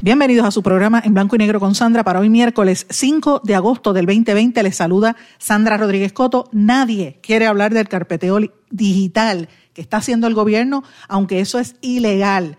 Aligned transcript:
Bienvenidos 0.00 0.46
a 0.46 0.52
su 0.52 0.62
programa 0.62 1.02
en 1.04 1.12
blanco 1.12 1.34
y 1.34 1.40
negro 1.40 1.58
con 1.58 1.74
Sandra 1.74 2.04
para 2.04 2.20
hoy 2.20 2.30
miércoles 2.30 2.86
5 2.88 3.40
de 3.42 3.56
agosto 3.56 3.92
del 3.92 4.06
2020. 4.06 4.62
Les 4.62 4.76
saluda 4.76 5.16
Sandra 5.38 5.76
Rodríguez 5.76 6.12
Coto. 6.12 6.48
Nadie 6.52 7.18
quiere 7.20 7.46
hablar 7.46 7.74
del 7.74 7.88
carpeteo 7.88 8.38
digital 8.70 9.48
que 9.74 9.80
está 9.80 9.96
haciendo 9.96 10.28
el 10.28 10.34
gobierno, 10.34 10.84
aunque 11.08 11.40
eso 11.40 11.58
es 11.58 11.74
ilegal. 11.80 12.58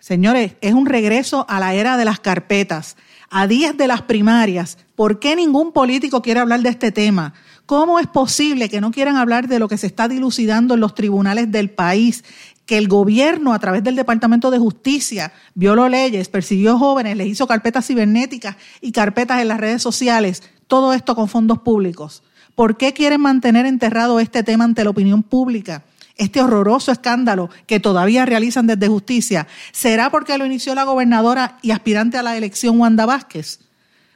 Señores, 0.00 0.56
es 0.60 0.74
un 0.74 0.86
regreso 0.86 1.46
a 1.48 1.60
la 1.60 1.72
era 1.74 1.96
de 1.96 2.04
las 2.04 2.18
carpetas. 2.18 2.96
A 3.30 3.46
días 3.46 3.76
de 3.76 3.86
las 3.86 4.02
primarias, 4.02 4.76
¿por 4.96 5.20
qué 5.20 5.36
ningún 5.36 5.70
político 5.72 6.20
quiere 6.20 6.40
hablar 6.40 6.62
de 6.62 6.70
este 6.70 6.90
tema? 6.90 7.32
¿Cómo 7.64 8.00
es 8.00 8.08
posible 8.08 8.68
que 8.68 8.80
no 8.80 8.90
quieran 8.90 9.16
hablar 9.16 9.46
de 9.46 9.60
lo 9.60 9.68
que 9.68 9.78
se 9.78 9.86
está 9.86 10.08
dilucidando 10.08 10.74
en 10.74 10.80
los 10.80 10.96
tribunales 10.96 11.52
del 11.52 11.70
país? 11.70 12.24
Que 12.66 12.78
el 12.78 12.88
gobierno, 12.88 13.52
a 13.52 13.58
través 13.58 13.82
del 13.82 13.96
Departamento 13.96 14.50
de 14.50 14.58
Justicia, 14.58 15.32
violó 15.54 15.88
leyes, 15.88 16.28
persiguió 16.28 16.78
jóvenes, 16.78 17.16
les 17.16 17.26
hizo 17.26 17.46
carpetas 17.46 17.86
cibernéticas 17.86 18.56
y 18.80 18.92
carpetas 18.92 19.40
en 19.40 19.48
las 19.48 19.58
redes 19.60 19.82
sociales, 19.82 20.42
todo 20.66 20.92
esto 20.92 21.14
con 21.14 21.28
fondos 21.28 21.58
públicos. 21.58 22.22
¿Por 22.54 22.76
qué 22.76 22.92
quieren 22.92 23.20
mantener 23.20 23.66
enterrado 23.66 24.20
este 24.20 24.42
tema 24.42 24.64
ante 24.64 24.84
la 24.84 24.90
opinión 24.90 25.22
pública? 25.22 25.84
Este 26.16 26.40
horroroso 26.40 26.92
escándalo 26.92 27.48
que 27.66 27.80
todavía 27.80 28.26
realizan 28.26 28.66
desde 28.66 28.88
justicia, 28.88 29.46
¿será 29.72 30.10
porque 30.10 30.36
lo 30.36 30.44
inició 30.44 30.74
la 30.74 30.84
gobernadora 30.84 31.58
y 31.62 31.70
aspirante 31.70 32.18
a 32.18 32.22
la 32.22 32.36
elección 32.36 32.78
Wanda 32.78 33.06
Vázquez? 33.06 33.60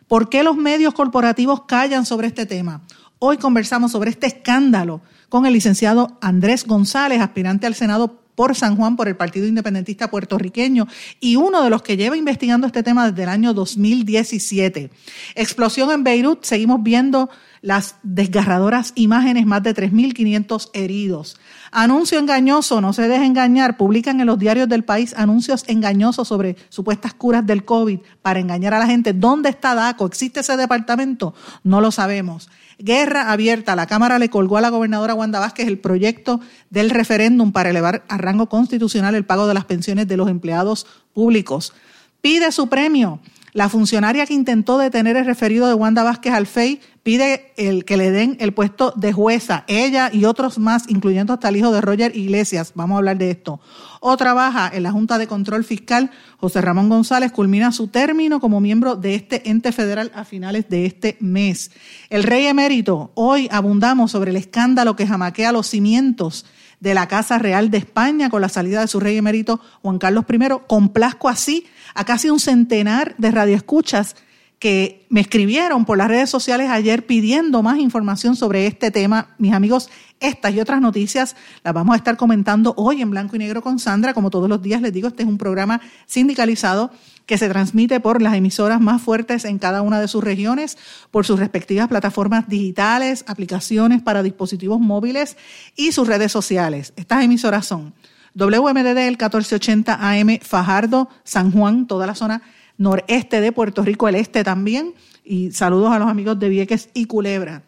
¿Por 0.06 0.28
qué 0.28 0.42
los 0.42 0.56
medios 0.56 0.94
corporativos 0.94 1.62
callan 1.62 2.06
sobre 2.06 2.28
este 2.28 2.47
tema? 2.47 2.83
Hoy 3.19 3.39
conversamos 3.39 3.92
sobre 3.92 4.11
este 4.11 4.27
escándalo 4.27 5.00
con 5.28 5.47
el 5.47 5.55
licenciado 5.55 6.19
Andrés 6.20 6.67
González, 6.67 7.20
aspirante 7.20 7.67
al 7.67 7.74
Senado 7.74 8.20
por 8.37 8.55
San 8.55 8.77
Juan 8.77 8.95
por 8.95 9.09
el 9.09 9.17
Partido 9.17 9.48
Independentista 9.48 10.09
Puertorriqueño 10.09 10.87
y 11.19 11.34
uno 11.34 11.65
de 11.65 11.70
los 11.70 11.83
que 11.83 11.97
lleva 11.97 12.17
investigando 12.17 12.69
este 12.69 12.84
tema 12.84 13.11
desde 13.11 13.25
el 13.25 13.29
año 13.31 13.53
2017. 13.53 14.91
Explosión 15.34 15.91
en 15.91 16.05
Beirut, 16.05 16.45
seguimos 16.45 16.81
viendo 16.84 17.29
las 17.62 17.96
desgarradoras 18.02 18.92
imágenes, 18.94 19.46
más 19.46 19.62
de 19.62 19.74
3.500 19.74 20.70
heridos. 20.72 21.38
Anuncio 21.72 22.18
engañoso, 22.18 22.80
no 22.80 22.92
se 22.92 23.08
deje 23.08 23.24
engañar, 23.24 23.76
publican 23.76 24.20
en 24.20 24.26
los 24.26 24.38
diarios 24.38 24.68
del 24.68 24.84
país 24.84 25.14
anuncios 25.16 25.64
engañosos 25.66 26.28
sobre 26.28 26.56
supuestas 26.68 27.14
curas 27.14 27.46
del 27.46 27.64
COVID 27.64 28.00
para 28.22 28.40
engañar 28.40 28.74
a 28.74 28.78
la 28.78 28.86
gente. 28.86 29.12
¿Dónde 29.12 29.48
está 29.48 29.74
DACO? 29.74 30.06
¿Existe 30.06 30.40
ese 30.40 30.56
departamento? 30.56 31.34
No 31.64 31.80
lo 31.80 31.90
sabemos. 31.90 32.48
Guerra 32.78 33.32
abierta. 33.32 33.74
La 33.74 33.86
Cámara 33.86 34.18
le 34.18 34.28
colgó 34.28 34.58
a 34.58 34.60
la 34.60 34.68
gobernadora 34.68 35.14
Wanda 35.14 35.40
Vázquez 35.40 35.66
el 35.66 35.78
proyecto 35.78 36.40
del 36.70 36.90
referéndum 36.90 37.52
para 37.52 37.70
elevar 37.70 38.04
a 38.08 38.18
rango 38.18 38.48
constitucional 38.48 39.14
el 39.14 39.24
pago 39.24 39.46
de 39.46 39.54
las 39.54 39.64
pensiones 39.64 40.06
de 40.08 40.16
los 40.16 40.28
empleados 40.28 40.86
públicos. 41.14 41.72
Pide 42.20 42.52
su 42.52 42.68
premio. 42.68 43.20
La 43.52 43.70
funcionaria 43.70 44.27
que 44.27 44.34
intentó 44.34 44.77
detener 44.77 45.16
el 45.16 45.24
referido 45.24 45.66
de 45.66 45.72
Wanda 45.72 46.02
Vázquez 46.02 46.34
al 46.34 46.46
FEI 46.46 46.80
pide 47.06 47.52
el, 47.56 47.84
que 47.84 47.96
le 47.96 48.11
den 48.11 48.36
el 48.40 48.52
puesto 48.52 48.92
de 48.96 49.12
jueza, 49.12 49.62
ella 49.68 50.11
y 50.12 50.24
otros 50.24 50.58
más, 50.58 50.89
incluyendo 50.89 51.33
hasta 51.33 51.50
el 51.50 51.56
hijo 51.56 51.70
de 51.70 51.80
Roger 51.80 52.17
Iglesias. 52.17 52.72
Vamos 52.74 52.96
a 52.96 52.98
hablar 52.98 53.17
de 53.17 53.30
esto. 53.30 53.61
O 54.00 54.17
trabaja 54.17 54.68
en 54.74 54.83
la 54.83 54.90
Junta 54.90 55.16
de 55.16 55.28
Control 55.28 55.62
Fiscal. 55.62 56.11
José 56.39 56.61
Ramón 56.62 56.89
González 56.89 57.30
culmina 57.30 57.70
su 57.70 57.86
término 57.86 58.40
como 58.40 58.61
miembro 58.61 58.96
de 58.96 59.14
este 59.14 59.48
ente 59.48 59.70
federal 59.70 60.11
a 60.16 60.24
finales 60.24 60.68
de 60.68 60.84
este 60.84 61.16
mes. 61.20 61.70
El 62.11 62.24
rey 62.24 62.46
emérito, 62.46 63.12
hoy 63.14 63.48
abundamos 63.52 64.11
sobre 64.11 64.33
el 64.33 64.36
escándalo 64.36 64.96
que 64.96 65.06
jamaquea 65.06 65.52
los 65.52 65.68
cimientos 65.68 66.45
de 66.80 66.95
la 66.95 67.06
Casa 67.06 67.39
Real 67.39 67.70
de 67.70 67.78
España 67.78 68.30
con 68.30 68.40
la 68.40 68.48
salida 68.48 68.80
de 68.80 68.89
su 68.89 68.98
rey 68.98 69.16
emérito 69.16 69.61
Juan 69.80 69.98
Carlos 69.98 70.24
I. 70.28 70.39
Complazco 70.66 71.28
así 71.28 71.66
a 71.95 72.05
casi 72.05 72.30
un 72.30 72.40
centenar 72.40 73.14
de 73.16 73.30
radioescuchas 73.30 74.16
que 74.58 75.06
me 75.11 75.20
escribieron 75.20 75.84
por 75.84 75.98
las 75.98 76.08
redes 76.08 76.30
sociales 76.30 76.70
ayer 76.70 77.05
pidiendo 77.05 77.62
más 77.62 77.78
información 77.78 78.36
sobre 78.36 78.67
este 78.67 78.90
tema. 78.90 79.34
Mis 79.39 79.52
amigos, 79.52 79.90
estas 80.18 80.55
y 80.55 80.61
otras 80.61 80.80
noticias 80.80 81.36
las 81.62 81.74
vamos 81.74 81.94
a 81.94 81.98
estar 81.98 82.17
comentando 82.17 82.72
hoy 82.78 83.02
en 83.02 83.11
blanco 83.11 83.36
y 83.36 83.39
negro 83.39 83.61
con 83.61 83.78
Sandra. 83.78 84.14
Como 84.14 84.30
todos 84.30 84.48
los 84.48 84.62
días 84.62 84.80
les 84.80 84.92
digo, 84.92 85.08
este 85.08 85.24
es 85.24 85.28
un 85.28 85.36
programa 85.36 85.83
sindicalizado 86.06 86.90
que 87.27 87.36
se 87.36 87.48
transmite 87.48 88.00
por 88.00 88.22
las 88.22 88.34
emisoras 88.34 88.80
más 88.80 89.02
fuertes 89.02 89.45
en 89.45 89.58
cada 89.58 89.83
una 89.83 90.00
de 90.00 90.08
sus 90.08 90.24
regiones, 90.24 90.78
por 91.11 91.27
sus 91.27 91.39
respectivas 91.39 91.89
plataformas 91.89 92.48
digitales, 92.48 93.24
aplicaciones 93.27 94.00
para 94.00 94.22
dispositivos 94.22 94.80
móviles 94.80 95.36
y 95.74 95.92
sus 95.92 96.08
redes 96.08 96.33
sociales. 96.33 96.95
Estas 96.96 97.22
emisoras 97.22 97.66
son 97.66 97.92
WMDD 98.34 98.98
el 98.98 99.16
1480 99.16 99.98
AM 100.00 100.39
Fajardo, 100.40 101.08
San 101.24 101.52
Juan, 101.52 101.86
toda 101.86 102.06
la 102.06 102.14
zona 102.14 102.42
noreste 102.79 103.41
de 103.41 103.53
Puerto 103.53 103.83
Rico, 103.83 104.09
el 104.09 104.14
este 104.14 104.45
también. 104.45 104.95
Y 105.25 105.53
saludos 105.53 105.92
a 105.92 105.98
los 105.98 106.09
amigos 106.09 106.39
de 106.39 106.48
Vieques 106.48 106.89
y 106.95 107.07
Culebra. 107.07 107.63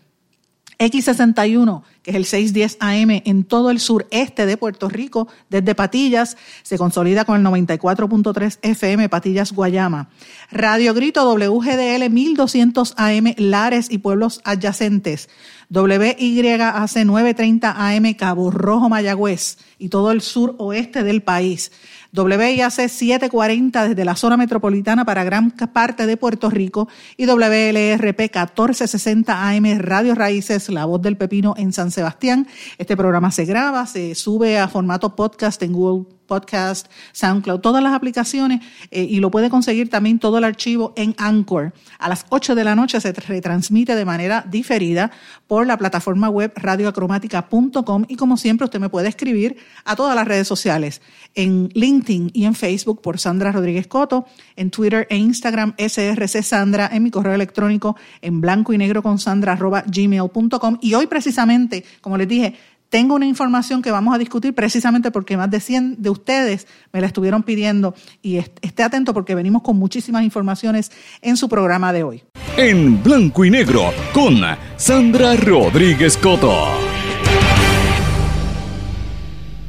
X61, 0.79 1.83
que 2.03 2.13
es 2.13 2.17
el 2.17 2.25
610 2.25 2.77
AM 2.81 3.23
en 3.25 3.43
todo 3.43 3.71
el 3.71 3.81
sureste 3.81 4.47
de 4.47 4.57
Puerto 4.57 4.89
Rico, 4.89 5.27
desde 5.51 5.75
Patillas, 5.75 6.37
se 6.63 6.79
consolida 6.79 7.25
con 7.25 7.37
el 7.37 7.45
94.3 7.45 8.59
FM 8.63 9.09
Patillas 9.09 9.53
Guayama. 9.53 10.09
Radio 10.53 10.95
Grito 10.95 11.29
WGDL 11.35 12.09
1200 12.09 12.95
AM 12.97 13.35
Lares 13.39 13.91
y 13.91 13.99
pueblos 13.99 14.41
adyacentes. 14.45 15.29
WYAC 15.71 17.05
930 17.05 17.75
AM 17.77 18.15
Cabo 18.15 18.51
Rojo 18.51 18.89
Mayagüez 18.89 19.59
y 19.79 19.89
todo 19.89 20.13
el 20.13 20.21
sur 20.21 20.55
oeste 20.59 21.03
del 21.03 21.23
país. 21.23 21.73
WIAC 22.15 22.71
740 22.71 23.89
desde 23.89 24.05
la 24.05 24.17
zona 24.17 24.37
metropolitana 24.37 25.05
para 25.05 25.25
gran 25.25 25.51
parte 25.51 26.07
de 26.07 26.17
Puerto 26.17 26.49
Rico 26.49 26.89
y 27.17 27.27
WLRP 27.27 28.21
1460 28.21 29.49
AM 29.49 29.79
Radio 29.79 30.15
Raíces, 30.15 30.71
La 30.71 30.87
Voz 30.87 31.03
del 31.03 31.19
Pepino 31.19 31.55
en 31.59 31.73
San 31.73 31.91
Sebastián. 31.91 32.47
Este 32.79 32.97
programa 32.97 33.31
se 33.31 33.45
graba, 33.45 33.87
se 33.87 34.15
sube 34.15 34.59
a 34.59 34.69
formato 34.69 35.15
podcast 35.15 35.63
en 35.63 35.73
Google 35.73 36.19
Podcast, 36.29 36.89
SoundCloud, 37.13 37.61
todas 37.61 37.83
las 37.83 37.95
aplicaciones 37.95 38.61
eh, 38.91 39.03
y 39.03 39.19
lo 39.19 39.31
puede 39.31 39.51
conseguir 39.51 39.89
también 39.89 40.19
todo 40.19 40.39
el 40.39 40.45
archivo 40.45 40.93
en 40.95 41.15
Anchor. 41.19 41.73
A 41.99 42.09
las 42.09 42.27
8 42.29 42.55
de 42.55 42.65
la 42.65 42.77
noche 42.77 43.01
se 43.01 43.13
retransmite 43.13 43.97
de 43.97 44.05
manera 44.05 44.45
diferida 44.49 45.11
por 45.47 45.67
la 45.67 45.79
plataforma 45.79 46.29
web 46.29 46.53
radioacromática.com 46.55 48.05
y 48.07 48.17
como 48.17 48.37
siempre 48.37 48.67
usted 48.67 48.79
me 48.79 48.91
puede 48.91 49.09
escribir 49.09 49.57
a 49.85 49.97
todas 49.97 50.15
las 50.15 50.29
redes 50.29 50.47
sociales, 50.47 51.01
en 51.39 51.71
LinkedIn 51.73 52.33
y 52.35 52.47
en 52.47 52.55
Facebook 52.57 53.01
por 53.01 53.21
Sandra 53.21 53.53
Rodríguez 53.53 53.87
Coto, 53.87 54.27
en 54.57 54.73
Twitter 54.73 55.07
e 55.09 55.17
Instagram 55.17 55.73
SRC 55.79 56.43
Sandra, 56.43 56.91
en 56.93 57.05
mi 57.05 57.13
correo 57.13 57.33
electrónico 57.33 57.97
en 58.21 58.41
blanco 58.41 58.73
y 58.73 58.79
negro 58.79 59.05
con 59.05 59.21
Sandra 59.21 59.57
gmail.com 59.57 60.79
y 60.83 60.95
hoy 60.95 61.07
precisamente, 61.07 61.85
como 62.01 62.19
les 62.19 62.27
dije, 62.27 62.55
tengo 62.89 63.15
una 63.15 63.27
información 63.27 63.83
que 63.83 63.93
vamos 63.93 64.15
a 64.15 64.19
discutir 64.19 64.53
precisamente 64.53 65.13
porque 65.13 65.37
más 65.37 65.49
de 65.51 65.61
100 65.61 66.03
de 66.03 66.11
ustedes 66.11 66.67
me 66.93 67.01
la 67.01 67.07
estuvieron 67.07 67.45
pidiendo 67.45 67.95
y 68.21 68.39
esté 68.39 68.83
atento 68.83 69.15
porque 69.15 69.37
venimos 69.37 69.63
con 69.63 69.77
muchísimas 69.77 70.25
informaciones 70.25 70.91
en 71.23 71.37
su 71.37 71.49
programa 71.49 71.93
de 71.93 72.03
hoy. 72.03 72.25
En 72.57 73.01
blanco 73.01 73.45
y 73.45 73.51
negro 73.51 73.93
con 74.13 74.41
Sandra 74.77 75.37
Rodríguez 75.37 76.17
Coto. 76.17 76.98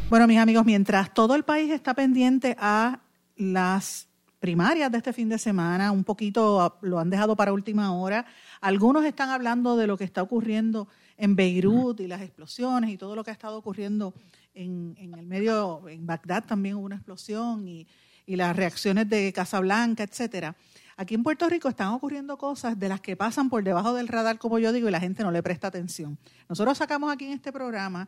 Bueno, 0.09 0.25
mis 0.25 0.39
amigos, 0.39 0.65
mientras 0.65 1.13
todo 1.13 1.35
el 1.35 1.43
país 1.43 1.69
está 1.69 1.93
pendiente 1.93 2.55
a 2.57 2.99
las 3.35 4.07
primarias 4.39 4.91
de 4.91 4.97
este 4.97 5.13
fin 5.13 5.29
de 5.29 5.37
semana, 5.37 5.91
un 5.91 6.03
poquito 6.03 6.79
lo 6.81 6.97
han 6.97 7.11
dejado 7.11 7.35
para 7.35 7.53
última 7.53 7.93
hora, 7.93 8.25
algunos 8.59 9.05
están 9.05 9.29
hablando 9.29 9.77
de 9.77 9.85
lo 9.85 9.99
que 9.99 10.05
está 10.05 10.23
ocurriendo 10.23 10.87
en 11.15 11.35
Beirut 11.35 11.99
y 11.99 12.07
las 12.07 12.23
explosiones 12.23 12.89
y 12.89 12.97
todo 12.97 13.15
lo 13.15 13.23
que 13.23 13.29
ha 13.29 13.33
estado 13.33 13.59
ocurriendo 13.59 14.15
en, 14.55 14.95
el 14.97 15.27
medio, 15.27 15.87
en 15.87 16.07
Bagdad 16.07 16.43
también 16.43 16.77
hubo 16.77 16.85
una 16.85 16.95
explosión 16.95 17.67
y, 17.67 17.85
las 18.25 18.55
reacciones 18.55 19.09
de 19.09 19.31
Casablanca, 19.33 20.03
etcétera. 20.03 20.55
Aquí 20.97 21.15
en 21.15 21.23
Puerto 21.23 21.49
Rico 21.49 21.67
están 21.67 21.89
ocurriendo 21.89 22.37
cosas 22.37 22.77
de 22.79 22.87
las 22.87 23.01
que 23.01 23.15
pasan 23.15 23.49
por 23.49 23.63
debajo 23.63 23.93
del 23.93 24.07
radar, 24.07 24.37
como 24.37 24.59
yo 24.59 24.71
digo, 24.71 24.87
y 24.87 24.91
la 24.91 24.99
gente 24.99 25.23
no 25.23 25.31
le 25.31 25.41
presta 25.41 25.67
atención. 25.67 26.17
Nosotros 26.47 26.77
sacamos 26.77 27.11
aquí 27.11 27.25
en 27.25 27.31
este 27.31 27.51
programa 27.51 28.07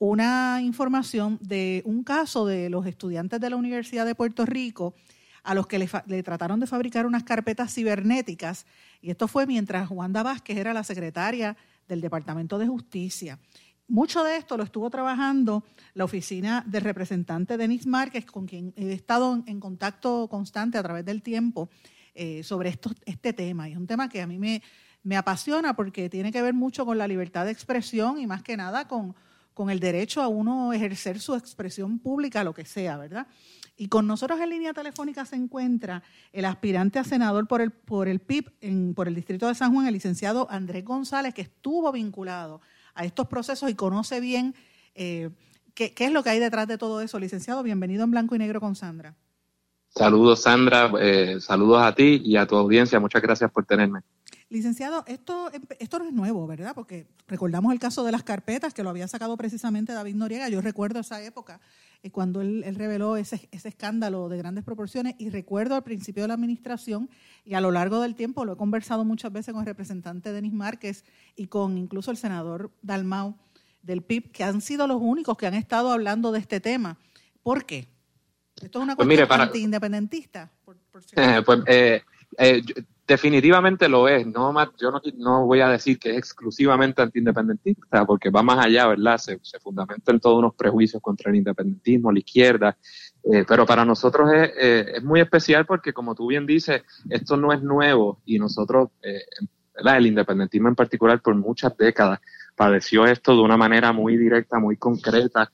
una 0.00 0.62
información 0.62 1.38
de 1.42 1.82
un 1.84 2.02
caso 2.04 2.46
de 2.46 2.70
los 2.70 2.86
estudiantes 2.86 3.38
de 3.38 3.50
la 3.50 3.56
Universidad 3.56 4.06
de 4.06 4.14
Puerto 4.14 4.46
Rico 4.46 4.94
a 5.42 5.54
los 5.54 5.66
que 5.66 5.78
le, 5.78 6.22
trataron 6.22 6.58
de 6.58 6.66
fabricar 6.66 7.04
unas 7.04 7.22
carpetas 7.22 7.74
cibernéticas. 7.74 8.64
Y 9.02 9.10
esto 9.10 9.28
fue 9.28 9.46
mientras 9.46 9.90
Wanda 9.90 10.22
Vázquez 10.22 10.56
era 10.56 10.72
la 10.72 10.84
secretaria 10.84 11.54
del 11.86 12.00
Departamento 12.00 12.58
de 12.58 12.66
Justicia. 12.66 13.38
Mucho 13.88 14.24
de 14.24 14.38
esto 14.38 14.56
lo 14.56 14.62
estuvo 14.62 14.88
trabajando 14.88 15.64
la 15.92 16.04
oficina 16.04 16.64
del 16.66 16.82
representante 16.82 17.58
Denis 17.58 17.86
Márquez, 17.86 18.24
con 18.24 18.46
quien 18.46 18.72
he 18.76 18.92
estado 18.92 19.42
en 19.46 19.60
contacto 19.60 20.28
constante 20.28 20.78
a 20.78 20.82
través 20.82 21.04
del 21.04 21.20
tiempo 21.22 21.68
eh, 22.14 22.42
sobre 22.42 22.70
esto, 22.70 22.90
este 23.04 23.34
tema. 23.34 23.68
Y 23.68 23.72
es 23.72 23.78
un 23.78 23.86
tema 23.86 24.08
que 24.08 24.22
a 24.22 24.26
mí 24.26 24.38
me, 24.38 24.62
me 25.02 25.18
apasiona 25.18 25.74
porque 25.74 26.08
tiene 26.08 26.32
que 26.32 26.40
ver 26.40 26.54
mucho 26.54 26.86
con 26.86 26.96
la 26.96 27.06
libertad 27.06 27.44
de 27.44 27.50
expresión 27.50 28.18
y 28.18 28.26
más 28.26 28.42
que 28.42 28.56
nada 28.56 28.88
con, 28.88 29.14
con 29.60 29.68
el 29.68 29.78
derecho 29.78 30.22
a 30.22 30.28
uno 30.28 30.72
ejercer 30.72 31.20
su 31.20 31.34
expresión 31.34 31.98
pública, 31.98 32.42
lo 32.44 32.54
que 32.54 32.64
sea, 32.64 32.96
¿verdad? 32.96 33.26
Y 33.76 33.88
con 33.88 34.06
nosotros 34.06 34.40
en 34.40 34.48
línea 34.48 34.72
telefónica 34.72 35.26
se 35.26 35.36
encuentra 35.36 36.02
el 36.32 36.46
aspirante 36.46 36.98
a 36.98 37.04
senador 37.04 37.46
por 37.46 37.60
el, 37.60 37.70
por 37.70 38.08
el 38.08 38.20
PIB, 38.20 38.54
en, 38.62 38.94
por 38.94 39.06
el 39.06 39.14
Distrito 39.14 39.46
de 39.46 39.54
San 39.54 39.74
Juan, 39.74 39.86
el 39.86 39.92
licenciado 39.92 40.50
Andrés 40.50 40.82
González, 40.82 41.34
que 41.34 41.42
estuvo 41.42 41.92
vinculado 41.92 42.62
a 42.94 43.04
estos 43.04 43.28
procesos 43.28 43.68
y 43.68 43.74
conoce 43.74 44.18
bien 44.20 44.54
eh, 44.94 45.28
qué, 45.74 45.92
qué, 45.92 46.06
es 46.06 46.12
lo 46.12 46.22
que 46.22 46.30
hay 46.30 46.38
detrás 46.38 46.66
de 46.66 46.78
todo 46.78 47.02
eso. 47.02 47.18
Licenciado, 47.18 47.62
bienvenido 47.62 48.04
en 48.04 48.12
Blanco 48.12 48.34
y 48.34 48.38
Negro 48.38 48.62
con 48.62 48.74
Sandra. 48.74 49.14
Saludos, 49.94 50.42
Sandra. 50.42 50.90
Eh, 51.00 51.40
saludos 51.40 51.82
a 51.82 51.94
ti 51.94 52.22
y 52.24 52.36
a 52.36 52.46
tu 52.46 52.56
audiencia. 52.56 53.00
Muchas 53.00 53.22
gracias 53.22 53.50
por 53.50 53.66
tenerme. 53.66 54.00
Licenciado, 54.48 55.04
esto, 55.06 55.50
esto 55.78 55.98
no 55.98 56.06
es 56.06 56.12
nuevo, 56.12 56.46
¿verdad? 56.46 56.72
Porque 56.74 57.06
recordamos 57.28 57.72
el 57.72 57.78
caso 57.78 58.02
de 58.02 58.10
las 58.10 58.24
carpetas 58.24 58.74
que 58.74 58.82
lo 58.82 58.90
había 58.90 59.06
sacado 59.06 59.36
precisamente 59.36 59.92
David 59.92 60.16
Noriega. 60.16 60.48
Yo 60.48 60.60
recuerdo 60.60 61.00
esa 61.00 61.22
época 61.22 61.60
eh, 62.02 62.10
cuando 62.10 62.40
él, 62.40 62.64
reveló 62.76 63.16
ese, 63.16 63.48
ese, 63.52 63.68
escándalo 63.68 64.28
de 64.28 64.38
grandes 64.38 64.64
proporciones 64.64 65.14
y 65.18 65.30
recuerdo 65.30 65.76
al 65.76 65.84
principio 65.84 66.22
de 66.24 66.28
la 66.28 66.34
administración 66.34 67.10
y 67.44 67.54
a 67.54 67.60
lo 67.60 67.70
largo 67.70 68.00
del 68.00 68.16
tiempo 68.16 68.44
lo 68.44 68.54
he 68.54 68.56
conversado 68.56 69.04
muchas 69.04 69.32
veces 69.32 69.52
con 69.52 69.60
el 69.60 69.66
representante 69.66 70.32
Denis 70.32 70.52
Márquez 70.52 71.04
y 71.36 71.46
con 71.46 71.78
incluso 71.78 72.10
el 72.10 72.16
senador 72.16 72.72
Dalmau 72.82 73.36
del 73.82 74.02
PIB, 74.02 74.32
que 74.32 74.44
han 74.44 74.60
sido 74.60 74.86
los 74.86 75.00
únicos 75.00 75.36
que 75.36 75.46
han 75.46 75.54
estado 75.54 75.92
hablando 75.92 76.32
de 76.32 76.40
este 76.40 76.60
tema. 76.60 76.98
¿Por 77.42 77.66
qué? 77.66 77.88
Esto 78.62 78.78
es 78.78 78.82
una 78.84 78.96
pues 78.96 79.06
cuestión 79.06 79.40
anti-independentista. 79.40 80.50
pues, 80.64 81.60
eh, 81.66 82.02
eh, 82.38 82.62
Definitivamente 83.10 83.88
lo 83.88 84.06
es. 84.06 84.24
No, 84.24 84.54
yo 84.80 84.92
no, 85.16 85.44
voy 85.44 85.60
a 85.60 85.68
decir 85.68 85.98
que 85.98 86.10
es 86.10 86.16
exclusivamente 86.16 87.02
antiindependentista, 87.02 88.06
porque 88.06 88.30
va 88.30 88.40
más 88.44 88.64
allá, 88.64 88.86
¿verdad? 88.86 89.18
Se, 89.18 89.40
fundamenta 89.58 90.12
en 90.12 90.20
todos 90.20 90.38
unos 90.38 90.54
prejuicios 90.54 91.02
contra 91.02 91.32
el 91.32 91.38
independentismo, 91.38 92.12
la 92.12 92.20
izquierda. 92.20 92.76
Eh, 93.24 93.44
pero 93.48 93.66
para 93.66 93.84
nosotros 93.84 94.30
es, 94.32 94.50
eh, 94.56 94.92
es, 94.94 95.02
muy 95.02 95.18
especial 95.18 95.66
porque, 95.66 95.92
como 95.92 96.14
tú 96.14 96.28
bien 96.28 96.46
dices, 96.46 96.84
esto 97.08 97.36
no 97.36 97.52
es 97.52 97.60
nuevo 97.60 98.20
y 98.26 98.38
nosotros, 98.38 98.90
eh, 99.02 99.24
¿verdad? 99.74 99.96
El 99.96 100.06
independentismo 100.06 100.68
en 100.68 100.76
particular, 100.76 101.20
por 101.20 101.34
muchas 101.34 101.76
décadas, 101.76 102.20
padeció 102.60 103.06
esto 103.06 103.34
de 103.34 103.40
una 103.40 103.56
manera 103.56 103.90
muy 103.90 104.18
directa, 104.18 104.58
muy 104.58 104.76
concreta, 104.76 105.50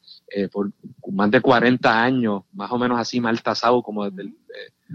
por 0.50 0.73
más 1.12 1.31
de 1.31 1.41
40 1.41 2.03
años, 2.03 2.43
más 2.53 2.73
o 2.73 2.79
menos 2.79 2.99
así 2.99 3.20
mal 3.20 3.41
tasado, 3.44 3.81
como 3.81 4.11
desde 4.11 4.23
el 4.23 4.35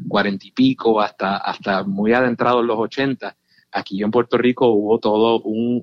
cuarenta 0.09 0.45
y 0.45 0.51
pico 0.51 0.99
hasta, 0.99 1.37
hasta 1.37 1.85
muy 1.85 2.11
adentrado 2.11 2.59
en 2.59 2.67
los 2.67 2.77
ochenta, 2.77 3.37
aquí 3.71 4.03
en 4.03 4.11
Puerto 4.11 4.37
Rico 4.37 4.67
hubo 4.67 4.99
todo 4.99 5.41
un, 5.43 5.81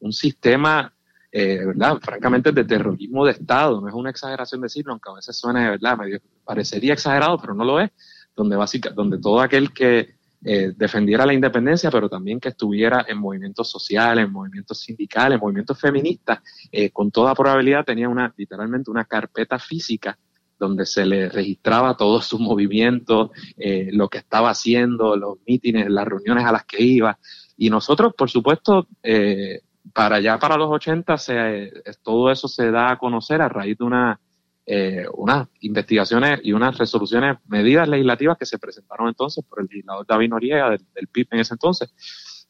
un, 0.00 0.12
sistema, 0.12 0.92
eh, 1.30 1.64
¿verdad? 1.64 1.98
Francamente, 2.02 2.50
de 2.50 2.64
terrorismo 2.64 3.24
de 3.24 3.30
Estado. 3.30 3.80
No 3.80 3.86
es 3.86 3.94
una 3.94 4.10
exageración 4.10 4.62
decirlo, 4.62 4.94
aunque 4.94 5.10
a 5.10 5.14
veces 5.14 5.38
suena 5.38 5.62
de 5.62 5.70
verdad, 5.70 5.96
medio, 5.96 6.18
parecería 6.44 6.94
exagerado, 6.94 7.38
pero 7.38 7.54
no 7.54 7.64
lo 7.64 7.78
es, 7.78 7.92
donde, 8.34 8.56
básica, 8.56 8.90
donde 8.90 9.20
todo 9.20 9.40
aquel 9.40 9.72
que 9.72 10.16
eh, 10.44 10.72
defendiera 10.76 11.26
la 11.26 11.34
independencia, 11.34 11.90
pero 11.90 12.08
también 12.08 12.40
que 12.40 12.48
estuviera 12.48 13.04
en 13.08 13.18
movimientos 13.18 13.70
sociales, 13.70 14.24
en 14.24 14.32
movimientos 14.32 14.80
sindicales, 14.80 15.36
en 15.36 15.40
movimientos 15.40 15.80
feministas, 15.80 16.40
eh, 16.70 16.90
con 16.90 17.10
toda 17.10 17.34
probabilidad 17.34 17.84
tenía 17.84 18.08
una, 18.08 18.32
literalmente 18.36 18.90
una 18.90 19.04
carpeta 19.04 19.58
física 19.58 20.18
donde 20.62 20.86
se 20.86 21.04
le 21.04 21.28
registraba 21.28 21.96
todos 21.96 22.24
sus 22.24 22.38
movimientos, 22.38 23.30
eh, 23.56 23.88
lo 23.92 24.08
que 24.08 24.18
estaba 24.18 24.50
haciendo, 24.50 25.16
los 25.16 25.38
mítines, 25.44 25.90
las 25.90 26.06
reuniones 26.06 26.44
a 26.44 26.52
las 26.52 26.64
que 26.64 26.80
iba. 26.80 27.18
Y 27.56 27.68
nosotros, 27.68 28.14
por 28.16 28.30
supuesto, 28.30 28.86
eh, 29.02 29.60
para 29.92 30.16
allá, 30.16 30.38
para 30.38 30.56
los 30.56 30.70
80, 30.70 31.18
se, 31.18 31.72
todo 32.02 32.30
eso 32.30 32.46
se 32.46 32.70
da 32.70 32.92
a 32.92 32.98
conocer 32.98 33.42
a 33.42 33.48
raíz 33.48 33.76
de 33.76 33.84
una, 33.84 34.20
eh, 34.66 35.06
unas 35.14 35.48
investigaciones 35.60 36.40
y 36.42 36.52
unas 36.52 36.78
resoluciones, 36.78 37.38
medidas 37.46 37.88
legislativas 37.88 38.38
que 38.38 38.46
se 38.46 38.58
presentaron 38.58 39.08
entonces 39.08 39.44
por 39.44 39.60
el 39.60 39.66
legislador 39.66 40.06
David 40.06 40.30
Noriega 40.30 40.70
del, 40.70 40.80
del 40.94 41.08
PIB 41.08 41.28
en 41.32 41.40
ese 41.40 41.54
entonces. 41.54 41.92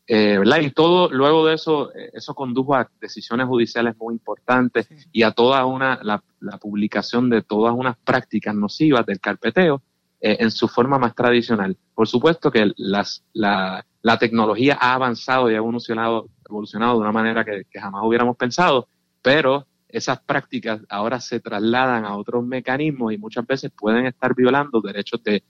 Eh, 0.06 0.36
¿verdad? 0.38 0.60
Y 0.60 0.70
todo, 0.70 1.08
luego 1.10 1.46
de 1.46 1.54
eso, 1.54 1.94
eh, 1.94 2.10
eso 2.12 2.34
condujo 2.34 2.74
a 2.74 2.90
decisiones 3.00 3.46
judiciales 3.46 3.96
muy 3.96 4.14
importantes 4.14 4.88
y 5.12 5.22
a 5.22 5.30
toda 5.30 5.64
una, 5.64 6.00
la, 6.02 6.22
publicación 6.60 7.30
de 7.30 7.42
todas 7.42 7.72
unas 7.72 7.96
prácticas 7.98 8.54
nocivas 8.54 9.06
del 9.06 9.20
carpeteo 9.20 9.80
eh, 10.20 10.38
en 10.40 10.50
su 10.50 10.66
forma 10.66 10.98
más 10.98 11.14
tradicional. 11.14 11.76
Por 11.94 12.08
supuesto 12.08 12.50
que 12.50 12.72
las, 12.76 13.24
la, 13.32 13.86
la 14.02 14.18
tecnología 14.18 14.76
ha 14.80 14.94
avanzado 14.94 15.50
y 15.50 15.54
ha 15.54 15.58
evolucionado, 15.58 16.28
evolucionado 16.48 16.94
de 16.94 17.00
una 17.00 17.12
manera 17.12 17.44
que, 17.44 17.62
que 17.70 17.80
jamás 17.80 18.02
hubiéramos 18.04 18.36
pensado, 18.36 18.88
pero 19.22 19.66
esas 19.92 20.20
prácticas 20.20 20.80
ahora 20.88 21.20
se 21.20 21.40
trasladan 21.40 22.04
a 22.04 22.16
otros 22.16 22.44
mecanismos 22.44 23.12
y 23.12 23.18
muchas 23.18 23.46
veces 23.46 23.70
pueden 23.76 24.06
estar 24.06 24.34
violando 24.34 24.80
derechos 24.80 25.22
de 25.22 25.42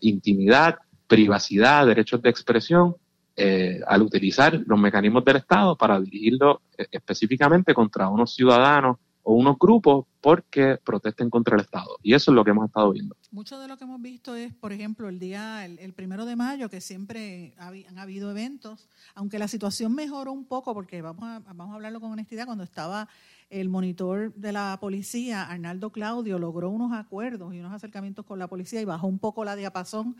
intimidad, 0.00 0.78
privacidad, 1.06 1.86
derechos 1.86 2.20
de 2.22 2.30
expresión 2.30 2.96
eh, 3.42 3.80
al 3.86 4.02
utilizar 4.02 4.60
los 4.66 4.78
mecanismos 4.78 5.24
del 5.24 5.36
Estado 5.36 5.74
para 5.74 5.98
dirigirlo 5.98 6.60
eh, 6.76 6.86
específicamente 6.90 7.72
contra 7.72 8.08
unos 8.08 8.34
ciudadanos 8.34 8.98
o 9.22 9.34
unos 9.34 9.56
grupos 9.58 10.06
porque 10.20 10.78
protesten 10.84 11.30
contra 11.30 11.56
el 11.56 11.62
Estado. 11.62 11.96
Y 12.02 12.14
eso 12.14 12.30
es 12.30 12.34
lo 12.34 12.44
que 12.44 12.50
hemos 12.50 12.66
estado 12.66 12.92
viendo. 12.92 13.16
Mucho 13.30 13.58
de 13.58 13.68
lo 13.68 13.76
que 13.76 13.84
hemos 13.84 14.00
visto 14.00 14.34
es, 14.34 14.52
por 14.54 14.72
ejemplo, 14.72 15.08
el 15.08 15.18
día, 15.18 15.64
el, 15.64 15.92
primero 15.92 16.24
de 16.26 16.36
mayo, 16.36 16.68
que 16.68 16.80
siempre 16.80 17.54
han 17.58 17.98
habido 17.98 18.30
eventos, 18.30 18.88
aunque 19.14 19.38
la 19.38 19.48
situación 19.48 19.94
mejoró 19.94 20.32
un 20.32 20.44
poco, 20.44 20.74
porque 20.74 21.02
vamos 21.02 21.24
a, 21.24 21.40
vamos 21.40 21.72
a 21.72 21.74
hablarlo 21.76 22.00
con 22.00 22.12
honestidad, 22.12 22.46
cuando 22.46 22.64
estaba 22.64 23.08
el 23.48 23.68
monitor 23.68 24.34
de 24.34 24.52
la 24.52 24.78
policía, 24.80 25.44
Arnaldo 25.44 25.90
Claudio, 25.90 26.38
logró 26.38 26.70
unos 26.70 26.92
acuerdos 26.92 27.54
y 27.54 27.60
unos 27.60 27.72
acercamientos 27.72 28.24
con 28.24 28.38
la 28.38 28.48
policía 28.48 28.80
y 28.80 28.84
bajó 28.84 29.06
un 29.06 29.18
poco 29.18 29.44
la 29.44 29.56
diapasón 29.56 30.16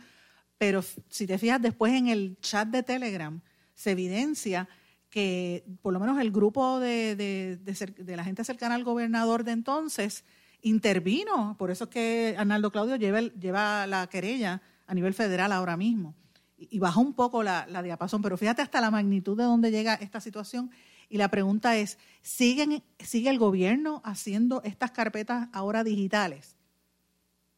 pero 0.61 0.83
si 1.09 1.25
te 1.25 1.39
fijas 1.39 1.59
después 1.59 1.91
en 1.91 2.07
el 2.07 2.37
chat 2.39 2.67
de 2.67 2.83
Telegram, 2.83 3.41
se 3.73 3.93
evidencia 3.93 4.69
que 5.11 5.65
por 5.81 5.93
lo 5.93 5.99
menos 5.99 6.19
el 6.19 6.31
grupo 6.31 6.79
de, 6.79 7.15
de, 7.15 8.15
la 8.15 8.23
gente 8.23 8.43
cercana 8.43 8.75
al 8.75 8.85
gobernador 8.85 9.43
de 9.43 9.51
entonces 9.51 10.23
intervino. 10.61 11.55
Por 11.59 11.69
eso 11.69 11.83
es 11.83 11.89
que 11.89 12.35
Arnaldo 12.37 12.71
Claudio 12.71 12.95
lleva, 12.95 13.19
lleva 13.19 13.85
la 13.87 14.07
querella 14.07 14.61
a 14.87 14.95
nivel 14.95 15.13
federal 15.13 15.51
ahora 15.51 15.77
mismo. 15.77 16.15
Y, 16.57 16.79
bajó 16.79 17.01
un 17.01 17.13
poco 17.13 17.43
la, 17.43 17.67
la, 17.67 17.83
diapasón, 17.83 18.21
pero 18.21 18.37
fíjate 18.37 18.61
hasta 18.61 18.79
la 18.81 18.91
magnitud 18.91 19.37
de 19.37 19.43
dónde 19.43 19.69
llega 19.69 19.95
esta 19.95 20.21
situación. 20.21 20.71
Y 21.09 21.17
la 21.17 21.29
pregunta 21.29 21.75
es, 21.75 21.97
¿siguen, 22.21 22.81
¿sigue 22.99 23.29
el 23.29 23.39
gobierno 23.39 24.01
haciendo 24.05 24.61
estas 24.63 24.91
carpetas 24.91 25.49
ahora 25.51 25.83
digitales? 25.83 26.55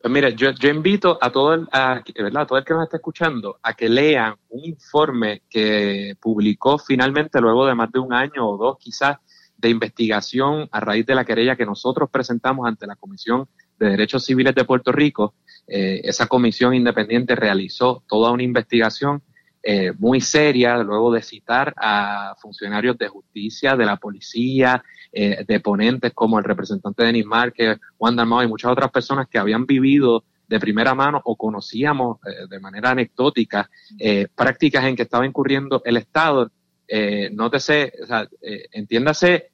Pues 0.04 0.12
mira, 0.12 0.32
yo, 0.32 0.52
yo 0.52 0.68
invito 0.68 1.18
a 1.22 1.32
todo, 1.32 1.54
el, 1.54 1.66
a, 1.72 2.04
¿verdad? 2.14 2.46
todo 2.46 2.60
el 2.60 2.66
que 2.66 2.74
nos 2.74 2.84
está 2.84 2.98
escuchando 2.98 3.58
a 3.64 3.74
que 3.74 3.88
lean 3.88 4.36
un 4.50 4.66
informe 4.66 5.44
que 5.50 6.18
publicó 6.20 6.78
finalmente 6.78 7.40
luego 7.40 7.66
de 7.66 7.74
más 7.74 7.90
de 7.90 8.00
un 8.00 8.12
año 8.12 8.46
o 8.46 8.58
dos 8.58 8.78
quizás 8.78 9.16
de 9.56 9.70
investigación 9.70 10.68
a 10.74 10.82
raíz 10.82 11.06
de 11.06 11.16
la 11.16 11.24
querella 11.24 11.56
que 11.56 11.66
nosotros 11.66 12.10
presentamos 12.12 12.68
ante 12.68 12.86
la 12.86 12.98
Comisión 12.98 13.48
de 13.80 13.92
Derechos 13.92 14.26
Civiles 14.26 14.54
de 14.54 14.66
Puerto 14.66 14.92
Rico. 14.92 15.36
Eh, 15.68 16.02
esa 16.04 16.28
comisión 16.28 16.74
independiente 16.74 17.34
realizó 17.34 18.04
toda 18.06 18.32
una 18.32 18.44
investigación 18.44 19.24
eh, 19.64 19.94
muy 19.98 20.20
seria, 20.22 20.78
luego 20.78 21.12
de 21.12 21.22
citar 21.22 21.74
a 21.78 22.36
funcionarios 22.42 22.98
de 22.98 23.08
justicia, 23.08 23.76
de 23.76 23.86
la 23.86 23.98
policía, 23.98 24.84
eh, 25.12 25.46
de 25.48 25.60
ponentes 25.62 26.12
como 26.14 26.38
el 26.38 26.44
representante 26.44 27.04
de 27.04 27.14
Nismar, 27.14 27.54
que 27.54 27.78
Juan 27.98 28.16
Dalmau 28.16 28.44
y 28.44 28.48
muchas 28.48 28.72
otras 28.72 28.92
personas 28.92 29.28
que 29.30 29.40
habían 29.40 29.66
vivido 29.66 30.26
de 30.48 30.60
primera 30.60 30.94
mano 30.94 31.22
o 31.24 31.36
conocíamos 31.36 32.18
eh, 32.26 32.48
de 32.50 32.60
manera 32.60 32.92
anecdótica 32.92 33.70
eh, 33.98 34.28
prácticas 34.36 34.86
en 34.86 34.96
que 34.96 35.04
estaba 35.04 35.26
incurriendo 35.26 35.82
el 35.86 35.98
Estado. 35.98 36.52
Eh, 36.88 37.30
nótese, 37.34 37.94
o 38.04 38.06
sea, 38.06 38.28
entiéndase, 38.72 39.50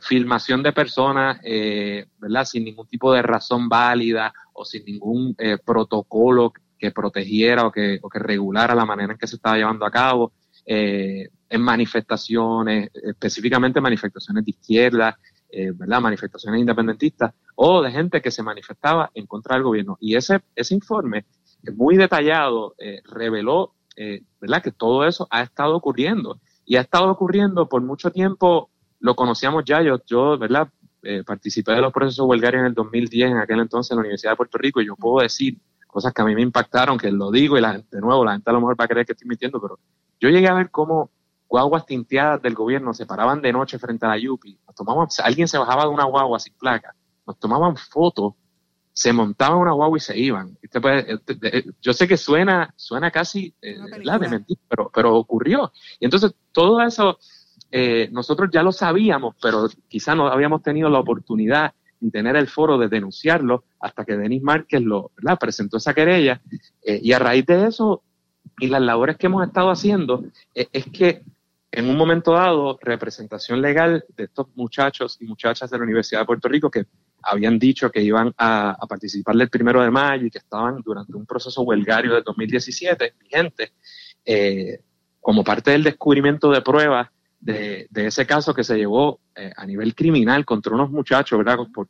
filmación 0.00 0.62
de 0.62 0.72
personas, 0.72 1.40
¿verdad? 1.42 2.44
Sin 2.46 2.64
ningún 2.64 2.86
tipo 2.86 3.12
de 3.12 3.20
razón 3.20 3.68
válida 3.68 4.32
o 4.54 4.64
sin 4.64 4.82
ningún 4.84 5.36
protocolo 5.62 6.54
que 6.84 6.90
protegiera 6.90 7.66
o 7.66 7.72
que, 7.72 7.98
o 8.02 8.10
que 8.10 8.18
regulara 8.18 8.74
la 8.74 8.84
manera 8.84 9.14
en 9.14 9.18
que 9.18 9.26
se 9.26 9.36
estaba 9.36 9.56
llevando 9.56 9.86
a 9.86 9.90
cabo 9.90 10.32
eh, 10.66 11.30
en 11.48 11.62
manifestaciones, 11.62 12.90
específicamente 12.92 13.80
manifestaciones 13.80 14.44
de 14.44 14.50
izquierda, 14.50 15.18
eh, 15.48 15.72
¿verdad? 15.74 16.02
manifestaciones 16.02 16.60
independentistas 16.60 17.32
o 17.54 17.80
de 17.80 17.90
gente 17.90 18.20
que 18.20 18.30
se 18.30 18.42
manifestaba 18.42 19.10
en 19.14 19.26
contra 19.26 19.54
del 19.54 19.62
gobierno. 19.62 19.96
Y 19.98 20.14
ese, 20.14 20.42
ese 20.54 20.74
informe, 20.74 21.24
muy 21.74 21.96
detallado, 21.96 22.74
eh, 22.76 23.00
reveló 23.04 23.72
¿verdad? 24.38 24.62
que 24.62 24.72
todo 24.72 25.06
eso 25.06 25.26
ha 25.30 25.40
estado 25.40 25.76
ocurriendo. 25.76 26.38
Y 26.66 26.76
ha 26.76 26.82
estado 26.82 27.10
ocurriendo 27.10 27.66
por 27.66 27.80
mucho 27.80 28.10
tiempo, 28.10 28.68
lo 29.00 29.14
conocíamos 29.16 29.64
ya, 29.64 29.80
yo, 29.80 30.02
yo 30.04 30.36
¿verdad? 30.36 30.68
participé 31.24 31.72
de 31.72 31.80
los 31.80 31.92
procesos 31.92 32.26
huelgarios 32.26 32.60
en 32.60 32.66
el 32.66 32.74
2010, 32.74 33.30
en 33.30 33.36
aquel 33.38 33.60
entonces 33.60 33.92
en 33.92 33.96
la 33.96 34.00
Universidad 34.00 34.32
de 34.32 34.36
Puerto 34.36 34.58
Rico, 34.58 34.82
y 34.82 34.86
yo 34.86 34.96
puedo 34.96 35.22
decir 35.22 35.56
cosas 35.94 36.12
que 36.12 36.22
a 36.22 36.24
mí 36.24 36.34
me 36.34 36.42
impactaron, 36.42 36.98
que 36.98 37.12
lo 37.12 37.30
digo 37.30 37.56
y 37.56 37.60
la, 37.60 37.78
de 37.78 38.00
nuevo 38.00 38.24
la 38.24 38.32
gente 38.32 38.50
a 38.50 38.52
lo 38.52 38.60
mejor 38.60 38.78
va 38.78 38.84
a 38.84 38.88
creer 38.88 39.06
que 39.06 39.12
estoy 39.12 39.28
mintiendo, 39.28 39.60
pero 39.60 39.78
yo 40.18 40.28
llegué 40.28 40.48
a 40.48 40.54
ver 40.54 40.72
cómo 40.72 41.08
guaguas 41.48 41.86
tinteadas 41.86 42.42
del 42.42 42.54
gobierno 42.54 42.92
se 42.92 43.06
paraban 43.06 43.40
de 43.40 43.52
noche 43.52 43.78
frente 43.78 44.04
a 44.04 44.08
la 44.08 44.18
Yupi, 44.18 44.58
nos 44.66 44.74
tomaban, 44.74 45.06
alguien 45.22 45.46
se 45.46 45.56
bajaba 45.56 45.84
de 45.84 45.90
una 45.90 46.04
guagua 46.04 46.40
sin 46.40 46.52
placa, 46.54 46.96
nos 47.24 47.38
tomaban 47.38 47.76
fotos, 47.76 48.34
se 48.92 49.12
montaban 49.12 49.58
una 49.58 49.70
guagua 49.70 49.96
y 49.96 50.00
se 50.00 50.18
iban. 50.18 50.58
Eh, 50.62 51.64
yo 51.80 51.92
sé 51.92 52.08
que 52.08 52.16
suena, 52.16 52.74
suena 52.76 53.12
casi 53.12 53.54
eh, 53.62 53.78
de 53.78 54.28
mentir, 54.28 54.58
pero, 54.68 54.90
pero 54.92 55.14
ocurrió. 55.14 55.72
Y 56.00 56.06
entonces 56.06 56.34
todo 56.50 56.82
eso 56.82 57.18
eh, 57.70 58.08
nosotros 58.10 58.50
ya 58.52 58.64
lo 58.64 58.72
sabíamos, 58.72 59.36
pero 59.40 59.68
quizá 59.86 60.16
no 60.16 60.26
habíamos 60.26 60.60
tenido 60.60 60.88
la 60.90 60.98
oportunidad 60.98 61.72
tener 62.10 62.36
el 62.36 62.48
foro 62.48 62.78
de 62.78 62.88
denunciarlo 62.88 63.64
hasta 63.80 64.04
que 64.04 64.16
Denis 64.16 64.42
Márquez 64.42 64.82
lo 64.82 65.10
presentó 65.38 65.76
esa 65.76 65.94
querella. 65.94 66.40
Eh, 66.82 67.00
y 67.02 67.12
a 67.12 67.18
raíz 67.18 67.46
de 67.46 67.66
eso 67.66 68.02
y 68.58 68.68
las 68.68 68.82
labores 68.82 69.16
que 69.16 69.26
hemos 69.26 69.46
estado 69.46 69.70
haciendo, 69.70 70.24
eh, 70.54 70.68
es 70.72 70.86
que 70.86 71.22
en 71.72 71.90
un 71.90 71.96
momento 71.96 72.32
dado, 72.32 72.78
representación 72.80 73.60
legal 73.60 74.04
de 74.16 74.24
estos 74.24 74.46
muchachos 74.54 75.16
y 75.20 75.24
muchachas 75.24 75.68
de 75.70 75.76
la 75.76 75.82
Universidad 75.82 76.20
de 76.20 76.26
Puerto 76.26 76.48
Rico 76.48 76.70
que 76.70 76.86
habían 77.20 77.58
dicho 77.58 77.90
que 77.90 78.00
iban 78.00 78.32
a, 78.38 78.76
participar 78.88 79.34
del 79.34 79.50
primero 79.50 79.82
de 79.82 79.90
mayo 79.90 80.26
y 80.26 80.30
que 80.30 80.38
estaban 80.38 80.80
durante 80.82 81.12
un 81.16 81.26
proceso 81.26 81.62
huelgario 81.62 82.14
del 82.14 82.22
2017 82.22 83.14
vigente, 83.18 83.72
eh, 84.24 84.82
como 85.20 85.42
parte 85.42 85.72
del 85.72 85.82
descubrimiento 85.82 86.50
de 86.52 86.62
pruebas 86.62 87.08
de, 87.44 87.88
ese 88.06 88.26
caso 88.26 88.54
que 88.54 88.64
se 88.64 88.76
llevó 88.76 89.20
eh, 89.34 89.52
a 89.54 89.66
nivel 89.66 89.94
criminal 89.94 90.44
contra 90.44 90.74
unos 90.74 90.90
muchachos, 90.90 91.38
¿verdad? 91.38 91.58
Por, 91.72 91.88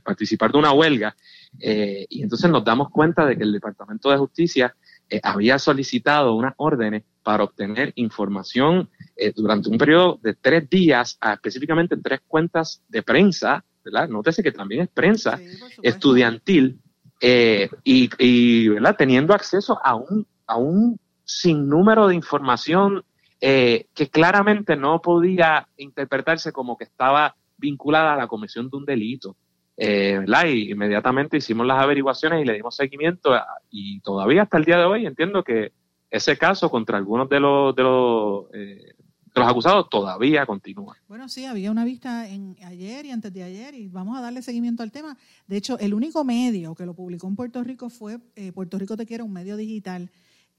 participar 0.00 0.52
de 0.52 0.58
una 0.58 0.72
huelga. 0.72 1.14
Eh, 1.60 2.06
y 2.08 2.22
entonces 2.22 2.50
nos 2.50 2.64
damos 2.64 2.90
cuenta 2.90 3.26
de 3.26 3.36
que 3.36 3.42
el 3.42 3.52
Departamento 3.52 4.10
de 4.10 4.16
Justicia 4.16 4.74
eh, 5.08 5.20
había 5.22 5.58
solicitado 5.58 6.34
unas 6.34 6.54
órdenes 6.56 7.04
para 7.22 7.44
obtener 7.44 7.92
información 7.96 8.88
durante 9.34 9.68
un 9.68 9.78
periodo 9.78 10.20
de 10.22 10.34
tres 10.34 10.70
días, 10.70 11.16
a 11.20 11.32
específicamente 11.32 11.96
tres 11.96 12.20
cuentas 12.28 12.82
de 12.88 13.02
prensa, 13.02 13.64
¿verdad? 13.84 14.08
Nótese 14.08 14.42
que 14.44 14.52
también 14.52 14.82
es 14.82 14.88
prensa 14.88 15.40
estudiantil, 15.82 16.78
y, 17.20 18.10
y, 18.18 18.68
¿verdad? 18.68 18.94
Teniendo 18.96 19.34
acceso 19.34 19.80
a 19.82 19.96
un, 19.96 20.24
a 20.46 20.56
un 20.56 21.00
sinnúmero 21.24 22.06
de 22.06 22.14
información 22.14 23.04
eh, 23.40 23.86
que 23.94 24.08
claramente 24.08 24.76
no 24.76 25.00
podía 25.00 25.68
interpretarse 25.76 26.52
como 26.52 26.76
que 26.76 26.84
estaba 26.84 27.36
vinculada 27.58 28.14
a 28.14 28.16
la 28.16 28.26
comisión 28.26 28.70
de 28.70 28.76
un 28.76 28.84
delito. 28.84 29.36
Eh, 29.76 30.24
Y 30.46 30.70
inmediatamente 30.70 31.36
hicimos 31.36 31.66
las 31.66 31.82
averiguaciones 31.82 32.42
y 32.42 32.46
le 32.46 32.54
dimos 32.54 32.76
seguimiento 32.76 33.32
y 33.70 34.00
todavía 34.00 34.42
hasta 34.42 34.56
el 34.56 34.64
día 34.64 34.78
de 34.78 34.84
hoy 34.84 35.06
entiendo 35.06 35.44
que 35.44 35.72
ese 36.10 36.38
caso 36.38 36.70
contra 36.70 36.96
algunos 36.96 37.28
de 37.28 37.40
los, 37.40 37.76
de 37.76 37.82
los, 37.82 38.44
eh, 38.54 38.94
de 38.96 39.40
los 39.40 39.48
acusados 39.48 39.88
todavía 39.90 40.46
continúa. 40.46 40.96
Bueno, 41.08 41.28
sí, 41.28 41.44
había 41.44 41.70
una 41.70 41.84
vista 41.84 42.26
en 42.26 42.56
ayer 42.64 43.04
y 43.04 43.10
antes 43.10 43.32
de 43.34 43.42
ayer 43.42 43.74
y 43.74 43.88
vamos 43.88 44.16
a 44.16 44.22
darle 44.22 44.40
seguimiento 44.40 44.82
al 44.82 44.92
tema. 44.92 45.18
De 45.46 45.58
hecho, 45.58 45.78
el 45.78 45.92
único 45.92 46.24
medio 46.24 46.74
que 46.74 46.86
lo 46.86 46.94
publicó 46.94 47.28
en 47.28 47.36
Puerto 47.36 47.62
Rico 47.62 47.90
fue 47.90 48.18
eh, 48.34 48.52
Puerto 48.52 48.78
Rico 48.78 48.96
Te 48.96 49.04
Quiere, 49.04 49.24
un 49.24 49.32
medio 49.32 49.56
digital 49.58 50.10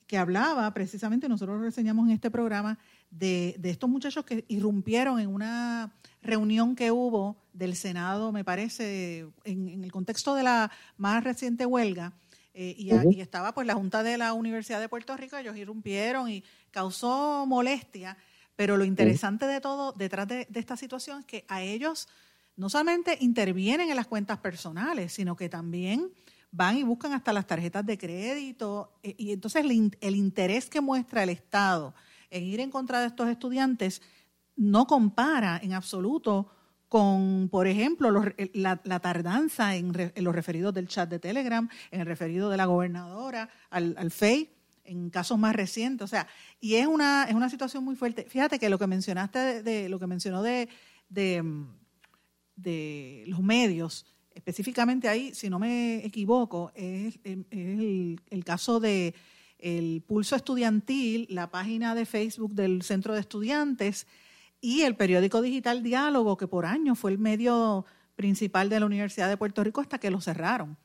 que 0.07 0.17
hablaba 0.17 0.73
precisamente, 0.73 1.27
nosotros 1.27 1.61
reseñamos 1.61 2.07
en 2.07 2.13
este 2.13 2.31
programa, 2.31 2.79
de, 3.11 3.59
estos 3.63 3.89
muchachos 3.89 4.25
que 4.25 4.45
irrumpieron 4.47 5.19
en 5.19 5.27
una 5.27 5.93
reunión 6.21 6.75
que 6.75 6.91
hubo 6.91 7.37
del 7.53 7.75
Senado, 7.75 8.31
me 8.31 8.43
parece, 8.43 9.27
en, 9.43 9.83
el 9.83 9.91
contexto 9.91 10.33
de 10.33 10.43
la 10.43 10.71
más 10.95 11.23
reciente 11.23 11.65
huelga, 11.65 12.13
eh, 12.53 12.73
y, 12.77 13.19
estaba 13.19 13.53
pues 13.53 13.67
la 13.67 13.75
Junta 13.75 14.01
de 14.01 14.17
la 14.17 14.33
Universidad 14.33 14.79
de 14.79 14.89
Puerto 14.89 15.15
Rico, 15.15 15.37
ellos 15.37 15.55
irrumpieron 15.57 16.29
y 16.29 16.43
causó 16.71 17.45
molestia, 17.45 18.17
pero 18.55 18.77
lo 18.77 18.85
interesante 18.85 19.45
de 19.45 19.61
todo 19.61 19.91
detrás 19.91 20.27
de, 20.27 20.47
de 20.49 20.59
esta 20.59 20.75
situación 20.75 21.19
es 21.19 21.25
que 21.25 21.45
a 21.47 21.61
ellos 21.61 22.07
no 22.55 22.69
solamente 22.69 23.17
intervienen 23.21 23.91
en 23.91 23.95
las 23.95 24.07
cuentas 24.07 24.39
personales, 24.39 25.13
sino 25.13 25.35
que 25.35 25.49
también 25.49 26.09
van 26.51 26.77
y 26.77 26.83
buscan 26.83 27.13
hasta 27.13 27.33
las 27.33 27.47
tarjetas 27.47 27.85
de 27.85 27.97
crédito. 27.97 28.99
Eh, 29.03 29.15
y 29.17 29.31
entonces 29.31 29.63
el, 29.65 30.15
interés 30.15 30.69
que 30.69 30.81
muestra 30.81 31.23
el 31.23 31.29
Estado 31.29 31.93
en 32.29 32.43
ir 32.43 32.59
en 32.59 32.71
contra 32.71 32.99
de 32.99 33.07
estos 33.07 33.29
estudiantes 33.29 34.01
no 34.55 34.87
compara 34.87 35.59
en 35.61 35.73
absoluto 35.73 36.49
con, 36.89 37.49
por 37.49 37.67
ejemplo, 37.67 38.09
la, 38.53 38.99
tardanza 38.99 39.75
en, 39.75 39.93
los 40.15 40.35
referidos 40.35 40.73
del 40.73 40.87
chat 40.87 41.09
de 41.09 41.19
Telegram, 41.19 41.69
en 41.91 41.99
el 41.99 42.05
referido 42.07 42.49
de 42.49 42.57
la 42.57 42.65
gobernadora 42.65 43.49
al, 43.69 43.93
al 43.97 44.09
FEI, 44.09 44.49
en 44.85 45.09
casos 45.09 45.37
más 45.37 45.55
recientes. 45.55 46.05
O 46.05 46.07
sea, 46.07 46.27
y 46.59 46.75
es 46.75 46.87
una, 46.87 47.25
es 47.25 47.35
una 47.35 47.49
situación 47.49 47.83
muy 47.83 47.95
fuerte. 47.95 48.25
Fíjate 48.29 48.57
que 48.57 48.69
lo 48.69 48.79
que 48.79 48.87
mencionaste, 48.87 49.63
de, 49.63 49.89
lo 49.89 49.99
que 49.99 50.07
mencionó 50.07 50.41
de, 50.41 50.69
de, 51.09 51.43
de 52.55 53.25
los 53.27 53.41
medios, 53.41 54.05
específicamente 54.37 55.09
ahí, 55.09 55.33
si 55.33 55.49
no 55.49 55.57
me 55.57 56.05
equivoco, 56.05 56.71
es, 56.75 57.19
el, 57.23 58.43
caso 58.45 58.79
de 58.79 59.15
el 59.57 60.03
pulso 60.05 60.35
estudiantil, 60.35 61.25
la 61.29 61.49
página 61.49 61.95
de 61.95 62.05
Facebook 62.05 62.53
del 62.53 62.83
Centro 62.83 63.15
de 63.15 63.21
Estudiantes 63.21 64.05
y 64.61 64.83
el 64.83 64.95
periódico 64.95 65.41
digital 65.41 65.81
Diálogo, 65.81 66.37
que 66.37 66.47
por 66.47 66.65
años 66.65 66.99
fue 66.99 67.11
el 67.11 67.17
medio 67.17 67.85
principal 68.15 68.69
de 68.69 68.79
la 68.79 68.85
Universidad 68.85 69.27
de 69.27 69.37
Puerto 69.37 69.63
Rico 69.63 69.81
hasta 69.81 69.97
que 69.97 70.11
lo 70.11 70.21
cerraron. 70.21 70.77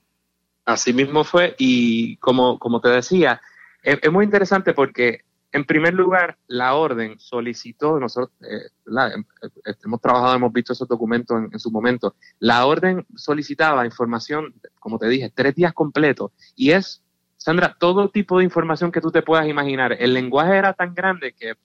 Así 0.65 0.93
mismo 0.93 1.23
fue, 1.23 1.55
y 1.59 2.17
como, 2.17 2.59
como 2.59 2.81
te 2.81 2.89
decía, 2.89 3.41
es 3.83 4.11
muy 4.11 4.25
interesante 4.25 4.73
porque 4.73 5.25
en 5.53 5.65
primer 5.65 5.93
lugar, 5.93 6.39
la 6.47 6.75
orden 6.75 7.19
solicitó, 7.19 8.01
nosotros 8.01 8.31
eh, 8.41 8.71
em, 8.87 9.25
eh, 9.43 9.75
hemos 9.85 10.01
trabajado, 10.01 10.35
hemos 10.35 10.53
visto 10.53 10.73
esos 10.73 10.89
documentos 10.89 11.43
en, 11.53 11.59
su 11.59 11.71
momento, 11.71 12.15
la 12.39 12.65
orden 12.65 13.07
solicitaba 13.15 13.85
información, 13.85 14.55
como 14.81 14.99
te 14.99 15.09
dije, 15.09 15.31
tres 15.35 15.55
días 15.55 15.75
completos, 15.75 16.33
y 16.57 16.71
es, 16.71 17.03
Sandra, 17.37 17.77
todo 17.79 18.09
tipo 18.09 18.39
de 18.39 18.45
información 18.45 18.91
que 18.91 19.01
tú 19.01 19.11
te 19.11 19.21
puedas 19.21 19.47
imaginar. 19.49 19.97
El 19.99 20.15
lenguaje 20.15 20.57
era 20.57 20.75
tan 20.75 20.95
grande 20.95 21.33
que 21.33 21.51
eh, 21.51 21.57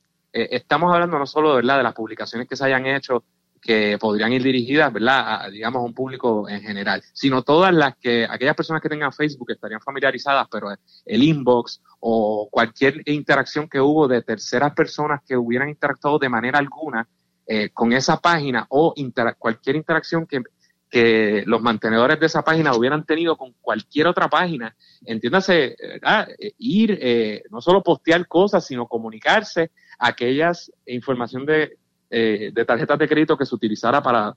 estamos 0.51 0.93
hablando 0.93 1.19
no 1.19 1.27
solo 1.27 1.55
de 1.55 1.63
las 1.63 1.93
publicaciones 1.93 2.47
que 2.47 2.55
se 2.55 2.65
hayan 2.65 2.85
hecho 2.87 3.23
que 3.61 3.97
podrían 3.99 4.33
ir 4.33 4.43
dirigidas, 4.43 4.91
¿verdad?, 4.93 5.45
a, 5.45 5.49
digamos, 5.49 5.81
a 5.81 5.85
un 5.85 5.93
público 5.93 6.47
en 6.49 6.61
general, 6.61 7.03
sino 7.13 7.43
todas 7.43 7.73
las 7.73 7.95
que, 7.97 8.25
aquellas 8.29 8.55
personas 8.55 8.81
que 8.81 8.89
tengan 8.89 9.13
Facebook 9.13 9.51
estarían 9.51 9.81
familiarizadas, 9.81 10.47
pero 10.51 10.69
el 11.05 11.23
inbox 11.23 11.81
o 11.99 12.47
cualquier 12.51 13.01
interacción 13.05 13.67
que 13.67 13.81
hubo 13.81 14.07
de 14.07 14.21
terceras 14.21 14.73
personas 14.73 15.21
que 15.25 15.35
hubieran 15.35 15.69
interactuado 15.69 16.19
de 16.19 16.29
manera 16.29 16.59
alguna 16.59 17.07
eh, 17.45 17.69
con 17.69 17.93
esa 17.93 18.17
página 18.17 18.65
o 18.69 18.93
cualquier 19.37 19.77
interacción 19.77 20.25
que, 20.25 20.41
que 20.89 21.43
los 21.45 21.61
mantenedores 21.61 22.19
de 22.19 22.25
esa 22.25 22.43
página 22.43 22.75
hubieran 22.75 23.05
tenido 23.05 23.37
con 23.37 23.53
cualquier 23.61 24.07
otra 24.07 24.27
página, 24.29 24.75
entiéndase, 25.05 25.75
eh, 25.79 26.53
ir, 26.57 26.97
eh, 27.01 27.43
no 27.49 27.61
solo 27.61 27.83
postear 27.83 28.27
cosas, 28.27 28.65
sino 28.65 28.87
comunicarse 28.87 29.71
aquellas 29.99 30.71
información 30.85 31.45
de 31.45 31.77
eh, 32.09 32.51
de 32.53 32.65
tarjetas 32.65 32.97
de 32.97 33.07
crédito 33.07 33.37
que 33.37 33.45
se 33.45 33.53
utilizara 33.53 34.01
para, 34.01 34.33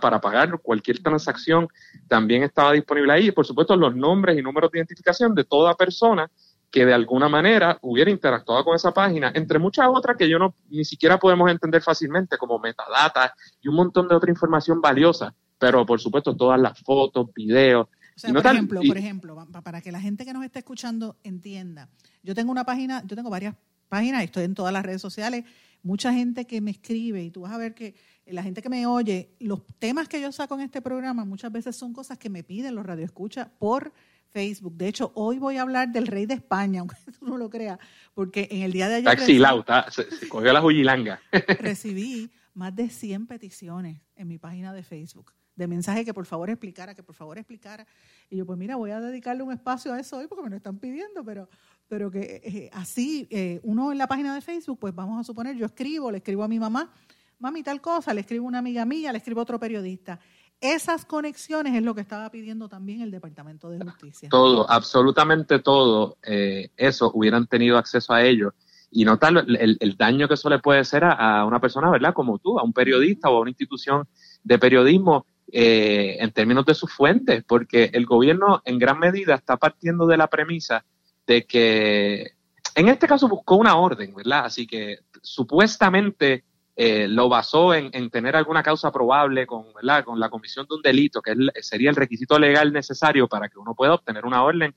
para 0.00 0.20
pagar 0.20 0.58
cualquier 0.60 1.02
transacción 1.02 1.66
también 2.06 2.42
estaba 2.42 2.72
disponible 2.72 3.12
ahí. 3.12 3.28
Y 3.28 3.32
por 3.32 3.46
supuesto, 3.46 3.76
los 3.76 3.96
nombres 3.96 4.38
y 4.38 4.42
números 4.42 4.70
de 4.70 4.78
identificación 4.78 5.34
de 5.34 5.44
toda 5.44 5.74
persona 5.74 6.30
que 6.70 6.84
de 6.84 6.92
alguna 6.92 7.28
manera 7.28 7.78
hubiera 7.82 8.10
interactuado 8.10 8.64
con 8.64 8.74
esa 8.74 8.92
página, 8.92 9.30
entre 9.34 9.60
muchas 9.60 9.86
otras 9.88 10.16
que 10.16 10.28
yo 10.28 10.40
no 10.40 10.56
ni 10.68 10.84
siquiera 10.84 11.18
podemos 11.18 11.48
entender 11.48 11.80
fácilmente, 11.80 12.36
como 12.36 12.58
metadata 12.58 13.32
y 13.62 13.68
un 13.68 13.76
montón 13.76 14.08
de 14.08 14.16
otra 14.16 14.30
información 14.30 14.80
valiosa. 14.80 15.32
Pero 15.56 15.86
por 15.86 16.00
supuesto, 16.00 16.34
todas 16.34 16.60
las 16.60 16.78
fotos, 16.80 17.32
videos. 17.32 17.86
por, 18.20 18.44
ejemplo, 18.44 18.80
por 18.86 18.98
ejemplo, 18.98 19.48
para 19.62 19.80
que 19.80 19.92
la 19.92 20.00
gente 20.00 20.24
que 20.24 20.32
nos 20.32 20.44
está 20.44 20.58
escuchando 20.58 21.16
entienda, 21.22 21.88
yo 22.24 22.34
tengo 22.34 22.50
una 22.50 22.64
página, 22.64 23.04
yo 23.06 23.14
tengo 23.14 23.30
varias 23.30 23.54
páginas, 23.88 24.24
estoy 24.24 24.42
en 24.42 24.54
todas 24.54 24.72
las 24.72 24.84
redes 24.84 25.00
sociales, 25.00 25.44
mucha 25.84 26.12
gente 26.12 26.46
que 26.46 26.60
me 26.60 26.72
escribe 26.72 27.22
y 27.22 27.30
tú 27.30 27.42
vas 27.42 27.52
a 27.52 27.58
ver 27.58 27.74
que 27.74 27.94
la 28.26 28.42
gente 28.42 28.62
que 28.62 28.70
me 28.70 28.86
oye, 28.86 29.36
los 29.38 29.64
temas 29.78 30.08
que 30.08 30.20
yo 30.20 30.32
saco 30.32 30.54
en 30.54 30.62
este 30.62 30.80
programa 30.80 31.24
muchas 31.24 31.52
veces 31.52 31.76
son 31.76 31.92
cosas 31.92 32.18
que 32.18 32.30
me 32.30 32.42
piden 32.42 32.74
los 32.74 32.84
radioescuchas 32.84 33.48
por 33.58 33.92
Facebook. 34.30 34.74
De 34.76 34.88
hecho, 34.88 35.12
hoy 35.14 35.38
voy 35.38 35.58
a 35.58 35.62
hablar 35.62 35.90
del 35.90 36.06
rey 36.06 36.26
de 36.26 36.34
España, 36.34 36.80
aunque 36.80 36.96
tú 37.18 37.26
no 37.26 37.36
lo 37.36 37.50
creas, 37.50 37.78
porque 38.14 38.48
en 38.50 38.62
el 38.62 38.72
día 38.72 38.88
de 38.88 38.96
ayer... 38.96 39.08
Está 39.08 39.22
exilado, 39.22 39.64
se, 39.90 40.28
cogió 40.28 40.52
la 40.52 41.20
recibí 41.60 42.30
más 42.54 42.74
de 42.74 42.88
100 42.88 43.26
peticiones 43.26 44.00
en 44.16 44.26
mi 44.26 44.38
página 44.38 44.72
de 44.72 44.82
Facebook 44.82 45.32
de 45.56 45.68
mensaje 45.68 46.04
que 46.04 46.12
por 46.12 46.26
favor 46.26 46.50
explicara, 46.50 46.94
que 46.94 47.02
por 47.02 47.14
favor 47.14 47.38
explicara. 47.38 47.86
Y 48.28 48.36
yo, 48.36 48.46
pues 48.46 48.58
mira, 48.58 48.76
voy 48.76 48.90
a 48.90 49.00
dedicarle 49.00 49.42
un 49.42 49.52
espacio 49.52 49.92
a 49.92 50.00
eso 50.00 50.16
hoy 50.18 50.26
porque 50.26 50.42
me 50.42 50.50
lo 50.50 50.56
están 50.56 50.78
pidiendo, 50.78 51.24
pero, 51.24 51.48
pero 51.88 52.10
que 52.10 52.40
eh, 52.44 52.70
así 52.72 53.26
eh, 53.30 53.60
uno 53.62 53.92
en 53.92 53.98
la 53.98 54.06
página 54.06 54.34
de 54.34 54.40
Facebook, 54.40 54.78
pues 54.80 54.94
vamos 54.94 55.18
a 55.20 55.24
suponer, 55.24 55.56
yo 55.56 55.66
escribo, 55.66 56.10
le 56.10 56.18
escribo 56.18 56.42
a 56.42 56.48
mi 56.48 56.58
mamá, 56.58 56.92
mami 57.38 57.62
tal 57.62 57.80
cosa, 57.80 58.14
le 58.14 58.20
escribo 58.20 58.46
a 58.46 58.48
una 58.48 58.58
amiga 58.58 58.84
mía, 58.84 59.12
le 59.12 59.18
escribo 59.18 59.40
a 59.40 59.42
otro 59.42 59.58
periodista. 59.58 60.18
Esas 60.60 61.04
conexiones 61.04 61.74
es 61.74 61.82
lo 61.82 61.94
que 61.94 62.00
estaba 62.00 62.30
pidiendo 62.30 62.68
también 62.68 63.02
el 63.02 63.10
Departamento 63.10 63.68
de 63.68 63.84
Justicia. 63.84 64.28
Todo, 64.30 64.70
absolutamente 64.70 65.58
todo, 65.58 66.16
eh, 66.22 66.70
eso, 66.76 67.10
hubieran 67.12 67.46
tenido 67.46 67.76
acceso 67.76 68.12
a 68.14 68.24
ello. 68.24 68.54
Y 68.90 69.04
notar 69.04 69.36
el, 69.36 69.76
el, 69.80 69.96
daño 69.96 70.28
que 70.28 70.34
eso 70.34 70.48
le 70.48 70.60
puede 70.60 70.78
hacer 70.78 71.02
a, 71.02 71.40
a, 71.40 71.44
una 71.44 71.60
persona, 71.60 71.90
¿verdad? 71.90 72.14
Como 72.14 72.38
tú, 72.38 72.60
a 72.60 72.62
un 72.62 72.72
periodista 72.72 73.28
o 73.28 73.36
a 73.36 73.40
una 73.40 73.50
institución 73.50 74.06
de 74.44 74.58
periodismo 74.58 75.26
eh, 75.52 76.16
en 76.20 76.32
términos 76.32 76.64
de 76.64 76.74
sus 76.74 76.90
fuentes, 76.90 77.44
porque 77.44 77.90
el 77.92 78.06
gobierno 78.06 78.62
en 78.64 78.78
gran 78.78 78.98
medida 78.98 79.34
está 79.34 79.56
partiendo 79.58 80.06
de 80.06 80.16
la 80.16 80.28
premisa 80.28 80.84
de 81.26 81.44
que, 81.46 82.32
en 82.74 82.88
este 82.88 83.06
caso 83.06 83.28
buscó 83.28 83.56
una 83.56 83.76
orden, 83.76 84.14
¿verdad? 84.14 84.46
Así 84.46 84.66
que 84.66 84.98
supuestamente 85.22 86.44
eh, 86.76 87.06
lo 87.06 87.28
basó 87.28 87.72
en, 87.72 88.10
tener 88.10 88.34
alguna 88.34 88.62
causa 88.62 88.90
probable 88.90 89.46
con, 89.46 89.72
¿verdad? 89.74 90.04
con 90.04 90.18
la 90.18 90.28
comisión 90.28 90.66
de 90.68 90.74
un 90.74 90.82
delito, 90.82 91.22
que 91.22 91.34
sería 91.60 91.90
el 91.90 91.96
requisito 91.96 92.38
legal 92.38 92.72
necesario 92.72 93.28
para 93.28 93.48
que 93.48 93.58
uno 93.58 93.74
pueda 93.74 93.94
obtener 93.94 94.26
una 94.26 94.42
orden, 94.42 94.74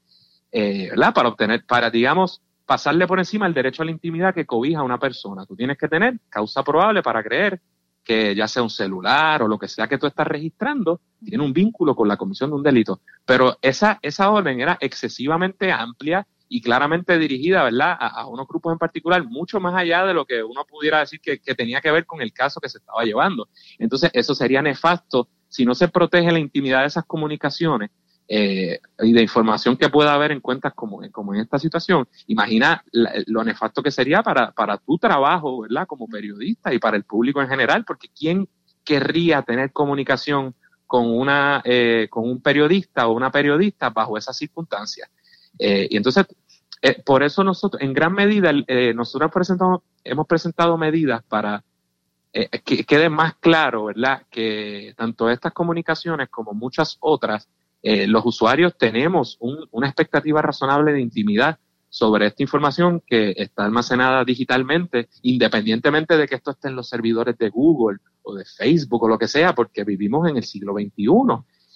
eh, 0.52 0.90
¿verdad? 0.92 1.14
Para 1.14 1.30
obtener, 1.30 1.66
para, 1.66 1.90
digamos, 1.90 2.42
pasarle 2.66 3.08
por 3.08 3.18
encima 3.18 3.48
el 3.48 3.54
derecho 3.54 3.82
a 3.82 3.86
la 3.86 3.92
intimidad 3.92 4.36
que 4.36 4.46
cobija 4.46 4.80
a 4.80 4.84
una 4.84 5.00
persona. 5.00 5.46
Tú 5.46 5.56
tienes 5.56 5.78
que 5.78 5.88
tener 5.88 6.20
causa 6.30 6.64
probable 6.64 7.02
para 7.02 7.24
creer 7.24 7.62
que 8.04 8.36
ya 8.36 8.48
sea 8.48 8.64
un 8.64 8.70
celular 8.70 9.44
o 9.44 9.50
lo 9.50 9.58
que 9.60 9.68
sea 9.68 9.88
que 9.88 9.98
tú 9.98 10.08
estás 10.08 10.26
registrando, 10.28 11.02
tiene 11.26 11.44
un 11.44 11.52
vínculo 11.52 11.94
con 11.94 12.08
la 12.08 12.16
comisión 12.16 12.50
de 12.50 12.56
un 12.56 12.64
delito. 12.64 13.02
Pero 13.26 13.58
esa, 13.62 14.00
esa 14.02 14.30
orden 14.30 14.62
era 14.62 14.78
excesivamente 14.80 15.72
amplia 15.72 16.26
y 16.50 16.62
claramente 16.62 17.18
dirigida, 17.18 17.64
¿verdad?, 17.64 17.98
a, 18.00 18.28
unos 18.28 18.48
grupos 18.48 18.72
en 18.74 18.80
particular, 18.80 19.24
mucho 19.26 19.60
más 19.60 19.76
allá 19.76 20.06
de 20.06 20.14
lo 20.14 20.26
que 20.26 20.44
uno 20.44 20.66
pudiera 20.66 21.00
decir 21.00 21.20
que, 21.20 21.40
que, 21.40 21.56
tenía 21.56 21.82
que 21.82 21.92
ver 21.92 22.06
con 22.06 22.22
el 22.22 22.32
caso 22.34 22.60
que 22.60 22.70
se 22.70 22.78
estaba 22.78 23.04
llevando. 23.04 23.50
Entonces, 23.78 24.10
eso 24.14 24.34
sería 24.34 24.62
nefasto 24.62 25.30
si 25.50 25.66
no 25.66 25.76
se 25.76 25.88
protege 25.88 26.32
la 26.32 26.40
intimidad 26.40 26.82
de 26.82 26.88
esas 26.88 27.06
comunicaciones 27.06 27.90
eh, 28.30 28.80
y 29.00 29.14
de 29.14 29.22
información 29.22 29.78
que 29.78 29.88
pueda 29.88 30.14
haber 30.14 30.34
en 30.34 30.42
cuentas 30.42 30.74
como, 30.74 31.00
como 31.12 31.34
en 31.34 31.40
esta 31.40 31.58
situación, 31.58 32.08
imagina 32.28 32.84
lo 32.92 33.44
nefasto 33.44 33.82
que 33.82 33.90
sería 33.90 34.22
para, 34.22 34.52
para 34.52 34.78
tu 34.78 34.98
trabajo, 34.98 35.62
¿verdad? 35.62 35.88
Como 35.88 36.08
periodista 36.08 36.74
y 36.74 36.80
para 36.80 36.98
el 36.98 37.06
público 37.06 37.42
en 37.42 37.48
general, 37.48 37.86
porque 37.86 38.10
¿quién 38.10 38.50
querría 38.84 39.42
tener 39.44 39.72
comunicación 39.72 40.56
con, 40.86 41.10
una, 41.10 41.62
eh, 41.64 42.08
con 42.10 42.30
un 42.30 42.42
periodista 42.42 43.08
o 43.08 43.14
una 43.14 43.32
periodista 43.32 43.92
bajo 43.92 44.18
esas 44.18 44.36
circunstancias? 44.36 45.10
Eh, 45.60 45.88
y 45.90 45.98
entonces, 45.98 46.26
eh, 46.82 47.02
por 47.04 47.24
eso 47.24 47.44
nosotros, 47.44 47.82
en 47.82 47.94
gran 47.94 48.14
medida, 48.14 48.52
eh, 48.68 48.94
nosotros 48.94 49.32
presentamos, 49.32 49.82
hemos 50.04 50.28
presentado 50.28 50.78
medidas 50.78 51.24
para 51.24 51.64
que 52.64 52.84
quede 52.84 53.10
más 53.10 53.36
claro, 53.40 53.86
¿verdad? 53.86 54.22
Que 54.30 54.94
tanto 54.96 55.28
estas 55.28 55.54
comunicaciones 55.54 56.30
como 56.30 56.54
muchas 56.54 56.98
otras 57.00 57.48
eh, 57.84 58.08
los 58.08 58.26
usuarios 58.26 58.78
tenemos 58.78 59.38
una 59.40 59.88
expectativa 59.88 60.42
razonable 60.42 60.94
de 60.94 61.02
intimidad 61.02 61.60
sobre 61.90 62.28
esta 62.28 62.44
información 62.44 63.02
que 63.06 63.34
está 63.38 63.66
almacenada 63.66 64.26
digitalmente, 64.26 65.10
independientemente 65.22 66.18
de 66.18 66.28
que 66.28 66.36
esto 66.36 66.52
esté 66.52 66.68
en 66.68 66.76
los 66.76 66.90
servidores 66.90 67.38
de 67.38 67.50
Google 67.50 68.00
o 68.24 68.36
de 68.36 68.44
Facebook 68.46 69.04
o 69.04 69.08
lo 69.08 69.18
que 69.18 69.28
sea, 69.28 69.56
porque 69.56 69.84
vivimos 69.84 70.28
en 70.28 70.38
el 70.38 70.44
siglo 70.44 70.74
XXI. 70.74 71.06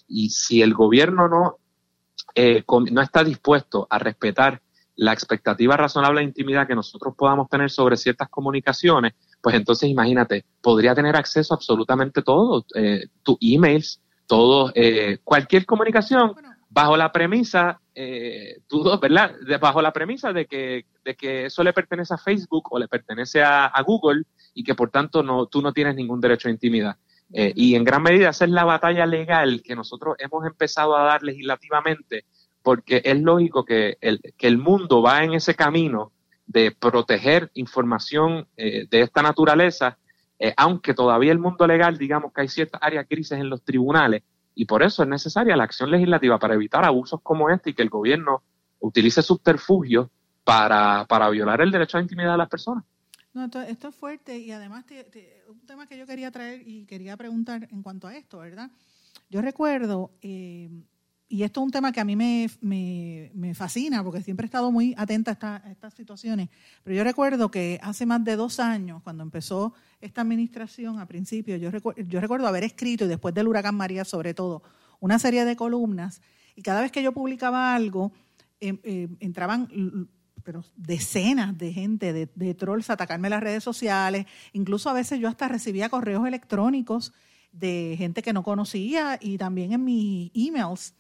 Y 0.08 0.30
si 0.32 0.62
el 0.62 0.74
gobierno 0.74 1.30
no, 1.30 1.58
eh, 2.36 2.64
no 2.92 3.02
está 3.02 3.24
dispuesto 3.24 3.88
a 3.90 4.00
respetar 4.00 4.62
la 4.96 5.14
expectativa 5.14 5.76
razonable 5.78 6.22
de 6.22 6.28
intimidad 6.28 6.68
que 6.68 6.76
nosotros 6.76 7.16
podamos 7.18 7.50
tener 7.50 7.70
sobre 7.72 7.98
ciertas 7.98 8.30
comunicaciones, 8.30 9.14
pues 9.42 9.56
entonces 9.56 9.90
imagínate, 9.90 10.46
podría 10.62 10.94
tener 10.94 11.16
acceso 11.16 11.54
a 11.54 11.58
absolutamente 11.58 12.22
todo, 12.22 12.66
eh, 12.76 13.08
tus 13.24 13.38
emails, 13.42 14.02
todo, 14.28 14.72
eh, 14.76 15.18
cualquier 15.24 15.66
comunicación 15.66 16.34
bajo 16.70 16.96
la 16.96 17.12
premisa, 17.12 17.82
eh, 17.94 18.62
¿verdad? 19.02 19.36
bajo 19.60 19.82
la 19.82 19.92
premisa 19.92 20.32
de 20.32 20.46
que, 20.46 20.86
de 21.04 21.16
que 21.16 21.48
eso 21.48 21.64
le 21.64 21.74
pertenece 21.74 22.14
a 22.14 22.18
Facebook 22.18 22.68
o 22.72 22.80
le 22.80 22.88
pertenece 22.88 23.42
a, 23.44 23.74
Google 23.86 24.24
y 24.54 24.64
que 24.64 24.76
por 24.76 24.90
tanto 24.90 25.22
no, 25.22 25.48
tú 25.48 25.62
no 25.62 25.74
tienes 25.74 25.96
ningún 25.96 26.22
derecho 26.22 26.48
a 26.48 26.52
intimidad. 26.52 26.96
Eh, 27.34 27.54
y 27.56 27.76
en 27.76 27.84
gran 27.84 28.04
medida 28.04 28.30
esa 28.30 28.46
es 28.46 28.52
la 28.52 28.66
batalla 28.66 29.06
legal 29.06 29.62
que 29.64 29.76
nosotros 29.76 30.16
hemos 30.20 30.46
empezado 30.46 30.98
a 30.98 31.04
dar 31.04 31.24
legislativamente, 31.24 32.26
porque 32.62 33.02
es 33.04 33.20
lógico 33.20 33.66
que 33.66 33.98
el, 34.02 34.20
que 34.38 34.48
el 34.48 34.58
mundo 34.58 35.02
va 35.02 35.24
en 35.24 35.34
ese 35.34 35.56
camino 35.56 36.12
de 36.46 36.72
proteger 36.72 37.50
información 37.54 38.48
eh, 38.58 38.86
de 38.90 39.02
esta 39.02 39.22
naturaleza 39.22 39.98
eh, 40.44 40.56
aunque 40.58 40.96
todavía 40.96 41.32
el 41.32 41.38
mundo 41.38 41.68
legal, 41.68 42.00
digamos 42.00 42.34
que 42.34 42.42
hay 42.42 42.48
ciertas 42.48 42.82
áreas 42.82 43.08
grises 43.08 43.40
en 43.40 43.48
los 43.48 43.62
tribunales, 43.62 44.24
y 44.56 44.66
por 44.66 44.82
eso 44.82 45.04
es 45.04 45.08
necesaria 45.08 45.56
la 45.56 45.66
acción 45.66 45.92
legislativa 45.92 46.40
para 46.40 46.56
evitar 46.56 46.84
abusos 46.84 47.20
como 47.22 47.52
este 47.52 47.70
y 47.70 47.74
que 47.76 47.84
el 47.84 47.92
gobierno 47.92 48.42
utilice 48.80 49.22
subterfugios 49.22 50.08
para, 50.44 51.06
para 51.08 51.30
violar 51.30 51.62
el 51.62 51.70
derecho 51.70 51.98
a 51.98 52.00
la 52.00 52.06
intimidad 52.06 52.32
de 52.32 52.38
las 52.40 52.50
personas. 52.50 52.84
No, 53.34 53.46
esto, 53.46 53.88
es 53.88 53.96
fuerte 53.96 54.38
y 54.38 54.52
además 54.52 54.86
un 55.50 55.66
tema 55.66 55.88
que 55.88 55.98
yo 55.98 56.06
quería 56.06 56.32
traer 56.32 56.68
y 56.68 56.86
quería 56.86 57.16
preguntar 57.16 57.68
en 57.72 57.82
cuanto 57.82 58.08
a 58.08 58.16
esto, 58.16 58.40
¿verdad? 58.40 58.70
Yo 59.30 59.42
recuerdo 59.42 60.12
eh, 60.22 60.70
y 61.32 61.44
esto 61.44 61.62
es 61.62 61.64
un 61.64 61.72
tema 61.72 61.94
que 61.94 62.02
a 62.02 62.04
mí 62.04 62.18
me, 62.18 62.50
me, 62.60 63.56
fascina 63.56 64.04
porque 64.04 64.22
siempre 64.22 64.44
he 64.44 64.48
estado 64.48 64.70
muy 64.70 64.94
atenta 64.98 65.38
a, 65.42 65.72
estas 65.72 65.94
situaciones. 65.94 66.50
Pero 66.84 66.98
yo 66.98 67.06
recuerdo 67.06 67.50
que 67.50 67.80
hace 67.82 68.06
más 68.06 68.22
de 68.26 68.36
dos 68.36 68.60
años, 68.60 69.02
cuando 69.02 69.24
empezó 69.24 69.74
esta 70.02 70.20
administración, 70.20 71.00
a 71.00 71.06
principio, 71.06 71.56
yo, 71.56 71.72
yo 71.96 72.20
recuerdo 72.20 72.48
haber 72.50 72.66
escrito, 72.66 73.06
y 73.06 73.08
después 73.08 73.34
del 73.34 73.48
huracán 73.48 73.76
María 73.76 74.04
sobre 74.04 74.34
todo, 74.34 74.62
una 75.00 75.20
serie 75.20 75.46
de 75.46 75.56
columnas. 75.56 76.22
Y 76.54 76.64
cada 76.64 76.82
vez 76.82 76.92
que 76.92 77.02
yo 77.02 77.14
publicaba 77.14 77.74
algo, 77.74 78.12
em, 78.60 78.80
em, 78.84 79.16
entraban 79.22 79.70
pero 80.44 80.64
decenas 80.76 81.58
de 81.58 81.74
gente, 81.74 82.14
de, 82.14 82.30
de 82.34 82.54
trolls 82.54 82.90
atacarme 82.90 83.28
en 83.28 83.32
las 83.32 83.44
redes 83.44 83.64
sociales. 83.64 84.26
Incluso 84.54 84.90
a 84.90 84.94
veces 84.94 85.20
yo 85.20 85.28
hasta 85.28 85.48
recibía 85.48 85.90
correos 85.90 86.28
electrónicos 86.28 87.14
de 87.52 87.96
gente 87.98 88.22
que 88.22 88.34
no 88.34 88.44
conocía 88.44 89.18
y 89.22 89.38
también 89.38 89.74
en 89.74 89.84
mis 89.84 90.32
emails 90.34 90.94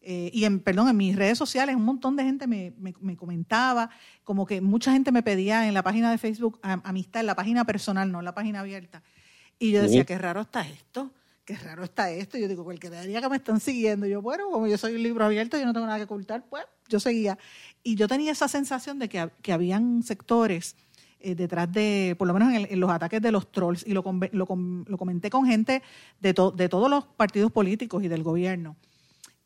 eh, 0.00 0.30
y 0.32 0.44
en, 0.44 0.60
perdón, 0.60 0.88
en 0.88 0.96
mis 0.96 1.16
redes 1.16 1.36
sociales 1.36 1.74
un 1.74 1.84
montón 1.84 2.16
de 2.16 2.24
gente 2.24 2.46
me, 2.46 2.72
me, 2.78 3.16
comentaba, 3.16 3.90
como 4.24 4.46
que 4.46 4.60
mucha 4.60 4.92
gente 4.92 5.10
me 5.10 5.22
pedía 5.22 5.66
en 5.66 5.74
la 5.74 5.82
página 5.82 6.10
de 6.10 6.18
Facebook 6.18 6.60
amistad, 6.62 7.20
en 7.20 7.26
la 7.26 7.34
página 7.34 7.64
personal, 7.64 8.10
no 8.10 8.20
en 8.20 8.24
la 8.24 8.34
página 8.34 8.60
abierta. 8.60 9.02
Y 9.58 9.72
yo 9.72 9.82
decía, 9.82 10.04
qué 10.04 10.16
raro 10.16 10.42
está 10.42 10.66
esto, 10.68 11.12
qué 11.44 11.56
raro 11.56 11.82
está 11.82 12.10
esto. 12.10 12.38
Y 12.38 12.42
yo 12.42 12.48
digo, 12.48 12.62
cualquier 12.62 12.92
día 13.06 13.20
que 13.20 13.28
me 13.28 13.36
están 13.36 13.58
siguiendo, 13.58 14.06
yo, 14.06 14.22
bueno, 14.22 14.48
como 14.50 14.68
yo 14.68 14.78
soy 14.78 14.94
un 14.94 15.02
libro 15.02 15.24
abierto, 15.24 15.58
yo 15.58 15.66
no 15.66 15.72
tengo 15.72 15.86
nada 15.86 15.98
que 15.98 16.04
ocultar, 16.04 16.44
pues 16.48 16.64
yo 16.88 17.00
seguía. 17.00 17.36
Y 17.82 17.94
yo 17.94 18.08
tenía 18.08 18.32
esa 18.32 18.48
sensación 18.48 18.98
de 18.98 19.08
que, 19.08 19.30
que 19.42 19.52
habían 19.52 20.02
sectores 20.02 20.76
eh, 21.20 21.34
detrás 21.34 21.72
de, 21.72 22.14
por 22.18 22.28
lo 22.28 22.34
menos 22.34 22.52
en, 22.52 22.80
los 22.80 22.90
ataques 22.90 23.20
de 23.20 23.32
los 23.32 23.50
trolls, 23.50 23.86
y 23.86 23.92
lo, 23.92 24.04
lo, 24.32 24.46
comenté 24.46 25.30
con 25.30 25.46
gente 25.46 25.82
de, 26.20 26.34
de 26.54 26.68
todos 26.68 26.90
los 26.90 27.04
partidos 27.04 27.50
políticos 27.50 28.02
y 28.04 28.08
del 28.08 28.22
gobierno 28.22 28.76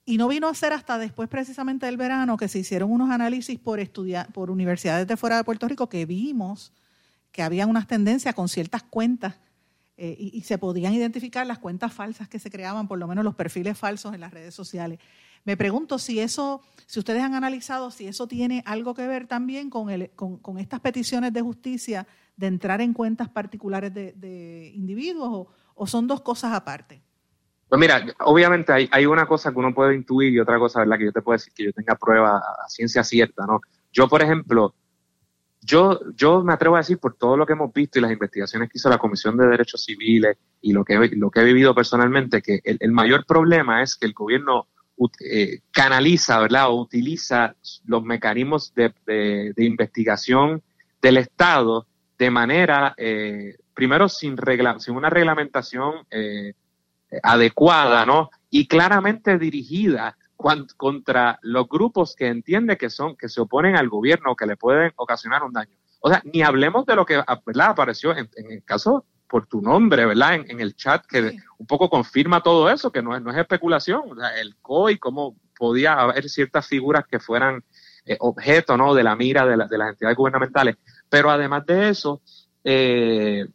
y 0.04 0.18
no 0.18 0.28
vino 0.28 0.48
a 0.48 0.54
ser 0.54 0.72
hasta 0.72 0.98
después 0.98 1.28
precisamente 1.28 1.86
del 1.86 1.96
verano 1.96 2.36
que 2.36 2.48
se 2.48 2.58
hicieron 2.58 2.90
unos 2.90 3.10
análisis 3.10 3.58
por, 3.58 3.78
estudiar, 3.78 4.32
por 4.32 4.50
universidades 4.50 5.06
de 5.06 5.16
fuera 5.16 5.36
de 5.36 5.44
Puerto 5.44 5.68
Rico 5.68 5.88
que 5.88 6.06
vimos 6.06 6.72
que 7.30 7.42
había 7.42 7.66
unas 7.66 7.86
tendencias 7.86 8.34
con 8.34 8.48
ciertas 8.48 8.82
cuentas 8.82 9.36
eh, 9.96 10.16
y, 10.18 10.40
se 10.42 10.58
podían 10.58 10.94
identificar 10.94 11.46
las 11.46 11.58
cuentas 11.58 11.92
falsas 11.92 12.28
que 12.28 12.38
se 12.38 12.50
creaban, 12.50 12.88
por 12.88 12.98
lo 12.98 13.06
menos 13.06 13.24
los 13.24 13.34
perfiles 13.34 13.78
falsos 13.78 14.14
en 14.14 14.20
las 14.20 14.32
redes 14.32 14.54
sociales. 14.54 14.98
Me 15.44 15.56
pregunto 15.56 15.98
si 15.98 16.20
eso, 16.20 16.62
si 16.86 16.98
ustedes 16.98 17.22
han 17.22 17.34
analizado, 17.34 17.90
si 17.90 18.06
eso 18.06 18.26
tiene 18.26 18.62
algo 18.66 18.94
que 18.94 19.06
ver 19.06 19.26
también 19.26 19.70
con, 19.70 19.90
el, 19.90 20.10
con, 20.10 20.58
estas 20.58 20.80
peticiones 20.80 21.32
de 21.32 21.40
justicia 21.40 22.06
de 22.36 22.46
entrar 22.46 22.80
en 22.80 22.92
cuentas 22.92 23.28
particulares 23.28 23.92
de, 23.92 24.72
individuos 24.74 25.48
o 25.74 25.86
son 25.86 26.06
dos 26.06 26.20
cosas 26.20 26.52
aparte. 26.52 27.02
Pues 27.72 27.80
mira, 27.80 28.04
obviamente 28.26 28.70
hay, 28.90 29.06
una 29.06 29.24
cosa 29.24 29.50
que 29.50 29.58
uno 29.58 29.72
puede 29.72 29.94
intuir 29.94 30.30
y 30.30 30.38
otra 30.38 30.58
cosa, 30.58 30.80
¿verdad? 30.80 30.98
Que 30.98 31.06
yo 31.06 31.12
te 31.12 31.22
puedo 31.22 31.38
decir 31.38 31.54
que 31.54 31.64
yo 31.64 31.72
tenga 31.72 31.94
prueba 31.94 32.36
a 32.36 32.68
ciencia 32.68 33.02
cierta, 33.02 33.46
¿no? 33.46 33.62
Yo, 33.90 34.10
por 34.10 34.20
ejemplo, 34.20 34.74
yo, 35.62 35.98
yo 36.14 36.44
me 36.44 36.52
atrevo 36.52 36.76
a 36.76 36.80
decir 36.80 36.98
por 36.98 37.14
todo 37.14 37.34
lo 37.34 37.46
que 37.46 37.54
hemos 37.54 37.72
visto 37.72 37.98
y 37.98 38.02
las 38.02 38.12
investigaciones 38.12 38.68
que 38.68 38.76
hizo 38.76 38.90
la 38.90 38.98
Comisión 38.98 39.38
de 39.38 39.46
Derechos 39.46 39.86
Civiles 39.86 40.36
y 40.60 40.74
lo 40.74 40.84
que, 40.84 41.12
lo 41.16 41.30
que 41.30 41.40
he 41.40 41.44
vivido 41.44 41.74
personalmente, 41.74 42.42
que 42.42 42.60
el, 42.62 42.92
mayor 42.92 43.24
problema 43.24 43.82
es 43.82 43.96
que 43.96 44.04
el 44.04 44.12
gobierno 44.12 44.66
eh, 45.20 45.60
canaliza, 45.70 46.40
¿verdad? 46.40 46.70
O 46.70 46.80
utiliza 46.80 47.54
los 47.84 48.02
mecanismos 48.02 48.74
de, 48.74 48.92
de, 49.06 49.64
investigación 49.64 50.62
del 51.00 51.16
Estado 51.18 51.86
de 52.18 52.30
manera, 52.30 52.94
eh, 52.96 53.56
primero 53.74 54.08
sin, 54.08 54.36
regla, 54.36 54.78
sin 54.78 54.96
una 54.96 55.10
reglamentación 55.10 56.06
eh, 56.10 56.54
adecuada, 57.22 58.06
¿no? 58.06 58.30
Y 58.50 58.66
claramente 58.66 59.38
dirigida 59.38 60.16
contra 60.76 61.38
los 61.42 61.68
grupos 61.68 62.16
que 62.16 62.26
entiende 62.26 62.76
que 62.76 62.90
son, 62.90 63.16
que 63.16 63.28
se 63.28 63.40
oponen 63.40 63.76
al 63.76 63.88
gobierno, 63.88 64.34
que 64.34 64.46
le 64.46 64.56
pueden 64.56 64.92
ocasionar 64.96 65.42
un 65.42 65.52
daño. 65.52 65.76
O 66.00 66.08
sea, 66.08 66.20
ni 66.24 66.42
hablemos 66.42 66.84
de 66.84 66.96
lo 66.96 67.06
que 67.06 67.22
¿verdad? 67.46 67.70
apareció 67.70 68.16
en, 68.16 68.28
el 68.34 68.64
caso 68.64 69.04
por 69.32 69.46
tu 69.46 69.62
nombre, 69.62 70.04
¿verdad? 70.04 70.34
En, 70.34 70.60
el 70.60 70.76
chat, 70.76 71.06
que 71.06 71.38
un 71.56 71.66
poco 71.66 71.88
confirma 71.88 72.42
todo 72.42 72.68
eso, 72.68 72.92
que 72.92 73.00
no 73.00 73.16
es, 73.16 73.22
no 73.22 73.30
es 73.30 73.38
especulación. 73.38 74.02
O 74.10 74.14
sea, 74.14 74.38
el 74.38 74.56
COI, 74.56 74.98
cómo 74.98 75.36
podía 75.56 75.94
haber 75.94 76.28
ciertas 76.28 76.66
figuras 76.66 77.06
que 77.10 77.18
fueran 77.18 77.64
eh, 78.04 78.18
objeto, 78.20 78.76
¿no? 78.76 78.92
De 78.92 79.02
la 79.02 79.16
mira 79.16 79.46
de, 79.46 79.56
de, 79.56 79.78
las 79.78 79.88
entidades 79.92 80.18
gubernamentales. 80.18 80.76
Pero 81.08 81.30
además 81.30 81.64
de 81.64 81.88
eso, 81.88 82.20
eh, 82.62 83.46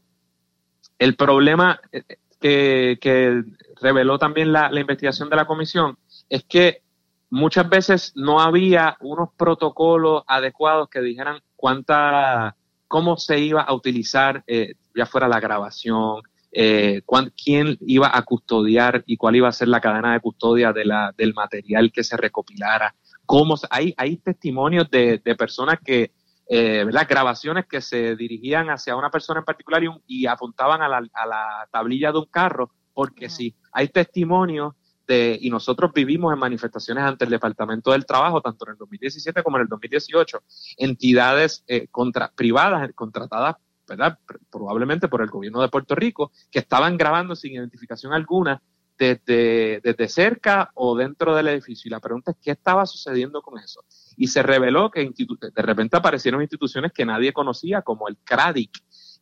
el 0.98 1.16
problema 1.16 1.80
eh, 1.92 2.02
que, 2.42 2.98
que 3.00 3.44
reveló 3.80 4.18
también 4.18 4.52
la, 4.52 4.72
la 4.72 4.80
investigación 4.80 5.30
de 5.30 5.36
la 5.36 5.46
comisión 5.46 5.96
es 6.28 6.44
que 6.46 6.82
muchas 7.30 7.70
veces 7.70 8.14
no 8.16 8.42
había 8.42 8.98
unos 9.02 9.30
protocolos 9.38 10.24
adecuados 10.26 10.90
que 10.90 11.02
dijeran 11.02 11.40
cuánta, 11.56 12.56
cómo 12.88 13.18
se 13.18 13.40
iba 13.40 13.62
a 13.62 13.74
utilizar, 13.74 14.44
eh, 14.48 14.76
ya 14.96 15.06
fuera 15.06 15.28
la 15.28 15.40
grabación, 15.40 16.22
eh, 16.52 17.02
quién 17.44 17.78
iba 17.82 18.16
a 18.16 18.22
custodiar 18.24 19.04
y 19.06 19.18
cuál 19.18 19.36
iba 19.36 19.48
a 19.48 19.52
ser 19.52 19.68
la 19.68 19.82
cadena 19.82 20.14
de 20.14 20.20
custodia 20.20 20.74
de 20.74 20.86
la, 20.86 21.14
del 21.18 21.34
material 21.34 21.92
que 21.92 22.04
se 22.04 22.18
recopilara. 22.18 22.96
Cómo, 23.26 23.56
hay, 23.70 23.94
hay 23.98 24.18
testimonios 24.18 24.90
de, 24.90 25.22
de 25.24 25.36
personas 25.36 25.80
que, 25.84 26.12
eh, 26.50 26.86
las 26.90 27.08
grabaciones 27.08 27.66
que 27.66 27.82
se 27.82 28.16
dirigían 28.16 28.70
hacia 28.70 28.96
una 28.96 29.10
persona 29.10 29.40
en 29.40 29.46
particular 29.46 29.84
y, 29.84 29.90
y 30.08 30.26
apuntaban 30.28 30.82
a 30.82 30.88
la, 30.88 30.98
a 31.14 31.28
la, 31.28 31.68
tablilla 31.72 32.14
de 32.14 32.20
un 32.20 32.26
carro, 32.26 32.72
porque 32.94 33.30
sí, 33.30 33.54
hay 33.74 33.90
testimonios 33.90 34.74
y 35.10 35.50
nosotros 35.50 35.92
vivimos 35.94 36.34
en 36.34 36.40
manifestaciones 36.40 37.04
ante 37.04 37.26
el 37.26 37.32
Departamento 37.32 37.92
del 37.92 38.06
Trabajo, 38.06 38.42
tanto 38.42 38.66
en 38.66 38.72
el 38.74 38.78
2017 38.78 39.44
como 39.44 39.58
en 39.58 39.64
el 39.64 39.70
2018, 39.70 40.44
entidades 40.78 41.64
eh, 41.68 41.88
contra, 41.90 42.32
privadas 42.36 42.90
contratadas 42.94 43.56
¿verdad? 43.88 44.20
probablemente 44.52 45.08
por 45.08 45.22
el 45.22 45.30
gobierno 45.30 45.62
de 45.62 45.70
Puerto 45.70 45.96
Rico, 45.96 46.32
que 46.52 46.60
estaban 46.60 46.98
grabando 46.98 47.36
sin 47.36 47.54
identificación 47.54 48.14
alguna 48.14 48.62
desde, 48.98 49.80
desde 49.82 50.08
cerca 50.10 50.72
o 50.74 50.96
dentro 50.98 51.36
del 51.36 51.48
edificio. 51.48 51.88
Y 51.88 51.92
la 51.92 52.00
pregunta 52.00 52.32
es, 52.32 52.38
¿qué 52.42 52.52
estaba 52.52 52.86
sucediendo 52.86 53.42
con 53.42 53.60
eso? 53.60 53.86
Y 54.18 54.28
se 54.28 54.44
reveló 54.44 54.92
que 54.92 55.10
de 55.10 55.62
repente 55.62 55.98
aparecieron 55.98 56.42
instituciones 56.42 56.92
que 56.92 57.06
nadie 57.06 57.32
conocía, 57.32 57.82
como 57.82 58.08
el 58.08 58.18
CRADIC, 58.18 58.72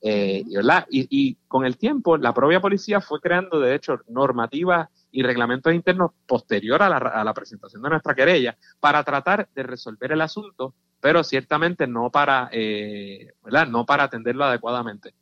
eh, 0.02 0.43
y, 0.89 1.08
y, 1.10 1.38
con 1.48 1.65
el 1.65 1.78
tiempo, 1.78 2.17
la 2.17 2.34
propia 2.34 2.60
policía 2.60 3.02
fue 3.02 3.19
creando, 3.19 3.60
de 3.60 3.76
hecho, 3.76 4.02
normativas 4.08 4.89
y 5.15 5.23
reglamentos 5.23 5.73
internos 5.73 6.12
posterior 6.28 6.84
a 6.84 6.89
la, 6.89 6.97
a 6.97 7.23
la, 7.23 7.34
presentación 7.34 7.82
de 7.82 7.89
nuestra 7.89 8.13
querella 8.13 8.58
para 8.82 9.01
tratar 9.01 9.47
de 9.56 9.63
resolver 9.63 10.12
el 10.12 10.19
asunto, 10.19 10.73
pero 10.99 11.23
ciertamente 11.23 11.88
no 11.88 12.10
para, 12.10 12.49
eh, 12.51 13.32
¿verdad? 13.41 13.65
No 13.65 13.86
para 13.86 14.04
atenderlo 14.04 14.43
adecuadamente. 14.43 15.13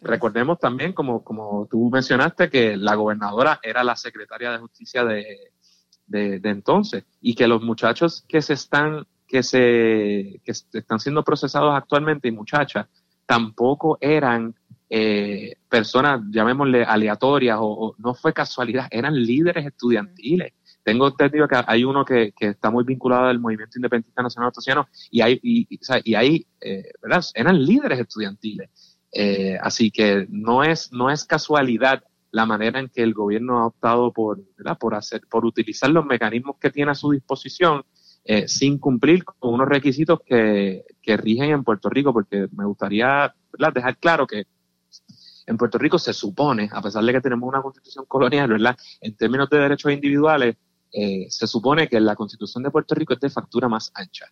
Recordemos 0.00 0.60
también, 0.60 0.92
como, 0.92 1.24
como 1.24 1.66
tú 1.68 1.90
mencionaste, 1.90 2.48
que 2.48 2.76
la 2.76 2.94
gobernadora 2.94 3.58
era 3.64 3.82
la 3.82 3.96
secretaria 3.96 4.52
de 4.52 4.58
justicia 4.58 5.04
de, 5.04 5.50
de, 6.06 6.38
de 6.38 6.48
entonces 6.50 7.04
y 7.20 7.34
que 7.34 7.48
los 7.48 7.62
muchachos 7.62 8.24
que 8.28 8.40
se 8.42 8.52
están 8.52 9.06
que 9.26 9.42
se 9.42 10.40
que 10.44 10.52
están 10.52 11.00
siendo 11.00 11.24
procesados 11.24 11.74
actualmente 11.74 12.28
y 12.28 12.30
muchachas 12.30 12.86
tampoco 13.26 13.98
eran 14.00 14.54
eh, 14.88 15.56
personas, 15.68 16.20
llamémosle 16.30 16.84
aleatorias 16.84 17.58
o, 17.60 17.94
no 17.98 18.14
fue 18.14 18.32
casualidad, 18.32 18.86
eran 18.90 19.14
líderes 19.14 19.66
estudiantiles. 19.66 20.52
Tengo 20.82 21.08
entendido 21.08 21.48
que 21.48 21.60
hay 21.66 21.82
uno 21.82 22.04
que, 22.04 22.32
está 22.38 22.70
muy 22.70 22.84
vinculado 22.84 23.24
al 23.24 23.40
movimiento 23.40 23.78
independentista 23.78 24.22
nacional 24.22 24.52
australiano 24.54 24.88
y 25.10 25.20
hay, 25.20 25.40
y, 25.42 25.66
y, 26.04 26.14
hay 26.14 26.46
eh, 26.60 26.84
¿verdad? 27.02 27.24
Eran 27.34 27.64
líderes 27.64 27.98
estudiantiles. 27.98 28.70
Eh, 29.12 29.58
así 29.60 29.90
que 29.90 30.26
no 30.30 30.62
es, 30.62 30.92
no 30.92 31.10
es 31.10 31.24
casualidad 31.24 32.04
la 32.30 32.46
manera 32.46 32.78
en 32.78 32.88
que 32.88 33.02
el 33.02 33.14
gobierno 33.14 33.58
ha 33.58 33.66
optado 33.66 34.12
por, 34.12 34.40
¿verdad? 34.56 34.78
por 34.78 34.94
hacer, 34.94 35.22
por 35.28 35.44
utilizar 35.44 35.90
los 35.90 36.04
mecanismos 36.04 36.56
que 36.60 36.70
tiene 36.70 36.90
a 36.90 36.94
su 36.94 37.10
disposición 37.10 37.82
eh, 38.24 38.46
sin 38.46 38.78
cumplir 38.78 39.24
con 39.24 39.54
unos 39.54 39.68
requisitos 39.68 40.20
que, 40.24 40.84
que, 41.00 41.16
rigen 41.16 41.50
en 41.50 41.64
Puerto 41.64 41.88
Rico, 41.88 42.12
porque 42.12 42.48
me 42.52 42.64
gustaría 42.64 43.34
dejar 43.72 43.96
claro 43.98 44.26
que 44.26 44.46
en 45.46 45.56
Puerto 45.56 45.78
Rico 45.78 45.98
se 45.98 46.12
supone, 46.12 46.68
a 46.72 46.82
pesar 46.82 47.04
de 47.04 47.12
que 47.12 47.20
tenemos 47.20 47.48
una 47.48 47.62
constitución 47.62 48.04
colonial, 48.06 48.48
¿verdad? 48.48 48.76
En 49.00 49.16
términos 49.16 49.48
de 49.48 49.58
derechos 49.58 49.92
individuales, 49.92 50.56
eh, 50.92 51.26
se 51.28 51.46
supone 51.46 51.88
que 51.88 52.00
la 52.00 52.16
constitución 52.16 52.64
de 52.64 52.70
Puerto 52.70 52.94
Rico 52.94 53.14
es 53.14 53.20
de 53.20 53.30
factura 53.30 53.68
más 53.68 53.90
ancha. 53.94 54.26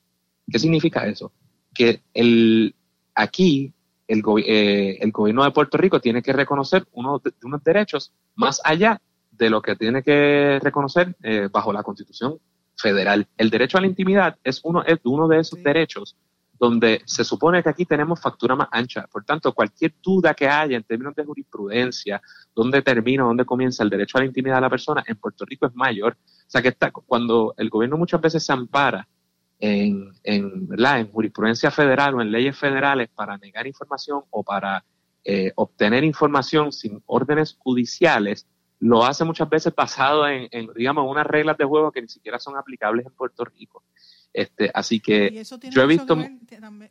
¿Qué 0.50 0.58
significa 0.58 1.06
eso? 1.06 1.32
Que 1.72 2.02
el, 2.12 2.74
aquí 3.14 3.72
el, 4.08 4.22
eh, 4.44 5.10
gobierno 5.12 5.44
de 5.44 5.50
Puerto 5.52 5.78
Rico 5.78 6.00
tiene 6.00 6.22
que 6.22 6.32
reconocer 6.32 6.86
unos, 6.92 7.22
unos 7.42 7.62
derechos 7.62 8.12
más 8.34 8.60
allá 8.64 9.00
de 9.30 9.50
lo 9.50 9.62
que 9.62 9.76
tiene 9.76 10.02
que 10.02 10.58
reconocer 10.62 11.16
eh, 11.22 11.48
bajo 11.50 11.72
la 11.72 11.82
constitución 11.82 12.38
federal. 12.76 13.26
El 13.36 13.50
derecho 13.50 13.78
a 13.78 13.80
la 13.80 13.86
intimidad 13.86 14.36
es 14.44 14.60
uno, 14.64 14.82
es 14.84 14.98
uno 15.04 15.28
de 15.28 15.40
esos 15.40 15.62
derechos 15.62 16.16
donde 16.64 17.02
se 17.04 17.24
supone 17.24 17.62
que 17.62 17.68
aquí 17.68 17.84
tenemos 17.84 18.18
factura 18.18 18.56
más 18.56 18.68
ancha. 18.72 19.06
Por 19.12 19.22
tanto, 19.22 19.52
cualquier 19.52 19.94
duda 20.02 20.32
que 20.32 20.48
haya 20.48 20.78
en 20.78 20.82
términos 20.82 21.14
de 21.14 21.22
jurisprudencia, 21.22 22.22
dónde 22.54 22.80
termina, 22.80 23.24
dónde 23.24 23.44
comienza 23.44 23.82
el 23.82 23.90
derecho 23.90 24.16
a 24.16 24.22
la 24.22 24.26
intimidad 24.26 24.54
de 24.56 24.60
la 24.62 24.70
persona, 24.70 25.04
en 25.06 25.16
Puerto 25.16 25.44
Rico 25.44 25.66
es 25.66 25.74
mayor. 25.74 26.16
O 26.16 26.50
sea 26.50 26.62
que 26.62 26.68
está, 26.68 26.90
cuando 26.90 27.52
el 27.58 27.68
gobierno 27.68 27.98
muchas 27.98 28.18
veces 28.18 28.46
se 28.46 28.52
ampara 28.54 29.06
en, 29.58 30.10
en, 30.22 30.66
en 30.72 31.12
jurisprudencia 31.12 31.70
federal 31.70 32.14
o 32.14 32.22
en 32.22 32.32
leyes 32.32 32.56
federales 32.56 33.10
para 33.14 33.36
negar 33.36 33.66
información 33.66 34.22
o 34.30 34.42
para 34.42 34.82
eh, 35.22 35.52
obtener 35.56 36.02
información 36.02 36.72
sin 36.72 37.02
órdenes 37.04 37.58
judiciales, 37.58 38.46
lo 38.80 39.04
hace 39.04 39.22
muchas 39.24 39.50
veces 39.50 39.74
basado 39.74 40.26
en, 40.26 40.48
en, 40.50 40.72
digamos, 40.74 41.04
unas 41.10 41.26
reglas 41.26 41.58
de 41.58 41.66
juego 41.66 41.92
que 41.92 42.00
ni 42.00 42.08
siquiera 42.08 42.38
son 42.38 42.56
aplicables 42.56 43.04
en 43.04 43.12
Puerto 43.12 43.44
Rico. 43.44 43.82
Este, 44.34 44.68
así 44.74 44.98
que 44.98 45.44
yo 45.70 45.82
he 45.82 45.86
visto... 45.86 46.18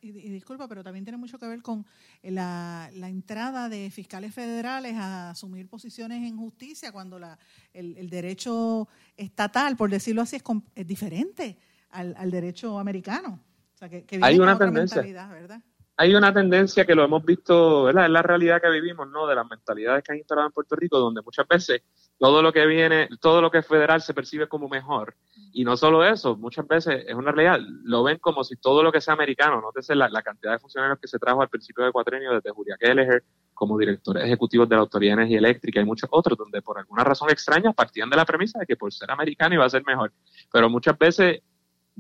y, 0.02 0.12
disculpa, 0.30 0.66
pero 0.70 0.82
también 0.82 1.04
tiene 1.04 1.18
mucho 1.18 1.38
que 1.38 1.46
ver 1.46 1.62
con 1.62 1.86
la, 2.22 2.90
entrada 2.94 3.68
de 3.68 3.92
fiscales 3.92 4.34
federales 4.34 4.96
a 4.96 5.32
asumir 5.32 5.68
posiciones 5.68 6.26
en 6.26 6.38
justicia 6.38 6.94
cuando 6.94 7.20
la, 7.20 7.38
el, 7.74 8.10
derecho 8.10 8.88
estatal, 9.18 9.76
por 9.76 9.90
decirlo 9.90 10.22
así, 10.22 10.38
es, 10.74 10.88
diferente 10.88 11.58
al, 11.90 12.16
al, 12.18 12.32
derecho 12.32 12.80
americano. 12.80 13.42
O 13.76 13.78
sea, 13.78 13.90
que, 13.90 14.06
Hay 14.22 14.40
una 14.40 14.58
tendencia. 14.58 15.02
¿verdad? 15.02 15.62
Hay 15.98 16.16
una 16.16 16.34
tendencia 16.34 16.86
que 16.86 16.96
lo 16.96 17.04
hemos 17.04 17.26
visto, 17.26 17.84
¿verdad? 17.84 18.06
Es 18.06 18.12
la 18.12 18.22
realidad 18.22 18.62
que 18.62 18.70
vivimos, 18.70 19.10
¿no? 19.10 19.28
De 19.28 19.36
las 19.36 19.50
mentalidades 19.50 20.02
que 20.02 20.14
han 20.14 20.18
instalado 20.18 20.48
en 20.48 20.54
Puerto 20.54 20.78
Rico, 20.78 20.98
donde 20.98 21.22
muchas 21.22 21.46
veces 21.46 21.82
todo 22.20 22.42
lo 22.42 22.54
que 22.54 22.66
viene, 22.66 23.10
todo 23.20 23.42
lo 23.42 23.52
que 23.52 23.60
es 23.60 23.68
federal 23.68 24.02
se 24.02 24.14
percibe 24.14 24.48
como 24.48 24.70
mejor. 24.70 25.16
Y 25.52 25.64
no 25.64 25.76
solo 25.76 26.06
eso, 26.06 26.36
muchas 26.38 26.68
veces 26.68 27.04
es 27.08 27.16
una 27.16 27.32
realidad, 27.32 27.60
lo 27.84 28.04
ven 28.04 28.18
como 28.20 28.44
si 28.44 28.56
todo 28.56 28.82
lo 28.82 28.92
que 28.92 29.02
sea 29.02 29.14
americano, 29.14 29.62
no 29.62 29.72
la, 29.96 30.10
la 30.10 30.22
cantidad 30.22 30.54
de 30.54 30.60
funcionarios 30.60 31.00
que 31.00 31.08
se 31.08 31.20
trajo 31.20 31.42
al 31.42 31.50
principio 31.50 31.84
de 31.84 31.92
cuatrenio 31.92 32.34
desde 32.34 32.52
Julia 32.52 32.78
Kelleher 32.80 33.24
como 33.54 33.78
directores 33.78 34.24
ejecutivos 34.24 34.68
de 34.68 34.76
la 34.76 34.82
Autoridad 34.82 35.12
de 35.12 35.22
Energía 35.22 35.40
Eléctrica 35.40 35.82
y 35.82 35.86
muchos 35.86 36.10
otros, 36.12 36.38
donde 36.38 36.62
por 36.62 36.78
alguna 36.78 37.04
razón 37.04 37.30
extraña 37.30 37.72
partían 37.74 38.10
de 38.10 38.18
la 38.18 38.26
premisa 38.26 38.60
de 38.60 38.66
que 38.66 38.76
por 38.76 38.94
ser 38.94 39.12
americano 39.12 39.56
iba 39.56 39.66
a 39.66 39.70
ser 39.70 39.84
mejor. 39.86 40.12
Pero 40.52 40.70
muchas 40.70 40.98
veces, 40.98 41.42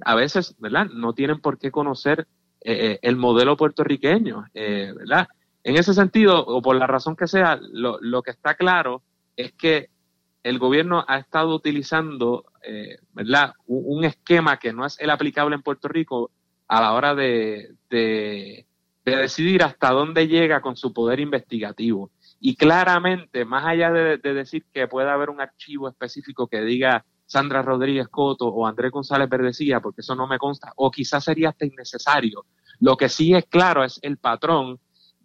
a 0.03 0.15
veces, 0.15 0.55
¿verdad? 0.59 0.87
No 0.87 1.13
tienen 1.13 1.39
por 1.39 1.57
qué 1.57 1.71
conocer 1.71 2.27
eh, 2.61 2.91
eh, 2.91 2.99
el 3.01 3.17
modelo 3.17 3.57
puertorriqueño, 3.57 4.45
eh, 4.53 4.93
¿verdad? 4.95 5.27
En 5.63 5.77
ese 5.77 5.93
sentido, 5.93 6.45
o 6.45 6.61
por 6.61 6.75
la 6.75 6.87
razón 6.87 7.15
que 7.15 7.27
sea, 7.27 7.59
lo, 7.61 7.97
lo 8.01 8.21
que 8.21 8.31
está 8.31 8.55
claro 8.55 9.03
es 9.35 9.53
que 9.53 9.89
el 10.43 10.59
gobierno 10.59 11.05
ha 11.07 11.17
estado 11.17 11.55
utilizando, 11.55 12.45
eh, 12.63 12.97
¿verdad? 13.13 13.53
Un, 13.65 14.03
esquema 14.03 14.57
que 14.57 14.73
no 14.73 14.85
es 14.85 14.99
el 14.99 15.09
aplicable 15.09 15.55
en 15.55 15.61
Puerto 15.61 15.87
Rico 15.87 16.31
a 16.67 16.81
la 16.81 16.93
hora 16.93 17.15
de, 17.15 17.75
de, 17.89 18.65
decidir 19.05 19.63
hasta 19.63 19.91
dónde 19.91 20.27
llega 20.27 20.61
con 20.61 20.75
su 20.75 20.93
poder 20.93 21.21
investigativo. 21.21 22.11
Y 22.41 22.55
claramente, 22.55 23.45
más 23.45 23.65
allá 23.65 23.91
de, 23.91 24.17
decir 24.17 24.65
que 24.73 24.87
pueda 24.87 25.13
haber 25.13 25.29
un 25.29 25.39
archivo 25.39 25.87
específico 25.87 26.47
que 26.47 26.61
diga 26.61 27.05
Sandra 27.25 27.61
Rodríguez 27.61 28.09
Coto 28.09 28.47
o 28.47 28.67
Andrés 28.67 28.91
González 28.91 29.29
Verdecía, 29.29 29.79
porque 29.79 30.01
eso 30.01 30.13
no 30.13 30.27
me 30.27 30.37
consta, 30.37 30.73
o 30.75 30.91
quizás 30.91 31.23
sería 31.23 31.49
hasta 31.49 31.65
innecesario. 31.65 32.45
Lo 32.81 32.97
que 32.97 33.07
sí 33.07 33.33
es 33.33 33.45
claro 33.45 33.83
es 33.83 33.97
el 34.01 34.17
patrón 34.17 34.79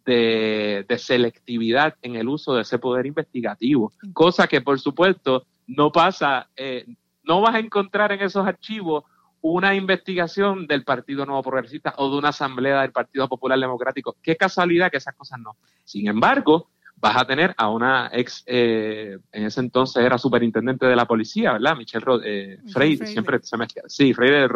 de, 0.09 0.99
selectividad 0.99 1.95
en 2.03 2.17
el 2.17 2.29
uso 2.29 2.55
de 2.55 2.63
ese 2.63 2.79
poder 2.79 3.07
investigativo, 3.07 3.93
cosa 4.13 4.47
que 4.47 4.61
por 4.61 4.81
supuesto 4.81 5.45
no 5.67 5.93
pasa, 5.93 6.49
eh, 6.57 6.87
no 7.25 7.41
vas 7.41 7.55
a 7.55 7.59
encontrar 7.59 8.13
en 8.13 8.21
esos 8.21 8.47
archivos 8.47 9.05
una 9.41 9.75
investigación 9.75 10.67
del 10.67 10.85
Partido 10.85 11.25
Nuevo 11.27 11.43
Progresista 11.43 11.95
o 11.99 12.11
de 12.11 12.19
una 12.19 12.31
asamblea 12.31 12.83
del 12.83 12.91
Partido 12.91 13.29
Popular 13.29 13.59
Democrático. 13.59 14.17
Qué 14.23 14.37
casualidad 14.37 14.91
que 14.91 14.97
esas 14.97 15.15
cosas 15.15 15.39
no. 15.39 15.57
Sin 15.85 16.09
embargo, 16.09 16.71
vas 16.97 17.17
a 17.17 17.25
tener 17.25 17.55
a 17.57 17.69
una 17.69 18.11
ex, 18.13 18.43
eh, 18.47 19.19
en 19.31 19.45
ese 19.45 19.61
entonces 19.61 20.05
era 20.05 20.19
superintendente 20.19 20.87
de 20.87 20.97
la 20.97 21.07
policía, 21.07 21.53
¿verdad? 21.53 21.77
Michelle 21.77 22.05
eh, 22.25 22.59
Freire, 22.73 23.07
siempre 23.07 23.39
se 23.43 23.57
me 23.57 23.67
Sí, 23.87 24.13
Freire. 24.13 24.49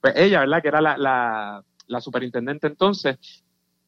Pues 0.00 0.14
ella, 0.16 0.40
¿verdad? 0.40 0.60
Que 0.60 0.68
era 0.68 0.80
la, 0.80 0.98
la, 0.98 1.64
la 1.86 2.00
superintendente 2.00 2.66
entonces, 2.66 3.16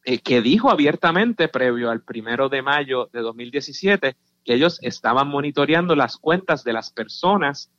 eh, 0.03 0.19
que 0.19 0.41
dijo 0.41 0.69
abiertamente, 0.69 1.47
previo 1.47 1.89
al 1.89 2.01
primero 2.01 2.49
de 2.49 2.61
mayo 2.61 3.09
de 3.13 3.21
2017, 3.21 4.15
que 4.43 4.53
ellos 4.53 4.79
estaban 4.81 5.27
monitoreando 5.27 5.95
las 5.95 6.17
cuentas 6.17 6.63
de 6.63 6.73
las 6.73 6.91
personas 6.91 7.69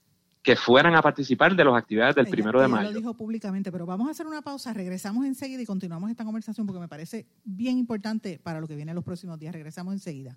que 0.43 0.57
fueran 0.57 0.95
a 0.97 1.03
participar 1.03 1.55
de 1.55 1.65
las 1.65 1.75
actividades 1.75 2.17
del 2.17 2.27
primero 2.27 2.61
de 2.61 2.69
mayo. 2.69 2.91
lo 2.91 2.99
dijo 2.99 3.15
públicamente, 3.15 3.71
pero 3.71 3.87
vamos 3.87 4.09
a 4.09 4.11
hacer 4.11 4.27
una 4.27 4.43
pausa, 4.43 4.73
regresamos 4.73 5.25
enseguida 5.25 5.63
y 5.63 5.67
continuamos 5.67 6.11
esta 6.11 6.25
conversación 6.25 6.67
porque 6.67 6.81
me 6.81 6.89
parece 6.89 7.27
bien 7.45 7.79
importante 7.79 8.41
para 8.43 8.61
lo 8.61 8.67
que 8.67 8.75
viene 8.75 8.91
en 8.91 8.97
los 8.97 9.05
próximos 9.05 9.39
días. 9.39 9.53
Regresamos 9.53 9.95
enseguida. 9.95 10.37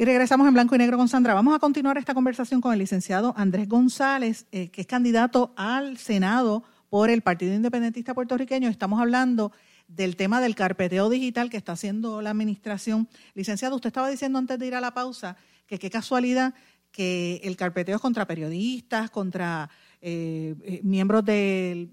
Y 0.00 0.04
regresamos 0.04 0.46
en 0.46 0.54
blanco 0.54 0.76
y 0.76 0.78
negro 0.78 0.96
con 0.96 1.08
Sandra. 1.08 1.34
Vamos 1.34 1.56
a 1.56 1.58
continuar 1.58 1.98
esta 1.98 2.14
conversación 2.14 2.60
con 2.60 2.72
el 2.72 2.78
licenciado 2.78 3.34
Andrés 3.36 3.68
González, 3.68 4.46
eh, 4.52 4.68
que 4.68 4.82
es 4.82 4.86
candidato 4.86 5.52
al 5.56 5.98
Senado 5.98 6.62
por 6.88 7.10
el 7.10 7.22
Partido 7.22 7.52
Independentista 7.52 8.14
Puertorriqueño. 8.14 8.68
Estamos 8.68 9.00
hablando 9.00 9.50
del 9.88 10.14
tema 10.14 10.40
del 10.40 10.54
carpeteo 10.54 11.10
digital 11.10 11.50
que 11.50 11.56
está 11.56 11.72
haciendo 11.72 12.22
la 12.22 12.30
administración. 12.30 13.08
Licenciado, 13.34 13.74
usted 13.74 13.88
estaba 13.88 14.08
diciendo 14.08 14.38
antes 14.38 14.56
de 14.60 14.68
ir 14.68 14.76
a 14.76 14.80
la 14.80 14.94
pausa 14.94 15.36
que 15.66 15.80
qué 15.80 15.90
casualidad 15.90 16.54
que 16.92 17.40
el 17.42 17.56
carpeteo 17.56 17.96
es 17.96 18.00
contra 18.00 18.24
periodistas, 18.24 19.10
contra 19.10 19.68
eh, 20.00 20.54
eh, 20.62 20.80
miembros 20.84 21.24
de 21.24 21.88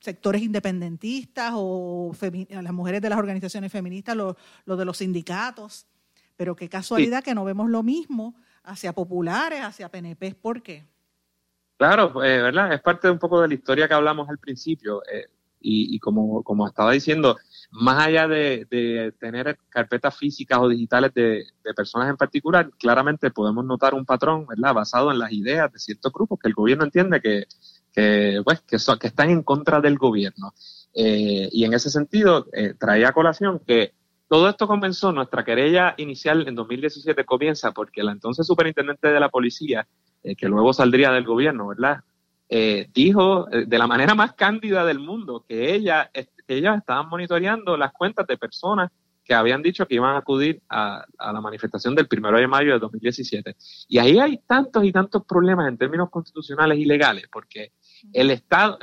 sectores 0.00 0.42
independentistas 0.42 1.52
o 1.54 2.16
las 2.50 2.72
mujeres 2.72 3.00
de 3.00 3.10
las 3.10 3.18
organizaciones 3.20 3.70
feministas, 3.70 4.16
los 4.16 4.36
de 4.76 4.84
los 4.84 4.98
sindicatos. 4.98 5.86
Pero 6.36 6.56
qué 6.56 6.68
casualidad 6.68 7.22
que 7.22 7.34
no 7.34 7.44
vemos 7.44 7.68
lo 7.68 7.82
mismo 7.82 8.34
hacia 8.64 8.92
populares, 8.92 9.60
hacia 9.60 9.88
PNP. 9.88 10.34
¿Por 10.34 10.62
qué? 10.62 10.84
Claro, 11.76 12.22
eh, 12.24 12.42
¿verdad? 12.42 12.72
Es 12.72 12.80
parte 12.80 13.08
de 13.08 13.12
un 13.12 13.18
poco 13.18 13.40
de 13.40 13.48
la 13.48 13.54
historia 13.54 13.88
que 13.88 13.94
hablamos 13.94 14.28
al 14.28 14.38
principio. 14.38 15.02
Eh, 15.10 15.26
y, 15.66 15.98
como, 15.98 16.42
como 16.42 16.68
estaba 16.68 16.92
diciendo, 16.92 17.38
más 17.70 18.06
allá 18.06 18.28
de, 18.28 19.14
tener 19.18 19.56
carpetas 19.70 20.14
físicas 20.14 20.58
o 20.58 20.68
digitales 20.68 21.14
de, 21.14 21.46
personas 21.74 22.10
en 22.10 22.18
particular, 22.18 22.68
claramente 22.78 23.30
podemos 23.30 23.64
notar 23.64 23.94
un 23.94 24.04
patrón, 24.04 24.46
¿verdad? 24.46 24.74
Basado 24.74 25.10
en 25.10 25.18
las 25.18 25.32
ideas 25.32 25.72
de 25.72 25.78
ciertos 25.78 26.12
grupos 26.12 26.38
que 26.38 26.48
el 26.48 26.54
gobierno 26.54 26.84
entiende 26.84 27.18
que, 27.22 27.44
que, 27.94 28.42
pues, 28.44 28.60
que, 28.60 28.78
son, 28.78 28.98
que 28.98 29.06
están 29.06 29.30
en 29.30 29.42
contra 29.42 29.80
del 29.80 29.96
gobierno. 29.96 30.52
Eh, 30.92 31.48
y 31.50 31.64
en 31.64 31.72
ese 31.72 31.88
sentido, 31.88 32.46
traía 32.78 33.08
a 33.08 33.12
colación 33.12 33.58
que 33.66 33.94
todo 34.28 34.48
esto 34.48 34.66
comenzó, 34.66 35.12
nuestra 35.12 35.44
querella 35.44 35.94
inicial 35.98 36.48
en 36.48 36.54
2017 36.54 37.24
comienza 37.24 37.72
porque 37.72 38.02
la 38.02 38.12
entonces 38.12 38.46
superintendente 38.46 39.08
de 39.08 39.20
la 39.20 39.28
policía, 39.28 39.86
eh, 40.22 40.34
que 40.34 40.48
luego 40.48 40.72
saldría 40.72 41.12
del 41.12 41.24
gobierno, 41.24 41.68
¿verdad? 41.68 41.98
Eh, 42.48 42.88
dijo 42.92 43.50
eh, 43.50 43.64
de 43.66 43.78
la 43.78 43.86
manera 43.86 44.14
más 44.14 44.34
cándida 44.34 44.84
del 44.84 44.98
mundo 44.98 45.44
que 45.48 45.74
ella, 45.74 46.10
que 46.12 46.28
ellas 46.46 46.78
estaban 46.78 47.08
monitoreando 47.08 47.76
las 47.76 47.92
cuentas 47.92 48.26
de 48.26 48.36
personas 48.36 48.90
que 49.24 49.34
habían 49.34 49.62
dicho 49.62 49.86
que 49.86 49.94
iban 49.94 50.14
a 50.14 50.18
acudir 50.18 50.60
a, 50.68 51.04
la 51.18 51.40
manifestación 51.40 51.94
del 51.94 52.06
primero 52.06 52.38
de 52.38 52.46
mayo 52.46 52.74
de 52.74 52.78
2017. 52.78 53.56
Y 53.88 53.98
ahí 53.98 54.18
hay 54.18 54.38
tantos 54.46 54.84
y 54.84 54.92
tantos 54.92 55.24
problemas 55.24 55.66
en 55.68 55.78
términos 55.78 56.10
constitucionales 56.10 56.78
y 56.78 56.84
legales, 56.84 57.24
porque 57.32 57.72
el 58.12 58.30
Estado, 58.30 58.78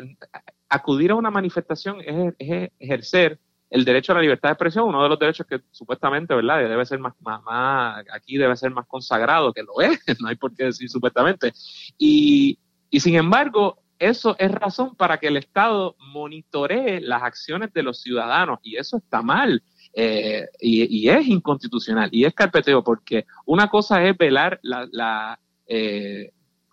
acudir 0.67 1.11
a 1.11 1.15
una 1.15 1.29
manifestación 1.29 2.01
es, 2.01 2.33
es 2.39 2.71
ejercer 2.79 3.39
el 3.71 3.85
derecho 3.85 4.11
a 4.11 4.15
la 4.15 4.21
libertad 4.21 4.49
de 4.49 4.53
expresión, 4.53 4.89
uno 4.89 5.01
de 5.01 5.09
los 5.09 5.17
derechos 5.17 5.47
que 5.47 5.61
supuestamente, 5.71 6.35
¿verdad? 6.35 6.59
Debe 6.59 6.85
ser 6.85 6.99
más, 6.99 7.13
más, 7.21 8.03
aquí 8.13 8.37
debe 8.37 8.55
ser 8.57 8.71
más 8.71 8.85
consagrado, 8.85 9.53
que 9.53 9.63
lo 9.63 9.79
es, 9.81 9.99
no 10.21 10.27
hay 10.27 10.35
por 10.35 10.53
qué 10.53 10.65
decir 10.65 10.89
supuestamente. 10.89 11.53
Y, 11.97 12.59
y 12.89 12.99
sin 12.99 13.15
embargo, 13.15 13.81
eso 13.97 14.35
es 14.37 14.51
razón 14.51 14.95
para 14.95 15.19
que 15.19 15.27
el 15.27 15.37
Estado 15.37 15.95
monitoree 15.99 16.99
las 16.99 17.23
acciones 17.23 17.71
de 17.71 17.83
los 17.83 18.01
ciudadanos 18.01 18.59
y 18.61 18.75
eso 18.75 18.97
está 18.97 19.21
mal. 19.21 19.63
Eh, 19.93 20.47
y, 20.59 21.09
es 21.09 21.27
inconstitucional 21.27 22.09
y 22.13 22.23
es 22.23 22.33
carpeteo 22.33 22.81
porque 22.81 23.25
una 23.45 23.67
cosa 23.67 24.01
es 24.03 24.17
velar 24.17 24.57
la, 24.63 24.87
la 24.89 25.37
eh, 25.67 26.31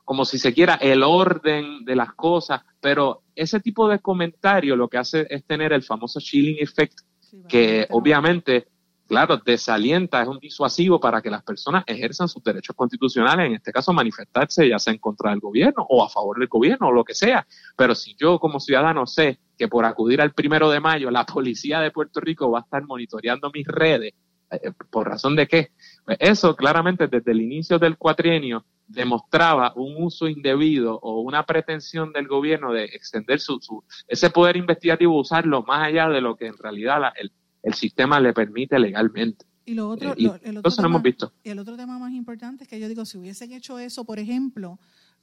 como 0.08 0.24
si 0.24 0.38
se 0.38 0.54
quiera 0.54 0.76
el 0.76 1.02
orden 1.02 1.84
de 1.84 1.94
las 1.94 2.14
cosas, 2.14 2.62
pero 2.80 3.24
ese 3.34 3.60
tipo 3.60 3.86
de 3.90 3.98
comentario 3.98 4.74
lo 4.74 4.88
que 4.88 4.96
hace 4.96 5.26
es 5.28 5.44
tener 5.44 5.70
el 5.74 5.82
famoso 5.82 6.18
chilling 6.18 6.56
effect, 6.60 7.00
que 7.46 7.86
obviamente, 7.90 8.68
claro, 9.06 9.36
desalienta, 9.36 10.22
es 10.22 10.28
un 10.28 10.38
disuasivo 10.38 10.98
para 10.98 11.20
que 11.20 11.28
las 11.28 11.42
personas 11.42 11.84
ejerzan 11.86 12.26
sus 12.26 12.42
derechos 12.42 12.74
constitucionales, 12.74 13.48
en 13.48 13.56
este 13.56 13.70
caso 13.70 13.92
manifestarse 13.92 14.66
ya 14.66 14.78
sea 14.78 14.94
en 14.94 14.98
contra 14.98 15.28
del 15.28 15.40
gobierno 15.40 15.84
o 15.90 16.02
a 16.02 16.08
favor 16.08 16.38
del 16.38 16.48
gobierno 16.48 16.88
o 16.88 16.92
lo 16.92 17.04
que 17.04 17.12
sea. 17.12 17.46
Pero 17.76 17.94
si 17.94 18.16
yo 18.18 18.38
como 18.38 18.60
ciudadano 18.60 19.06
sé 19.06 19.40
que 19.58 19.68
por 19.68 19.84
acudir 19.84 20.22
al 20.22 20.32
primero 20.32 20.70
de 20.70 20.80
mayo 20.80 21.10
la 21.10 21.26
policía 21.26 21.80
de 21.80 21.90
Puerto 21.90 22.18
Rico 22.20 22.50
va 22.50 22.60
a 22.60 22.62
estar 22.62 22.82
monitoreando 22.86 23.50
mis 23.52 23.66
redes, 23.66 24.14
¿por 24.90 25.08
razón 25.08 25.36
de 25.36 25.46
qué? 25.46 25.70
Eso 26.18 26.56
claramente 26.56 27.06
desde 27.06 27.32
el 27.32 27.40
inicio 27.40 27.78
del 27.78 27.96
cuatrienio 27.96 28.64
demostraba 28.88 29.72
un 29.76 30.02
uso 30.02 30.28
indebido 30.28 30.98
o 31.02 31.20
una 31.20 31.44
pretensión 31.44 32.12
del 32.12 32.26
gobierno 32.26 32.72
de 32.72 32.84
extender 32.84 33.38
su, 33.38 33.84
ese 34.08 34.30
poder 34.30 34.56
investigativo, 34.56 35.18
usarlo 35.18 35.62
más 35.62 35.86
allá 35.86 36.08
de 36.08 36.20
lo 36.20 36.36
que 36.36 36.46
en 36.46 36.56
realidad 36.56 37.12
el, 37.16 37.30
sistema 37.74 38.18
le 38.18 38.32
permite 38.32 38.78
legalmente. 38.78 39.44
Y 39.66 39.74
lo 39.74 39.90
otro, 39.90 40.12
eh, 40.12 40.40
el 40.42 40.56
otro 40.56 40.70
tema, 40.70 40.88
hemos 40.88 41.02
visto. 41.02 41.32
Y 41.44 41.50
el 41.50 41.58
otro 41.58 41.76
tema 41.76 41.98
más 41.98 42.12
importante 42.12 42.64
es 42.64 42.68
que 42.68 42.80
yo 42.80 42.88
digo, 42.88 43.04
si 43.04 43.18
hubiesen 43.18 43.52
hecho 43.52 43.78
eso, 43.78 44.06
por 44.06 44.18
ejemplo, 44.18 44.78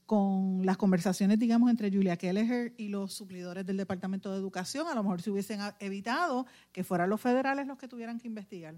con 0.06 0.64
las 0.64 0.78
conversaciones, 0.78 1.40
digamos, 1.40 1.72
entre 1.72 1.90
Julia 1.90 2.18
Kelleher 2.18 2.76
y 2.78 2.90
los 2.90 3.14
suplidores 3.14 3.66
del 3.66 3.78
Departamento 3.78 4.32
de 4.32 4.38
Educación, 4.38 4.88
a 4.88 4.94
lo 4.94 5.02
mejor 5.02 5.24
se 5.24 5.32
hubiesen 5.32 5.60
evitado 5.80 6.46
que 6.72 6.84
fueran 6.84 7.10
los 7.10 7.20
federales 7.20 7.66
los 7.66 7.80
que 7.80 7.88
tuvieran 7.88 8.20
que 8.20 8.28
investigar 8.28 8.76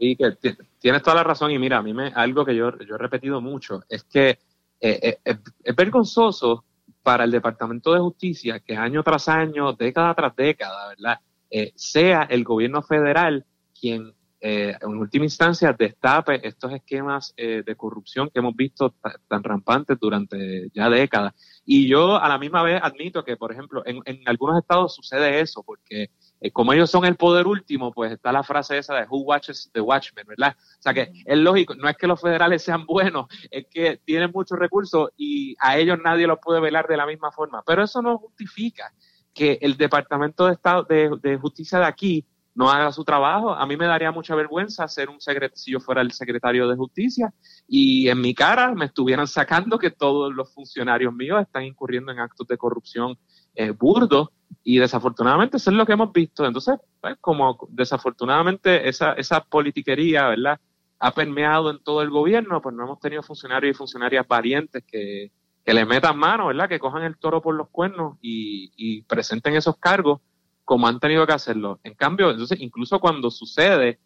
Y 0.00 0.16
que 0.16 0.32
tienes 0.80 1.02
toda 1.02 1.16
la 1.16 1.22
razón, 1.22 1.50
y 1.50 1.58
mira, 1.58 1.78
a 1.78 1.82
mí 1.82 1.94
me, 1.94 2.08
algo 2.08 2.44
que 2.44 2.56
yo, 2.56 2.76
yo 2.78 2.96
he 2.96 2.98
repetido 2.98 3.40
mucho 3.40 3.82
es 3.88 4.04
que 4.04 4.38
eh, 4.80 5.18
eh, 5.24 5.36
es 5.62 5.76
vergonzoso 5.76 6.64
para 7.02 7.24
el 7.24 7.30
Departamento 7.30 7.92
de 7.92 8.00
Justicia 8.00 8.60
que 8.60 8.76
año 8.76 9.02
tras 9.02 9.28
año, 9.28 9.72
década 9.72 10.14
tras 10.14 10.34
década, 10.34 10.88
¿verdad? 10.88 11.20
Eh, 11.50 11.72
sea 11.76 12.24
el 12.24 12.42
gobierno 12.42 12.82
federal 12.82 13.44
quien 13.78 14.12
en 14.46 14.98
última 14.98 15.24
instancia 15.24 15.72
destape 15.72 16.46
estos 16.46 16.70
esquemas 16.74 17.32
de 17.34 17.76
corrupción 17.78 18.28
que 18.28 18.40
hemos 18.40 18.54
visto 18.54 18.94
tan 19.26 19.42
rampantes 19.42 19.98
durante 19.98 20.68
ya 20.74 20.90
décadas. 20.90 21.32
Y 21.64 21.88
yo 21.88 22.20
a 22.20 22.28
la 22.28 22.36
misma 22.36 22.62
vez 22.62 22.78
admito 22.82 23.24
que, 23.24 23.38
por 23.38 23.52
ejemplo, 23.52 23.82
en 23.86 24.02
algunos 24.26 24.58
estados 24.58 24.94
sucede 24.96 25.40
eso, 25.40 25.62
porque 25.62 26.10
eh, 26.44 26.50
como 26.50 26.74
ellos 26.74 26.90
son 26.90 27.06
el 27.06 27.16
poder 27.16 27.46
último, 27.46 27.90
pues 27.90 28.12
está 28.12 28.30
la 28.30 28.42
frase 28.42 28.76
esa 28.76 28.94
de 28.94 29.06
Who 29.08 29.20
watches 29.20 29.70
the 29.72 29.80
Watchmen, 29.80 30.26
¿verdad? 30.26 30.54
O 30.58 30.82
sea 30.82 30.92
que 30.92 31.10
es 31.24 31.38
lógico, 31.38 31.74
no 31.74 31.88
es 31.88 31.96
que 31.96 32.06
los 32.06 32.20
federales 32.20 32.62
sean 32.62 32.84
buenos, 32.84 33.28
es 33.50 33.66
que 33.70 33.98
tienen 34.04 34.30
muchos 34.30 34.58
recursos 34.58 35.08
y 35.16 35.56
a 35.58 35.78
ellos 35.78 35.98
nadie 36.04 36.26
los 36.26 36.38
puede 36.42 36.60
velar 36.60 36.86
de 36.86 36.98
la 36.98 37.06
misma 37.06 37.32
forma. 37.32 37.62
Pero 37.66 37.82
eso 37.82 38.02
no 38.02 38.18
justifica 38.18 38.92
que 39.32 39.58
el 39.62 39.78
Departamento 39.78 40.44
de 40.44 40.52
Estado 40.52 40.82
de, 40.84 41.38
Justicia 41.38 41.78
de 41.78 41.86
aquí 41.86 42.26
no 42.54 42.70
haga 42.70 42.92
su 42.92 43.04
trabajo. 43.06 43.54
A 43.54 43.64
mí 43.64 43.78
me 43.78 43.86
daría 43.86 44.12
mucha 44.12 44.34
vergüenza 44.34 44.86
ser 44.86 45.08
un 45.08 45.22
secretario, 45.22 45.56
si 45.56 45.72
yo 45.72 45.80
fuera 45.80 46.02
el 46.02 46.12
secretario 46.12 46.68
de 46.68 46.76
Justicia 46.76 47.32
y 47.66 48.10
en 48.10 48.20
mi 48.20 48.34
cara 48.34 48.74
me 48.74 48.84
estuvieran 48.84 49.28
sacando 49.28 49.78
que 49.78 49.90
todos 49.90 50.30
los 50.34 50.52
funcionarios 50.52 51.14
míos 51.14 51.40
están 51.40 51.64
incurriendo 51.64 52.12
en 52.12 52.18
actos 52.18 52.46
de 52.46 52.58
corrupción 52.58 53.16
eh, 53.54 53.70
burdos 53.70 54.28
y 54.62 54.78
desafortunadamente 54.78 55.56
eso 55.56 55.70
es 55.70 55.76
lo 55.76 55.86
que 55.86 55.92
hemos 55.92 56.12
visto. 56.12 56.44
Entonces, 56.46 56.76
pues, 57.00 57.16
como 57.20 57.58
desafortunadamente 57.70 58.88
esa, 58.88 59.12
esa 59.12 59.42
politiquería, 59.42 60.28
¿verdad? 60.28 60.60
Ha 60.98 61.12
permeado 61.12 61.70
en 61.70 61.82
todo 61.82 62.02
el 62.02 62.10
gobierno, 62.10 62.62
pues 62.62 62.74
no 62.74 62.84
hemos 62.84 63.00
tenido 63.00 63.22
funcionarios 63.22 63.74
y 63.74 63.78
funcionarias 63.78 64.26
valientes 64.26 64.84
que, 64.86 65.32
que 65.64 65.74
le 65.74 65.84
metan 65.84 66.18
mano, 66.18 66.46
¿verdad? 66.46 66.68
Que 66.68 66.78
cojan 66.78 67.02
el 67.02 67.18
toro 67.18 67.42
por 67.42 67.54
los 67.54 67.68
cuernos 67.70 68.16
y, 68.20 68.72
y 68.76 69.02
presenten 69.02 69.56
esos 69.56 69.76
cargos 69.78 70.20
como 70.64 70.86
han 70.86 71.00
tenido 71.00 71.26
que 71.26 71.32
hacerlo. 71.32 71.80
En 71.82 71.94
cambio, 71.94 72.30
entonces, 72.30 72.60
incluso 72.60 73.00
cuando 73.00 73.30
sucede, 73.30 73.98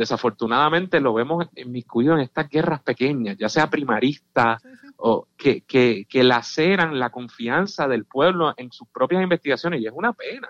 desafortunadamente 0.00 0.98
lo 0.98 1.12
vemos 1.12 1.46
inmiscuido 1.54 2.14
en 2.14 2.20
estas 2.20 2.48
guerras 2.48 2.80
pequeñas, 2.80 3.36
ya 3.36 3.50
sea 3.50 3.68
primaristas 3.68 4.62
o 4.96 5.28
que, 5.36 5.60
que, 5.60 6.06
que 6.08 6.24
laceran 6.24 6.98
la 6.98 7.10
confianza 7.10 7.86
del 7.86 8.06
pueblo 8.06 8.54
en 8.56 8.72
sus 8.72 8.88
propias 8.88 9.22
investigaciones 9.22 9.82
y 9.82 9.86
es 9.86 9.92
una 9.94 10.14
pena. 10.14 10.48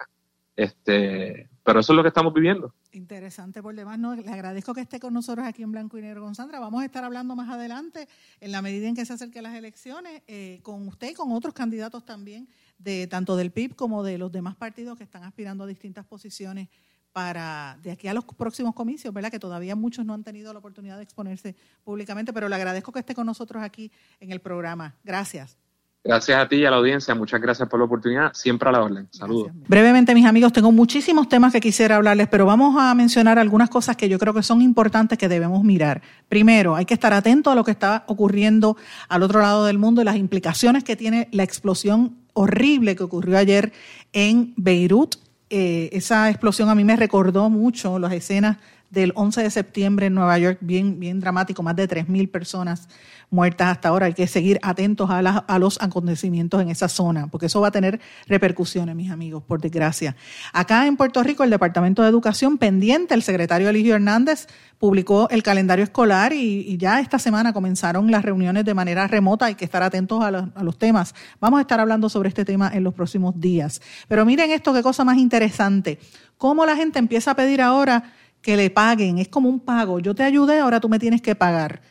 Este, 0.54 1.48
pero 1.64 1.80
eso 1.80 1.92
es 1.92 1.96
lo 1.96 2.02
que 2.02 2.08
estamos 2.10 2.32
viviendo. 2.32 2.72
Interesante 2.92 3.60
por 3.60 3.74
demás. 3.74 3.98
No, 3.98 4.14
le 4.14 4.30
agradezco 4.30 4.72
que 4.72 4.82
esté 4.82 5.00
con 5.00 5.12
nosotros 5.14 5.44
aquí 5.44 5.64
en 5.64 5.72
Blanco 5.72 5.98
y 5.98 6.02
Negro 6.02 6.22
con 6.22 6.36
Sandra. 6.36 6.60
Vamos 6.60 6.82
a 6.82 6.84
estar 6.84 7.02
hablando 7.02 7.34
más 7.34 7.48
adelante, 7.48 8.06
en 8.40 8.52
la 8.52 8.62
medida 8.62 8.86
en 8.86 8.94
que 8.94 9.04
se 9.04 9.14
acerquen 9.14 9.42
las 9.42 9.56
elecciones, 9.56 10.22
eh, 10.28 10.60
con 10.62 10.86
usted 10.86 11.10
y 11.10 11.14
con 11.14 11.32
otros 11.32 11.54
candidatos 11.54 12.04
también, 12.04 12.48
de 12.78 13.08
tanto 13.08 13.34
del 13.34 13.50
PIB 13.50 13.74
como 13.74 14.04
de 14.04 14.16
los 14.16 14.30
demás 14.30 14.54
partidos 14.54 14.96
que 14.96 15.02
están 15.02 15.24
aspirando 15.24 15.64
a 15.64 15.66
distintas 15.66 16.06
posiciones 16.06 16.68
para 17.12 17.78
de 17.82 17.90
aquí 17.90 18.08
a 18.08 18.14
los 18.14 18.24
próximos 18.24 18.74
comicios, 18.74 19.12
¿verdad? 19.12 19.30
Que 19.30 19.38
todavía 19.38 19.76
muchos 19.76 20.04
no 20.04 20.14
han 20.14 20.24
tenido 20.24 20.52
la 20.52 20.58
oportunidad 20.58 20.96
de 20.96 21.02
exponerse 21.02 21.56
públicamente, 21.84 22.32
pero 22.32 22.48
le 22.48 22.54
agradezco 22.54 22.92
que 22.92 23.00
esté 23.00 23.14
con 23.14 23.26
nosotros 23.26 23.62
aquí 23.62 23.90
en 24.20 24.32
el 24.32 24.40
programa. 24.40 24.96
Gracias. 25.04 25.56
Gracias 26.02 26.40
a 26.40 26.48
ti 26.48 26.56
y 26.56 26.64
a 26.64 26.70
la 26.70 26.78
audiencia. 26.78 27.14
Muchas 27.14 27.42
gracias 27.42 27.68
por 27.68 27.78
la 27.78 27.84
oportunidad. 27.84 28.32
Siempre 28.32 28.70
a 28.70 28.72
la 28.72 28.82
orden. 28.82 29.06
Saludos. 29.10 29.52
Brevemente, 29.68 30.14
mis 30.14 30.24
amigos, 30.24 30.50
tengo 30.50 30.72
muchísimos 30.72 31.28
temas 31.28 31.52
que 31.52 31.60
quisiera 31.60 31.96
hablarles, 31.96 32.26
pero 32.28 32.46
vamos 32.46 32.74
a 32.78 32.94
mencionar 32.94 33.38
algunas 33.38 33.68
cosas 33.68 33.96
que 33.96 34.08
yo 34.08 34.18
creo 34.18 34.32
que 34.32 34.42
son 34.42 34.62
importantes 34.62 35.18
que 35.18 35.28
debemos 35.28 35.62
mirar. 35.62 36.00
Primero, 36.26 36.74
hay 36.74 36.86
que 36.86 36.94
estar 36.94 37.12
atento 37.12 37.50
a 37.50 37.54
lo 37.54 37.64
que 37.64 37.72
está 37.72 38.04
ocurriendo 38.06 38.78
al 39.10 39.22
otro 39.22 39.40
lado 39.40 39.66
del 39.66 39.78
mundo 39.78 40.00
y 40.00 40.06
las 40.06 40.16
implicaciones 40.16 40.84
que 40.84 40.96
tiene 40.96 41.28
la 41.32 41.42
explosión 41.42 42.16
horrible 42.32 42.96
que 42.96 43.02
ocurrió 43.02 43.36
ayer 43.36 43.70
en 44.14 44.54
Beirut. 44.56 45.16
Eh, 45.52 45.90
esa 45.92 46.30
explosión 46.30 46.68
a 46.68 46.76
mí 46.76 46.84
me 46.84 46.94
recordó 46.94 47.50
mucho 47.50 47.98
las 47.98 48.12
escenas 48.12 48.58
del 48.90 49.12
11 49.14 49.44
de 49.44 49.50
septiembre 49.50 50.06
en 50.06 50.14
Nueva 50.14 50.36
York, 50.38 50.58
bien, 50.60 51.20
dramático, 51.20 51.62
más 51.62 51.76
de 51.76 51.88
3.000 51.88 52.30
personas 52.30 52.88
muertas 53.30 53.68
hasta 53.68 53.88
ahora. 53.88 54.06
Hay 54.06 54.14
que 54.14 54.26
seguir 54.26 54.58
atentos 54.62 55.08
a, 55.10 55.18
a, 55.18 55.58
los 55.58 55.80
acontecimientos 55.80 56.60
en 56.60 56.70
esa 56.70 56.88
zona, 56.88 57.28
porque 57.28 57.46
eso 57.46 57.60
va 57.60 57.68
a 57.68 57.70
tener 57.70 58.00
repercusiones, 58.26 58.96
mis 58.96 59.12
amigos, 59.12 59.44
por 59.44 59.60
desgracia. 59.60 60.16
Acá 60.52 60.86
en 60.88 60.96
Puerto 60.96 61.22
Rico, 61.22 61.44
el 61.44 61.50
Departamento 61.50 62.02
de 62.02 62.08
Educación 62.08 62.58
pendiente, 62.58 63.14
el 63.14 63.22
secretario 63.22 63.68
Eligio 63.68 63.94
Hernández 63.94 64.48
publicó 64.78 65.28
el 65.28 65.42
calendario 65.42 65.84
escolar 65.84 66.32
y, 66.32 66.76
ya 66.78 67.00
esta 67.00 67.18
semana 67.18 67.52
comenzaron 67.52 68.10
las 68.10 68.24
reuniones 68.24 68.64
de 68.64 68.74
manera 68.74 69.06
remota. 69.06 69.46
Hay 69.46 69.54
que 69.54 69.66
estar 69.66 69.82
atentos 69.82 70.24
a 70.24 70.30
los, 70.30 70.44
a 70.54 70.64
los 70.64 70.78
temas. 70.78 71.14
Vamos 71.38 71.58
a 71.58 71.60
estar 71.60 71.78
hablando 71.78 72.08
sobre 72.08 72.30
este 72.30 72.44
tema 72.44 72.70
en 72.72 72.82
los 72.82 72.94
próximos 72.94 73.38
días. 73.38 73.80
Pero 74.08 74.24
miren 74.24 74.50
esto, 74.50 74.72
qué 74.72 74.82
cosa 74.82 75.04
más 75.04 75.18
interesante. 75.18 75.98
Cómo 76.38 76.64
la 76.64 76.74
gente 76.74 76.98
empieza 76.98 77.32
a 77.32 77.36
pedir 77.36 77.60
ahora 77.60 78.14
que 78.42 78.56
le 78.56 78.70
paguen, 78.70 79.18
es 79.18 79.28
como 79.28 79.48
un 79.48 79.60
pago. 79.60 79.98
Yo 79.98 80.14
te 80.14 80.22
ayudé, 80.22 80.60
ahora 80.60 80.80
tú 80.80 80.88
me 80.88 80.98
tienes 80.98 81.22
que 81.22 81.34
pagar. 81.34 81.82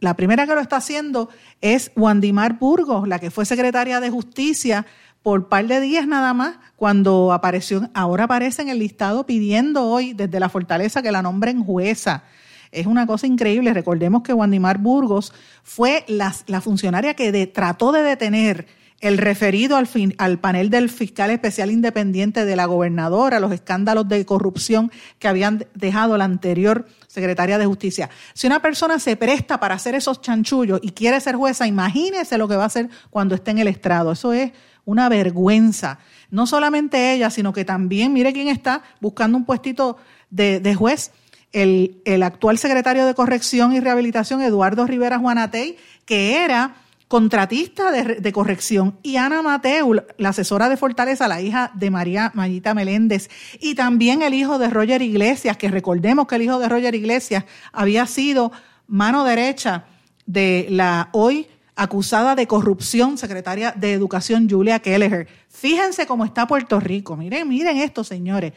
La 0.00 0.14
primera 0.14 0.46
que 0.46 0.54
lo 0.54 0.60
está 0.60 0.76
haciendo 0.76 1.28
es 1.60 1.90
Wandimar 1.96 2.58
Burgos, 2.58 3.08
la 3.08 3.18
que 3.18 3.30
fue 3.30 3.46
secretaria 3.46 4.00
de 4.00 4.10
Justicia 4.10 4.86
por 5.22 5.48
par 5.48 5.66
de 5.66 5.80
días 5.80 6.06
nada 6.06 6.34
más, 6.34 6.58
cuando 6.76 7.32
apareció, 7.32 7.90
ahora 7.94 8.24
aparece 8.24 8.62
en 8.62 8.68
el 8.68 8.78
listado 8.78 9.26
pidiendo 9.26 9.84
hoy 9.84 10.12
desde 10.12 10.38
la 10.38 10.48
fortaleza 10.48 11.02
que 11.02 11.10
la 11.10 11.22
nombren 11.22 11.64
jueza. 11.64 12.22
Es 12.70 12.86
una 12.86 13.06
cosa 13.06 13.26
increíble. 13.26 13.72
Recordemos 13.74 14.22
que 14.22 14.32
Wandimar 14.32 14.78
Burgos 14.78 15.32
fue 15.64 16.04
la, 16.06 16.32
la 16.46 16.60
funcionaria 16.60 17.14
que 17.14 17.46
trató 17.48 17.90
de 17.90 18.02
detener 18.02 18.66
el 19.00 19.18
referido 19.18 19.76
al, 19.76 20.38
panel 20.38 20.70
del 20.70 20.88
fiscal 20.88 21.30
especial 21.30 21.70
independiente 21.70 22.44
de 22.44 22.56
la 22.56 22.64
gobernadora, 22.64 23.40
los 23.40 23.52
escándalos 23.52 24.08
de 24.08 24.24
corrupción 24.24 24.90
que 25.18 25.28
habían 25.28 25.66
dejado 25.74 26.16
la 26.16 26.24
anterior 26.24 26.86
secretaria 27.06 27.58
de 27.58 27.66
justicia. 27.66 28.08
Si 28.32 28.46
una 28.46 28.60
persona 28.60 28.98
se 28.98 29.16
presta 29.16 29.60
para 29.60 29.74
hacer 29.74 29.94
esos 29.94 30.22
chanchullos 30.22 30.80
y 30.82 30.92
quiere 30.92 31.20
ser 31.20 31.36
jueza, 31.36 31.66
imagínese 31.66 32.38
lo 32.38 32.48
que 32.48 32.56
va 32.56 32.64
a 32.64 32.66
hacer 32.66 32.88
cuando 33.10 33.34
esté 33.34 33.50
en 33.50 33.58
el 33.58 33.68
estrado. 33.68 34.12
Eso 34.12 34.32
es 34.32 34.52
una 34.86 35.08
vergüenza. 35.08 35.98
No 36.30 36.46
solamente 36.46 37.12
ella, 37.12 37.30
sino 37.30 37.52
que 37.52 37.64
también, 37.64 38.12
mire 38.12 38.32
quién 38.32 38.48
está 38.48 38.82
buscando 39.00 39.36
un 39.36 39.44
puestito 39.44 39.98
de, 40.30 40.74
juez, 40.74 41.12
el 41.52 42.22
actual 42.22 42.56
secretario 42.58 43.06
de 43.06 43.14
Corrección 43.14 43.74
y 43.74 43.80
Rehabilitación, 43.80 44.40
Eduardo 44.40 44.86
Rivera 44.86 45.18
Juanatey, 45.18 45.76
que 46.04 46.44
era 46.44 46.76
contratista 47.08 47.92
de, 47.92 48.32
corrección, 48.32 48.98
y 49.02 49.16
Ana 49.16 49.40
Mateu, 49.42 49.94
la 50.16 50.28
asesora 50.30 50.68
de 50.68 50.76
Fortaleza, 50.76 51.28
la 51.28 51.40
hija 51.40 51.70
de 51.74 51.90
María 51.90 52.32
Mayita 52.34 52.74
Meléndez, 52.74 53.30
y 53.60 53.74
también 53.76 54.22
el 54.22 54.34
hijo 54.34 54.58
de 54.58 54.68
Roger 54.68 55.02
Iglesias, 55.02 55.56
que 55.56 55.70
recordemos 55.70 56.26
que 56.26 56.34
el 56.34 56.42
hijo 56.42 56.58
de 56.58 56.68
Roger 56.68 56.94
Iglesias 56.94 57.44
había 57.72 58.06
sido 58.06 58.50
mano 58.88 59.24
derecha 59.24 59.84
de 60.26 60.66
la 60.70 61.10
hoy 61.12 61.46
acusada 61.76 62.34
de 62.34 62.46
corrupción 62.46 63.18
secretaria 63.18 63.72
de 63.76 63.92
Educación 63.92 64.48
Julia 64.48 64.80
Kelleher. 64.80 65.28
Fíjense 65.48 66.06
cómo 66.06 66.24
está 66.24 66.46
Puerto 66.46 66.80
Rico. 66.80 67.16
Miren, 67.16 67.48
miren 67.48 67.76
esto, 67.76 68.02
señores. 68.02 68.52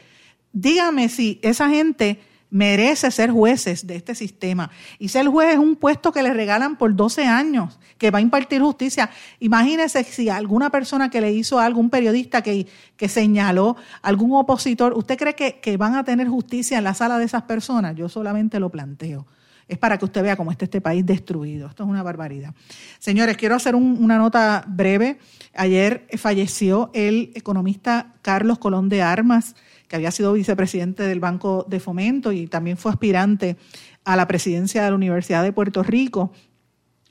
Díganme 0.52 1.08
si 1.08 1.38
esa 1.42 1.68
gente 1.68 2.18
merece 2.50 3.10
ser 3.10 3.30
jueces 3.30 3.86
de 3.86 3.96
este 3.96 4.14
sistema. 4.14 4.70
Y 4.98 5.08
ser 5.08 5.26
juez 5.28 5.52
es 5.52 5.58
un 5.58 5.76
puesto 5.76 6.12
que 6.12 6.22
le 6.22 6.34
regalan 6.34 6.76
por 6.76 6.94
12 6.94 7.24
años, 7.24 7.78
que 7.96 8.10
va 8.10 8.18
a 8.18 8.22
impartir 8.22 8.60
justicia. 8.60 9.10
Imagínese 9.38 10.04
si 10.04 10.28
alguna 10.28 10.70
persona 10.70 11.10
que 11.10 11.20
le 11.20 11.32
hizo 11.32 11.58
a 11.58 11.64
algún 11.64 11.90
periodista 11.90 12.42
que, 12.42 12.66
que 12.96 13.08
señaló, 13.08 13.76
algún 14.02 14.36
opositor, 14.36 14.92
¿usted 14.94 15.16
cree 15.16 15.34
que, 15.34 15.60
que 15.60 15.76
van 15.76 15.94
a 15.94 16.04
tener 16.04 16.28
justicia 16.28 16.78
en 16.78 16.84
la 16.84 16.94
sala 16.94 17.18
de 17.18 17.24
esas 17.24 17.42
personas? 17.42 17.94
Yo 17.96 18.08
solamente 18.08 18.60
lo 18.60 18.70
planteo 18.70 19.26
es 19.70 19.78
para 19.78 19.96
que 19.96 20.04
usted 20.04 20.22
vea 20.22 20.36
cómo 20.36 20.50
está 20.50 20.64
este 20.64 20.80
país 20.80 21.06
destruido. 21.06 21.68
Esto 21.68 21.84
es 21.84 21.88
una 21.88 22.02
barbaridad. 22.02 22.52
Señores, 22.98 23.36
quiero 23.36 23.54
hacer 23.54 23.76
una 23.76 24.18
nota 24.18 24.64
breve. 24.66 25.20
Ayer 25.54 26.08
falleció 26.18 26.90
el 26.92 27.30
economista 27.36 28.14
Carlos 28.20 28.58
Colón 28.58 28.88
de 28.88 29.02
Armas 29.02 29.54
que 29.90 29.96
había 29.96 30.12
sido 30.12 30.32
vicepresidente 30.34 31.02
del 31.02 31.18
Banco 31.18 31.66
de 31.68 31.80
Fomento 31.80 32.30
y 32.30 32.46
también 32.46 32.76
fue 32.76 32.92
aspirante 32.92 33.56
a 34.04 34.14
la 34.14 34.28
presidencia 34.28 34.84
de 34.84 34.90
la 34.90 34.94
Universidad 34.94 35.42
de 35.42 35.52
Puerto 35.52 35.82
Rico. 35.82 36.30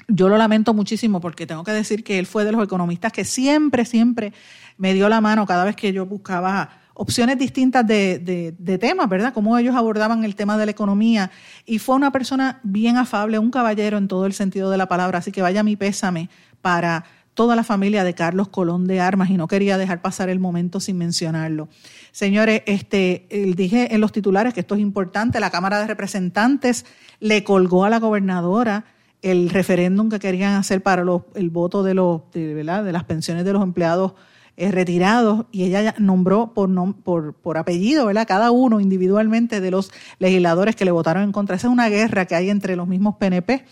Yo 0.08 0.30
lo 0.30 0.38
lamento 0.38 0.74
muchísimo 0.74 1.20
porque 1.20 1.46
tengo 1.46 1.66
que 1.66 1.74
decir 1.74 2.06
que 2.06 2.20
él 2.20 2.26
fue 2.26 2.46
de 2.46 2.54
los 2.54 2.64
economistas 2.64 3.12
que 3.12 3.26
siempre, 3.26 3.84
siempre 3.84 4.32
me 4.78 4.94
dio 4.94 5.10
la 5.10 5.20
mano 5.20 5.46
cada 5.46 5.66
vez 5.66 5.76
que 5.76 5.92
yo 5.92 6.06
buscaba 6.06 6.70
opciones 6.94 7.38
distintas 7.38 7.86
de, 7.86 8.56
de, 8.58 8.78
temas, 8.78 9.10
¿verdad? 9.10 9.34
Cómo 9.34 9.58
ellos 9.58 9.76
abordaban 9.76 10.24
el 10.24 10.36
tema 10.36 10.58
de 10.58 10.66
la 10.66 10.72
economía. 10.72 11.32
Y 11.66 11.80
fue 11.80 11.98
una 11.98 12.14
persona 12.14 12.62
bien 12.64 12.96
afable, 12.96 13.40
un 13.40 13.52
caballero 13.52 13.98
en 13.98 14.08
todo 14.08 14.26
el 14.26 14.32
sentido 14.32 14.72
de 14.72 14.78
la 14.78 14.88
palabra. 14.88 15.20
Así 15.20 15.34
que 15.34 15.42
vaya 15.42 15.64
mi 15.64 15.76
pésame 15.76 16.30
para 16.62 17.04
toda 17.40 17.56
la 17.56 17.64
familia 17.64 18.04
de 18.04 18.14
Carlos 18.14 18.50
Colón 18.50 18.86
de 18.86 19.00
Armas 19.00 19.30
y 19.30 19.38
no 19.38 19.48
quería 19.48 19.78
dejar 19.78 20.02
pasar 20.02 20.28
el 20.28 20.40
momento 20.40 20.82
sin 20.82 20.98
mencionarlo. 20.98 21.70
Señores, 22.12 22.64
este, 22.66 23.30
dije 23.56 23.96
en 23.96 24.02
los 24.02 24.12
titulares 24.12 24.54
que 24.54 24.60
esto 24.60 24.76
es 24.76 24.82
importante, 24.82 25.40
la 25.40 25.50
Cámara 25.50 25.80
de 25.80 25.88
Representantes 25.88 26.86
le 27.22 27.46
colgó 27.46 27.86
a 27.86 27.90
la 27.90 28.00
gobernadora 28.00 28.84
el 29.22 29.52
referéndum 29.52 30.10
que 30.10 30.20
querían 30.20 30.56
hacer 30.56 30.84
para 30.84 31.02
el 31.36 31.50
voto 31.50 31.82
de, 31.82 31.94
los, 31.94 32.24
de, 32.34 32.56
de 32.56 32.92
las 32.92 33.04
pensiones 33.06 33.46
de 33.46 33.54
los 33.54 33.64
empleados 33.64 34.16
eh, 34.58 34.70
retirados 34.72 35.46
y 35.54 35.64
ella 35.64 35.96
nombró 35.98 36.54
por, 36.54 36.70
por, 37.04 37.36
por 37.36 37.58
apellido, 37.58 38.06
¿verdad? 38.06 38.28
Cada 38.28 38.52
uno 38.52 38.82
individualmente 38.82 39.62
de 39.62 39.72
los 39.72 39.94
legisladores 40.18 40.76
que 40.76 40.84
le 40.84 40.92
votaron 40.92 41.24
en 41.24 41.32
contra. 41.32 41.56
Esa 41.56 41.68
es 41.68 41.72
una 41.72 41.88
guerra 41.88 42.26
que 42.26 42.36
hay 42.36 42.50
entre 42.50 42.76
los 42.76 42.86
mismos 42.86 43.16
PNP. 43.16 43.64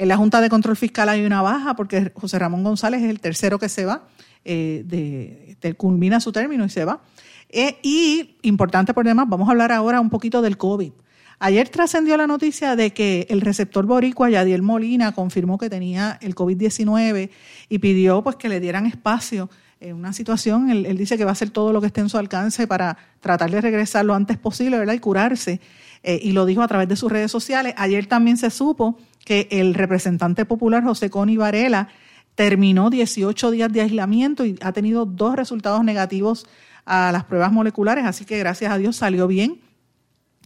En 0.00 0.08
la 0.08 0.16
Junta 0.16 0.40
de 0.40 0.48
Control 0.48 0.78
Fiscal 0.78 1.10
hay 1.10 1.26
una 1.26 1.42
baja 1.42 1.76
porque 1.76 2.10
José 2.14 2.38
Ramón 2.38 2.64
González 2.64 3.02
es 3.02 3.10
el 3.10 3.20
tercero 3.20 3.58
que 3.58 3.68
se 3.68 3.84
va, 3.84 4.04
eh, 4.46 4.82
de, 4.86 5.74
culmina 5.74 6.20
su 6.20 6.32
término 6.32 6.64
y 6.64 6.70
se 6.70 6.86
va. 6.86 7.02
Eh, 7.50 7.76
y, 7.82 8.36
importante 8.40 8.94
por 8.94 9.04
demás, 9.04 9.26
vamos 9.28 9.46
a 9.46 9.50
hablar 9.50 9.72
ahora 9.72 10.00
un 10.00 10.08
poquito 10.08 10.40
del 10.40 10.56
COVID. 10.56 10.92
Ayer 11.38 11.68
trascendió 11.68 12.16
la 12.16 12.26
noticia 12.26 12.76
de 12.76 12.94
que 12.94 13.26
el 13.28 13.42
receptor 13.42 13.84
boricua 13.84 14.30
Yadiel 14.30 14.62
Molina 14.62 15.12
confirmó 15.12 15.58
que 15.58 15.68
tenía 15.68 16.16
el 16.22 16.34
COVID-19 16.34 17.28
y 17.68 17.78
pidió 17.78 18.22
pues 18.22 18.36
que 18.36 18.48
le 18.48 18.58
dieran 18.58 18.86
espacio 18.86 19.50
en 19.80 19.96
una 19.96 20.14
situación. 20.14 20.70
Él, 20.70 20.96
dice 20.96 21.18
que 21.18 21.24
va 21.24 21.30
a 21.30 21.32
hacer 21.32 21.50
todo 21.50 21.74
lo 21.74 21.80
que 21.82 21.88
esté 21.88 22.00
en 22.00 22.08
su 22.08 22.16
alcance 22.16 22.66
para 22.66 22.96
tratar 23.20 23.50
de 23.50 23.60
regresar 23.60 24.06
lo 24.06 24.14
antes 24.14 24.38
posible 24.38 24.82
y 24.94 24.98
curarse. 24.98 25.60
Eh, 26.02 26.18
y 26.22 26.32
lo 26.32 26.46
dijo 26.46 26.62
a 26.62 26.68
través 26.68 26.88
de 26.88 26.96
sus 26.96 27.12
redes 27.12 27.30
sociales. 27.30 27.74
Ayer 27.76 28.06
también 28.06 28.36
se 28.36 28.50
supo 28.50 28.98
que 29.24 29.48
el 29.50 29.74
representante 29.74 30.44
popular 30.44 30.82
José 30.82 31.10
Coni 31.10 31.36
Varela 31.36 31.88
terminó 32.34 32.88
18 32.90 33.50
días 33.50 33.72
de 33.72 33.82
aislamiento 33.82 34.46
y 34.46 34.58
ha 34.62 34.72
tenido 34.72 35.04
dos 35.04 35.36
resultados 35.36 35.84
negativos 35.84 36.46
a 36.86 37.12
las 37.12 37.24
pruebas 37.24 37.52
moleculares, 37.52 38.06
así 38.06 38.24
que 38.24 38.38
gracias 38.38 38.72
a 38.72 38.78
Dios 38.78 38.96
salió 38.96 39.26
bien 39.26 39.60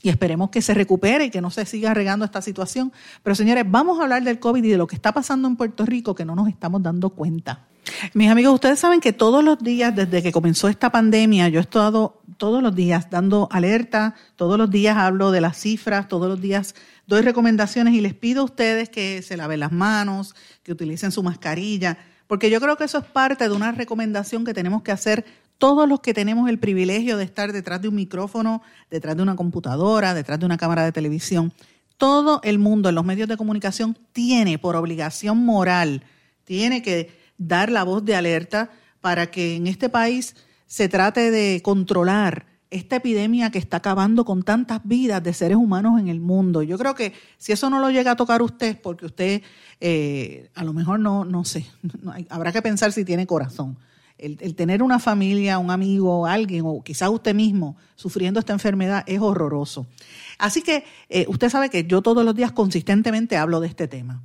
y 0.03 0.09
esperemos 0.09 0.51
que 0.51 0.61
se 0.61 0.75
recupere 0.75 1.27
y 1.27 1.31
que 1.31 1.41
no 1.41 1.51
se 1.51 1.65
siga 1.65 1.95
regando 1.95 2.25
esta 2.25 2.43
situación. 2.43 2.93
Pero 3.23 3.35
señores, 3.35 3.65
vamos 3.67 3.99
a 3.99 4.03
hablar 4.03 4.23
del 4.23 4.39
COVID 4.39 4.63
y 4.63 4.69
de 4.69 4.77
lo 4.77 4.87
que 4.87 4.97
está 4.97 5.13
pasando 5.13 5.49
en 5.49 5.57
Puerto 5.57 5.87
Rico 5.87 6.15
que 6.15 6.25
no 6.25 6.35
nos 6.35 6.49
estamos 6.49 6.83
dando 6.83 7.11
cuenta. 7.11 7.69
Mis 8.13 8.31
amigos, 8.31 8.55
ustedes 8.55 8.79
saben 8.79 9.01
que 9.01 9.13
todos 9.13 9.43
los 9.43 9.59
días, 9.59 9.95
desde 9.95 10.23
que 10.23 10.33
comenzó 10.33 10.69
esta 10.69 10.91
pandemia, 10.91 11.49
yo 11.49 11.59
he 11.59 11.63
estado 11.63 12.21
todos 12.37 12.63
los 12.63 12.75
días 12.75 13.11
dando 13.11 13.49
alerta, 13.51 14.15
todos 14.37 14.59
los 14.59 14.71
días 14.71 14.97
hablo 14.97 15.31
de 15.31 15.41
las 15.41 15.57
cifras, 15.57 16.09
todos 16.09 16.29
los 16.29 16.41
días 16.41 16.75
doy 17.07 17.23
recomendaciones 17.23 17.95
y 17.95 18.01
les 18.01 18.15
pido 18.15 18.43
a 18.43 18.45
ustedes 18.45 18.89
que 18.89 19.23
se 19.23 19.37
laven 19.37 19.61
las 19.61 19.73
manos, 19.73 20.35
que 20.63 20.73
utilicen 20.73 21.13
su 21.13 21.23
mascarilla, 21.23 21.99
porque 22.27 22.51
yo 22.51 22.61
creo 22.61 22.77
que 22.77 22.85
eso 22.85 22.99
es 22.99 23.05
parte 23.05 23.49
de 23.49 23.55
una 23.55 23.73
recomendación 23.73 24.45
que 24.45 24.55
tenemos 24.55 24.83
que 24.83 24.93
hacer 24.93 25.25
todos 25.59 25.89
los 25.89 26.01
que 26.01 26.15
tenemos 26.15 26.49
el 26.49 26.59
privilegio 26.59 27.17
de 27.17 27.25
estar 27.25 27.53
detrás 27.53 27.81
de 27.81 27.89
un 27.89 27.95
micrófono, 27.95 28.63
detrás 28.91 29.17
de 29.17 29.23
una 29.23 29.37
computadora, 29.37 30.15
detrás 30.15 30.39
de 30.41 30.47
una 30.47 30.57
cámara 30.57 30.85
de 30.85 30.93
televisión. 30.93 31.53
Todo 31.97 32.41
el 32.43 32.59
mundo 32.59 32.89
en 32.89 32.97
los 32.97 33.05
medios 33.05 33.29
de 33.29 33.37
comunicación 33.37 33.97
tiene 34.13 34.59
por 34.59 34.75
obligación 34.77 35.45
moral, 35.45 36.03
tiene 36.45 36.83
que 36.83 37.17
dar 37.39 37.71
la 37.71 37.85
voz 37.85 38.05
de 38.05 38.17
alerta 38.17 38.71
para 39.01 39.31
que 39.31 39.57
en 39.57 39.67
este 39.67 39.89
país 39.89 40.35
se 40.75 40.89
trate 40.89 41.31
de 41.31 41.63
controlar 41.63 42.47
esta 42.69 42.97
epidemia 42.97 43.53
que 43.53 43.61
está 43.61 43.77
acabando 43.77 44.25
con 44.25 44.43
tantas 44.43 44.81
vidas 44.83 45.23
de 45.23 45.33
seres 45.33 45.57
humanos 45.57 46.01
en 46.01 46.09
el 46.09 46.19
mundo. 46.19 46.65
Yo 46.65 46.77
creo 46.79 46.97
que 46.97 47.13
si 47.39 47.53
eso 47.53 47.71
no 47.71 47.79
lo 47.79 47.91
llega 47.91 48.11
a 48.11 48.17
tocar 48.17 48.43
usted, 48.43 48.81
porque 48.83 49.07
usted 49.07 49.43
eh, 49.81 50.51
a 50.53 50.65
lo 50.65 50.73
mejor 50.73 50.99
no, 50.99 51.25
no 51.25 51.45
sé, 51.45 51.65
habrá 52.29 52.51
que 52.51 52.61
pensar 52.61 52.91
si 52.91 53.05
tiene 53.05 53.25
corazón. 53.25 53.79
El, 54.19 54.57
tener 54.57 54.83
una 54.83 54.99
familia, 54.99 55.61
un 55.61 55.71
amigo, 55.71 56.27
alguien, 56.27 56.65
o 56.67 56.83
quizás 56.83 57.09
usted 57.09 57.37
mismo 57.37 57.77
sufriendo 57.95 58.41
esta 58.41 58.53
enfermedad 58.53 59.05
es 59.07 59.21
horroroso. 59.21 59.87
Así 60.39 60.61
que 60.61 60.85
eh, 61.09 61.25
usted 61.29 61.51
sabe 61.51 61.71
que 61.71 61.85
yo 61.85 62.03
todos 62.03 62.25
los 62.25 62.35
días 62.35 62.51
consistentemente 62.51 63.37
hablo 63.37 63.61
de 63.61 63.69
este 63.69 63.87
tema. 63.87 64.25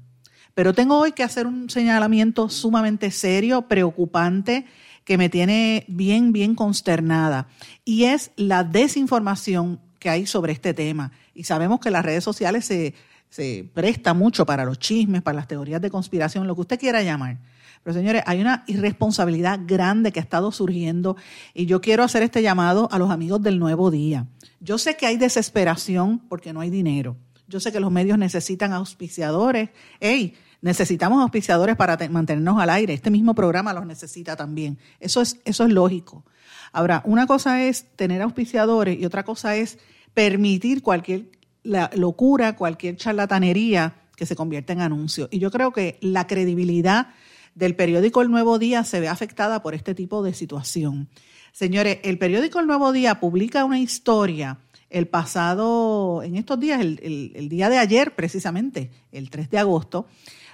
Pero 0.56 0.74
tengo 0.74 0.98
hoy 0.98 1.12
que 1.12 1.22
hacer 1.22 1.46
un 1.46 1.70
señalamiento 1.70 2.50
sumamente 2.50 3.12
serio, 3.12 3.68
preocupante, 3.68 4.66
que 5.10 5.18
me 5.18 5.28
tiene 5.28 5.86
bien, 5.88 6.32
bien 6.34 6.54
consternada. 6.54 7.48
Y 7.84 8.04
es 8.04 8.30
la 8.36 8.64
desinformación 8.64 9.80
que 9.98 10.08
hay 10.08 10.28
sobre 10.28 10.54
este 10.54 10.76
tema. 10.76 11.12
Y 11.34 11.46
sabemos 11.46 11.80
que 11.80 11.90
las 11.90 12.06
redes 12.06 12.24
sociales 12.24 12.66
se, 12.66 12.94
se 13.28 13.68
prestan 13.74 14.20
mucho 14.20 14.46
para 14.46 14.66
los 14.66 14.78
chismes, 14.78 15.24
para 15.24 15.38
las 15.38 15.48
teorías 15.48 15.82
de 15.82 15.90
conspiración, 15.90 16.46
lo 16.46 16.54
que 16.54 16.62
usted 16.62 16.80
quiera 16.80 17.02
llamar. 17.02 17.40
Pero 17.82 17.96
señores, 17.96 18.22
hay 18.28 18.40
una 18.40 18.64
irresponsabilidad 18.68 19.62
grande 19.66 20.12
que 20.12 20.20
ha 20.20 20.22
estado 20.22 20.52
surgiendo 20.52 21.18
y 21.56 21.66
yo 21.66 21.82
quiero 21.82 22.04
hacer 22.04 22.22
este 22.22 22.44
llamado 22.44 22.88
a 22.92 23.00
los 23.00 23.10
amigos 23.10 23.42
del 23.42 23.58
nuevo 23.58 23.90
día. 23.90 24.28
Yo 24.60 24.78
sé 24.78 24.96
que 24.96 25.08
hay 25.08 25.18
desesperación 25.18 26.20
porque 26.30 26.54
no 26.54 26.62
hay 26.62 26.70
dinero. 26.70 27.18
Yo 27.48 27.60
sé 27.60 27.72
que 27.72 27.80
los 27.80 27.92
medios 27.92 28.20
necesitan 28.20 28.74
auspiciadores. 28.74 29.72
Hey, 30.00 30.36
necesitamos 30.62 31.22
auspiciadores 31.22 31.76
para 31.76 31.98
mantenernos 32.10 32.60
al 32.60 32.70
aire. 32.70 32.94
Este 32.94 33.10
mismo 33.10 33.34
programa 33.34 33.74
los 33.74 33.86
necesita 33.86 34.36
también. 34.36 34.78
Eso 35.00 35.22
es, 35.22 35.40
eso 35.46 35.64
es 35.66 35.72
lógico. 35.72 36.26
Ahora, 36.72 37.02
una 37.06 37.26
cosa 37.26 37.64
es 37.64 37.86
tener 37.96 38.22
auspiciadores 38.22 39.00
y 39.00 39.06
otra 39.06 39.24
cosa 39.24 39.56
es 39.56 39.80
permitir 40.14 40.82
cualquier 40.82 41.30
locura, 41.64 42.56
cualquier 42.56 42.96
charlatanería 42.96 43.96
que 44.16 44.26
se 44.26 44.36
convierta 44.36 44.74
en 44.74 44.82
anuncio. 44.82 45.28
Y 45.32 45.40
yo 45.40 45.52
creo 45.52 45.72
que 45.72 45.98
la 46.02 46.28
credibilidad 46.28 47.08
del 47.56 47.76
periódico 47.76 48.22
El 48.22 48.32
Nuevo 48.32 48.60
Día 48.60 48.84
se 48.84 49.00
ve 49.00 49.08
afectada 49.08 49.62
por 49.62 49.74
este 49.74 49.96
tipo 49.96 50.24
de 50.24 50.34
situación. 50.34 51.10
Señores, 51.52 52.00
el 52.04 52.18
periódico 52.18 52.60
El 52.60 52.68
Nuevo 52.68 52.92
Día 52.92 53.20
publica 53.20 53.66
una 53.66 53.80
historia 53.80 54.60
el 54.90 55.08
pasado, 55.08 56.24
en 56.24 56.36
estos 56.36 56.60
días, 56.60 56.82
el, 56.82 57.48
día 57.50 57.70
de 57.70 57.78
ayer 57.78 58.16
precisamente, 58.16 58.90
el 59.12 59.30
3 59.30 59.50
de 59.50 59.60
agosto, 59.60 60.08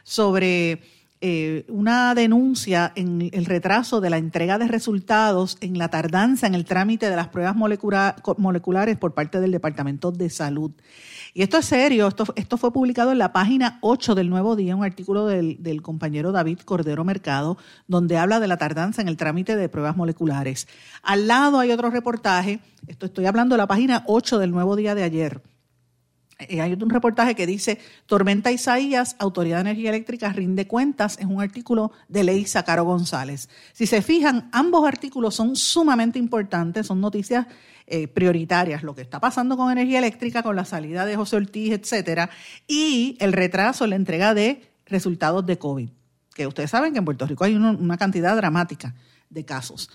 sobre 0.05 0.79
eh, 1.21 1.65
una 1.69 2.13
denuncia 2.13 2.91
en 2.95 3.31
el 3.33 3.45
retraso 3.45 3.99
de 3.99 4.11
la 4.11 4.17
entrega 4.17 4.59
de 4.59 4.67
resultados 4.67 5.57
en 5.59 5.77
la 5.79 5.87
tardanza 5.87 6.45
en 6.45 6.53
el 6.53 6.65
trámite 6.65 7.09
de 7.09 7.15
las 7.15 7.29
pruebas 7.29 7.55
moleculares 7.55 8.97
por 8.97 9.13
parte 9.15 9.39
del 9.39 9.51
Departamento 9.51 10.11
de 10.11 10.29
Salud. 10.29 10.71
Y 11.33 11.41
esto 11.41 11.57
es 11.57 11.65
serio, 11.65 12.07
esto, 12.07 12.25
esto 12.35 12.57
fue 12.57 12.71
publicado 12.71 13.11
en 13.11 13.17
la 13.17 13.33
página 13.33 13.79
8 13.81 14.13
del 14.13 14.29
Nuevo 14.29 14.55
Día, 14.55 14.75
un 14.75 14.83
artículo 14.83 15.25
del, 15.25 15.63
del 15.63 15.81
compañero 15.81 16.31
David 16.31 16.59
Cordero 16.59 17.03
Mercado, 17.03 17.57
donde 17.87 18.17
habla 18.17 18.39
de 18.39 18.47
la 18.47 18.57
tardanza 18.57 19.01
en 19.01 19.07
el 19.07 19.17
trámite 19.17 19.55
de 19.55 19.67
pruebas 19.67 19.97
moleculares. 19.97 20.67
Al 21.01 21.27
lado 21.27 21.59
hay 21.59 21.71
otro 21.71 21.89
reportaje, 21.89 22.59
esto 22.87 23.07
estoy 23.07 23.25
hablando 23.25 23.55
de 23.55 23.57
la 23.57 23.67
página 23.67 24.03
8 24.05 24.37
del 24.37 24.51
Nuevo 24.51 24.75
Día 24.75 24.93
de 24.93 25.03
ayer, 25.03 25.41
hay 26.37 26.73
un 26.73 26.89
reportaje 26.89 27.35
que 27.35 27.47
dice, 27.47 27.79
Tormenta 28.05 28.51
Isaías, 28.51 29.15
Autoridad 29.19 29.57
de 29.57 29.69
Energía 29.69 29.89
Eléctrica, 29.89 30.29
rinde 30.29 30.67
cuentas, 30.67 31.17
es 31.19 31.25
un 31.25 31.41
artículo 31.41 31.91
de 32.07 32.23
Ley 32.23 32.45
Caro 32.65 32.83
González. 32.83 33.49
Si 33.73 33.87
se 33.87 34.01
fijan, 34.01 34.49
ambos 34.51 34.85
artículos 34.87 35.35
son 35.35 35.55
sumamente 35.55 36.19
importantes, 36.19 36.87
son 36.87 36.99
noticias 36.99 37.47
eh, 37.87 38.07
prioritarias, 38.07 38.83
lo 38.83 38.95
que 38.95 39.01
está 39.01 39.19
pasando 39.19 39.55
con 39.55 39.71
energía 39.71 39.99
eléctrica, 39.99 40.43
con 40.43 40.55
la 40.55 40.65
salida 40.65 41.05
de 41.05 41.15
José 41.15 41.37
Ortiz, 41.37 41.73
etcétera, 41.73 42.29
y 42.67 43.17
el 43.19 43.31
retraso 43.31 43.85
en 43.85 43.91
la 43.91 43.95
entrega 43.95 44.33
de 44.33 44.63
resultados 44.85 45.45
de 45.45 45.57
COVID, 45.57 45.89
que 46.33 46.47
ustedes 46.47 46.71
saben 46.71 46.93
que 46.93 46.99
en 46.99 47.05
Puerto 47.05 47.25
Rico 47.25 47.43
hay 47.43 47.55
una 47.55 47.97
cantidad 47.97 48.35
dramática 48.35 48.93
de 49.29 49.45
casos. 49.45 49.89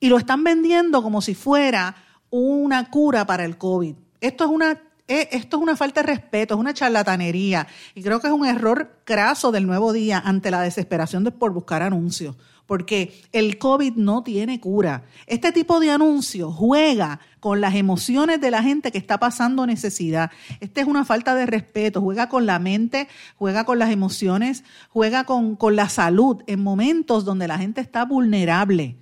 Y 0.00 0.08
lo 0.08 0.16
están 0.16 0.42
vendiendo 0.42 1.02
como 1.02 1.20
si 1.20 1.34
fuera 1.34 1.94
una 2.30 2.88
cura 2.88 3.26
para 3.26 3.44
el 3.44 3.58
COVID. 3.58 3.94
Esto 4.22 4.44
es 4.44 4.50
una 4.50 4.80
eh, 5.06 5.28
esto 5.32 5.58
es 5.58 5.62
una 5.62 5.76
falta 5.76 6.00
de 6.00 6.06
respeto, 6.06 6.54
es 6.54 6.60
una 6.60 6.72
charlatanería 6.72 7.66
y 7.94 8.02
creo 8.02 8.18
que 8.18 8.28
es 8.28 8.32
un 8.32 8.46
error 8.46 9.02
craso 9.04 9.52
del 9.52 9.66
nuevo 9.66 9.92
día 9.92 10.18
ante 10.24 10.50
la 10.50 10.62
desesperación 10.62 11.22
de, 11.22 11.30
por 11.32 11.52
buscar 11.52 11.82
anuncios, 11.82 12.34
porque 12.66 13.22
el 13.32 13.58
COVID 13.58 13.94
no 13.94 14.22
tiene 14.22 14.60
cura. 14.60 15.04
Este 15.26 15.52
tipo 15.52 15.80
de 15.80 15.90
anuncios 15.90 16.54
juega 16.54 17.20
con 17.40 17.60
las 17.60 17.74
emociones 17.74 18.40
de 18.40 18.50
la 18.50 18.62
gente 18.62 18.92
que 18.92 18.98
está 18.98 19.18
pasando 19.18 19.66
necesidad. 19.66 20.30
Esta 20.60 20.80
es 20.80 20.86
una 20.86 21.04
falta 21.04 21.34
de 21.34 21.46
respeto, 21.46 22.00
juega 22.00 22.28
con 22.28 22.44
la 22.44 22.58
mente, 22.58 23.08
juega 23.36 23.64
con 23.64 23.78
las 23.78 23.90
emociones, 23.90 24.64
juega 24.90 25.24
con, 25.24 25.56
con 25.56 25.76
la 25.76 25.88
salud 25.88 26.42
en 26.46 26.62
momentos 26.62 27.24
donde 27.24 27.48
la 27.48 27.58
gente 27.58 27.80
está 27.80 28.04
vulnerable. 28.04 28.96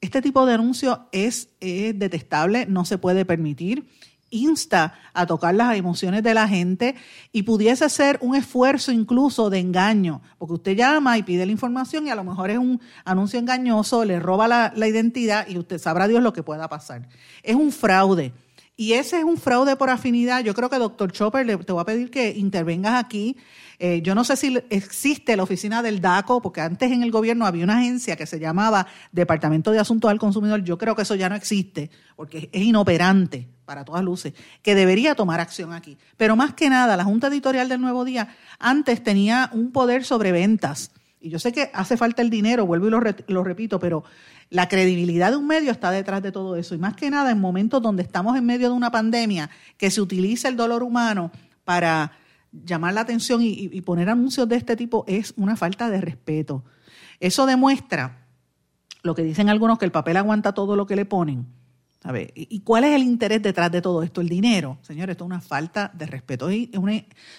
Este 0.00 0.20
tipo 0.20 0.44
de 0.46 0.54
anuncio 0.54 1.06
es 1.12 1.50
detestable, 1.60 2.66
no 2.66 2.84
se 2.84 2.98
puede 2.98 3.24
permitir 3.24 3.86
insta 4.32 4.94
a 5.12 5.26
tocar 5.26 5.54
las 5.54 5.76
emociones 5.76 6.22
de 6.24 6.34
la 6.34 6.48
gente 6.48 6.96
y 7.30 7.44
pudiese 7.44 7.88
ser 7.88 8.18
un 8.20 8.34
esfuerzo 8.34 8.90
incluso 8.90 9.50
de 9.50 9.60
engaño, 9.60 10.22
porque 10.38 10.54
usted 10.54 10.76
llama 10.76 11.16
y 11.18 11.22
pide 11.22 11.46
la 11.46 11.52
información 11.52 12.06
y 12.06 12.10
a 12.10 12.16
lo 12.16 12.24
mejor 12.24 12.50
es 12.50 12.58
un 12.58 12.80
anuncio 13.04 13.38
engañoso, 13.38 14.04
le 14.04 14.18
roba 14.18 14.48
la, 14.48 14.88
identidad 14.88 15.46
y 15.46 15.58
usted 15.58 15.78
sabrá 15.78 16.08
Dios 16.08 16.22
lo 16.22 16.32
que 16.32 16.42
pueda 16.42 16.68
pasar. 16.68 17.08
Es 17.42 17.54
un 17.54 17.70
fraude. 17.70 18.32
Y 18.74 18.94
ese 18.94 19.18
es 19.18 19.24
un 19.24 19.36
fraude 19.36 19.76
por 19.76 19.90
afinidad. 19.90 20.42
Yo 20.42 20.54
creo 20.54 20.70
que, 20.70 20.78
doctor 20.78 21.12
Chopper, 21.12 21.46
le, 21.46 21.56
te 21.58 21.72
voy 21.72 21.82
a 21.82 21.84
pedir 21.84 22.10
que 22.10 22.30
intervengas 22.30 23.04
aquí. 23.04 23.36
Eh, 23.78 24.00
yo 24.02 24.14
no 24.14 24.24
sé 24.24 24.34
si 24.36 24.58
existe 24.70 25.36
la 25.36 25.42
oficina 25.42 25.82
del 25.82 26.00
DACO, 26.00 26.40
porque 26.40 26.62
antes 26.62 26.90
en 26.90 27.02
el 27.02 27.10
gobierno 27.10 27.46
había 27.46 27.64
una 27.64 27.78
agencia 27.78 28.16
que 28.16 28.26
se 28.26 28.40
llamaba 28.40 28.86
Departamento 29.12 29.72
de 29.72 29.78
Asuntos 29.78 30.10
al 30.10 30.18
Consumidor. 30.18 30.64
Yo 30.64 30.78
creo 30.78 30.96
que 30.96 31.02
eso 31.02 31.14
ya 31.14 31.28
no 31.28 31.36
existe, 31.36 31.90
porque 32.16 32.48
es 32.50 32.62
inoperante 32.62 33.51
para 33.64 33.84
todas 33.84 34.02
luces, 34.02 34.34
que 34.62 34.74
debería 34.74 35.14
tomar 35.14 35.40
acción 35.40 35.72
aquí. 35.72 35.96
Pero 36.16 36.36
más 36.36 36.54
que 36.54 36.68
nada, 36.68 36.96
la 36.96 37.04
Junta 37.04 37.28
Editorial 37.28 37.68
del 37.68 37.80
Nuevo 37.80 38.04
Día 38.04 38.34
antes 38.58 39.02
tenía 39.02 39.50
un 39.52 39.72
poder 39.72 40.04
sobre 40.04 40.32
ventas 40.32 40.90
y 41.22 41.30
yo 41.30 41.38
sé 41.38 41.52
que 41.52 41.70
hace 41.72 41.96
falta 41.96 42.20
el 42.20 42.30
dinero, 42.30 42.66
vuelvo 42.66 42.88
y 42.88 42.90
lo, 43.32 43.44
repito, 43.44 43.78
pero 43.78 44.02
la 44.50 44.68
credibilidad 44.68 45.30
de 45.30 45.36
un 45.36 45.46
medio 45.46 45.70
está 45.70 45.92
detrás 45.92 46.20
de 46.20 46.32
todo 46.32 46.56
eso. 46.56 46.74
Y 46.74 46.78
más 46.78 46.94
que 46.94 47.10
nada 47.10 47.30
en 47.30 47.40
momentos 47.40 47.80
donde 47.80 48.02
estamos 48.02 48.36
en 48.36 48.44
medio 48.44 48.68
de 48.68 48.74
una 48.74 48.90
pandemia, 48.90 49.48
que 49.76 49.90
se 49.90 50.00
utiliza 50.00 50.48
el 50.48 50.56
dolor 50.56 50.82
humano 50.82 51.30
para 51.64 52.12
llamar 52.50 52.94
la 52.94 53.02
atención 53.02 53.40
y, 53.40 53.80
poner 53.82 54.10
anuncios 54.10 54.48
de 54.48 54.56
este 54.56 54.76
tipo 54.76 55.04
es 55.06 55.32
una 55.36 55.56
falta 55.56 55.88
de 55.88 56.00
respeto. 56.00 56.64
Eso 57.20 57.46
demuestra 57.46 58.26
lo 59.04 59.14
que 59.14 59.22
dicen 59.22 59.48
algunos, 59.48 59.78
que 59.78 59.84
el 59.84 59.92
papel 59.92 60.16
aguanta 60.16 60.52
todo 60.52 60.74
lo 60.74 60.86
que 60.86 60.96
le 60.96 61.04
ponen 61.04 61.46
¿Y 62.34 62.60
cuál 62.60 62.84
es 62.84 62.96
el 62.96 63.02
interés 63.02 63.42
detrás 63.42 63.70
de 63.70 63.80
todo 63.80 64.02
esto? 64.02 64.20
El 64.20 64.28
dinero. 64.28 64.78
Señores, 64.82 65.14
esto 65.14 65.24
es 65.24 65.26
una 65.26 65.40
falta 65.40 65.90
de 65.94 66.06
respeto. 66.06 66.48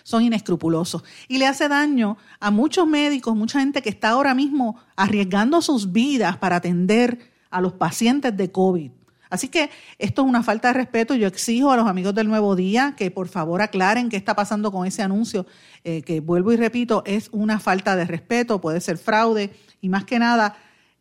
Son 0.04 0.24
inescrupulosos. 0.24 1.04
Y 1.28 1.38
le 1.38 1.48
hace 1.48 1.68
daño 1.68 2.18
a 2.40 2.50
muchos 2.50 2.88
médicos, 2.88 3.36
mucha 3.36 3.60
gente 3.60 3.82
que 3.82 3.90
está 3.90 4.10
ahora 4.10 4.34
mismo 4.34 4.78
arriesgando 4.96 5.62
sus 5.62 5.92
vidas 5.92 6.38
para 6.38 6.58
atender 6.58 7.32
a 7.50 7.60
los 7.60 7.74
pacientes 7.74 8.36
de 8.36 8.52
COVID. 8.52 8.92
Así 9.30 9.48
que 9.48 9.72
esto 9.98 10.22
es 10.22 10.28
una 10.28 10.44
falta 10.44 10.68
de 10.70 10.76
respeto. 10.76 11.16
Yo 11.16 11.28
exijo 11.28 11.72
a 11.72 11.76
los 11.76 11.88
amigos 11.88 12.14
del 12.14 12.28
Nuevo 12.28 12.56
Día 12.56 12.94
que 12.96 13.10
por 13.10 13.28
favor 13.28 13.64
aclaren 13.64 14.10
qué 14.10 14.16
está 14.16 14.36
pasando 14.36 14.72
con 14.72 14.86
ese 14.86 15.02
anuncio, 15.02 15.48
eh, 15.84 16.04
que 16.04 16.20
vuelvo 16.20 16.54
y 16.54 16.56
repito, 16.56 17.02
es 17.06 17.30
una 17.32 17.60
falta 17.60 17.96
de 17.96 18.06
respeto, 18.06 18.62
puede 18.62 18.80
ser 18.80 19.00
fraude 19.00 19.52
y 19.82 19.90
más 19.90 20.06
que 20.06 20.20
nada 20.20 20.56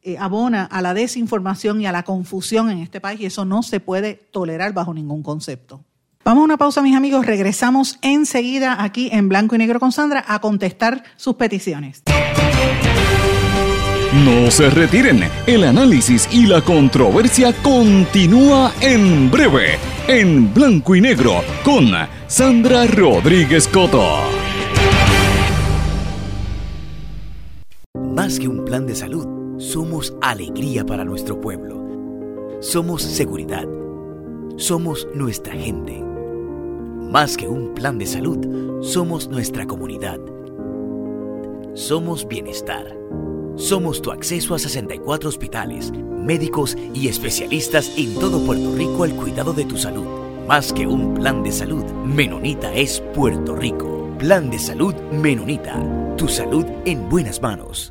eh, 0.04 0.16
abona 0.18 0.64
a 0.64 0.82
la 0.82 0.94
desinformación 0.94 1.80
y 1.80 1.86
a 1.86 1.92
la 1.92 2.02
confusión 2.02 2.70
en 2.70 2.78
este 2.78 3.00
país 3.00 3.20
y 3.20 3.26
eso 3.26 3.44
no 3.44 3.62
se 3.62 3.78
puede 3.78 4.14
tolerar 4.14 4.72
bajo 4.72 4.92
ningún 4.92 5.22
concepto. 5.22 5.84
Vamos 6.24 6.42
a 6.42 6.44
una 6.44 6.56
pausa, 6.56 6.82
mis 6.82 6.96
amigos. 6.96 7.24
Regresamos 7.24 7.98
enseguida 8.02 8.82
aquí 8.82 9.10
en 9.12 9.28
Blanco 9.28 9.54
y 9.54 9.58
Negro 9.58 9.78
con 9.78 9.92
Sandra 9.92 10.24
a 10.26 10.40
contestar 10.40 11.04
sus 11.16 11.34
peticiones. 11.34 12.02
No 14.24 14.50
se 14.50 14.70
retiren. 14.70 15.24
El 15.46 15.64
análisis 15.64 16.28
y 16.32 16.46
la 16.46 16.60
controversia 16.62 17.52
continúa 17.62 18.72
en 18.80 19.30
breve, 19.30 19.78
en 20.08 20.52
Blanco 20.52 20.96
y 20.96 21.00
Negro 21.00 21.42
con 21.64 21.92
Sandra 22.26 22.86
Rodríguez 22.86 23.68
Coto. 23.68 24.04
Más 28.14 28.38
que 28.38 28.48
un 28.48 28.64
plan 28.64 28.86
de 28.86 28.94
salud 28.94 29.41
somos 29.62 30.12
alegría 30.20 30.84
para 30.84 31.04
nuestro 31.04 31.40
pueblo. 31.40 31.80
Somos 32.60 33.00
seguridad. 33.00 33.64
Somos 34.56 35.06
nuestra 35.14 35.54
gente. 35.54 36.02
Más 37.10 37.36
que 37.36 37.46
un 37.46 37.72
plan 37.72 37.96
de 37.96 38.06
salud, 38.06 38.82
somos 38.82 39.28
nuestra 39.28 39.64
comunidad. 39.64 40.18
Somos 41.74 42.26
bienestar. 42.26 42.96
Somos 43.54 44.02
tu 44.02 44.10
acceso 44.10 44.56
a 44.56 44.58
64 44.58 45.28
hospitales, 45.28 45.92
médicos 45.92 46.76
y 46.92 47.06
especialistas 47.06 47.92
en 47.96 48.14
todo 48.16 48.44
Puerto 48.44 48.74
Rico 48.74 49.04
al 49.04 49.14
cuidado 49.14 49.52
de 49.52 49.64
tu 49.64 49.76
salud. 49.76 50.06
Más 50.48 50.72
que 50.72 50.88
un 50.88 51.14
plan 51.14 51.44
de 51.44 51.52
salud, 51.52 51.84
Menonita 52.04 52.74
es 52.74 53.00
Puerto 53.14 53.54
Rico. 53.54 54.08
Plan 54.18 54.50
de 54.50 54.58
salud 54.58 54.94
Menonita. 55.12 55.80
Tu 56.16 56.26
salud 56.26 56.64
en 56.84 57.08
buenas 57.08 57.40
manos. 57.40 57.90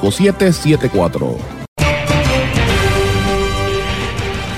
5774. 0.09 1.61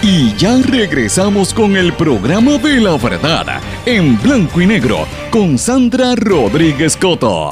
Y 0.05 0.35
ya 0.35 0.57
regresamos 0.61 1.53
con 1.53 1.77
el 1.77 1.93
programa 1.93 2.57
de 2.57 2.81
la 2.81 2.97
verdad 2.97 3.61
en 3.85 4.21
blanco 4.21 4.61
y 4.61 4.67
negro 4.67 5.07
con 5.31 5.57
Sandra 5.57 6.13
Rodríguez 6.15 6.97
Coto. 6.97 7.51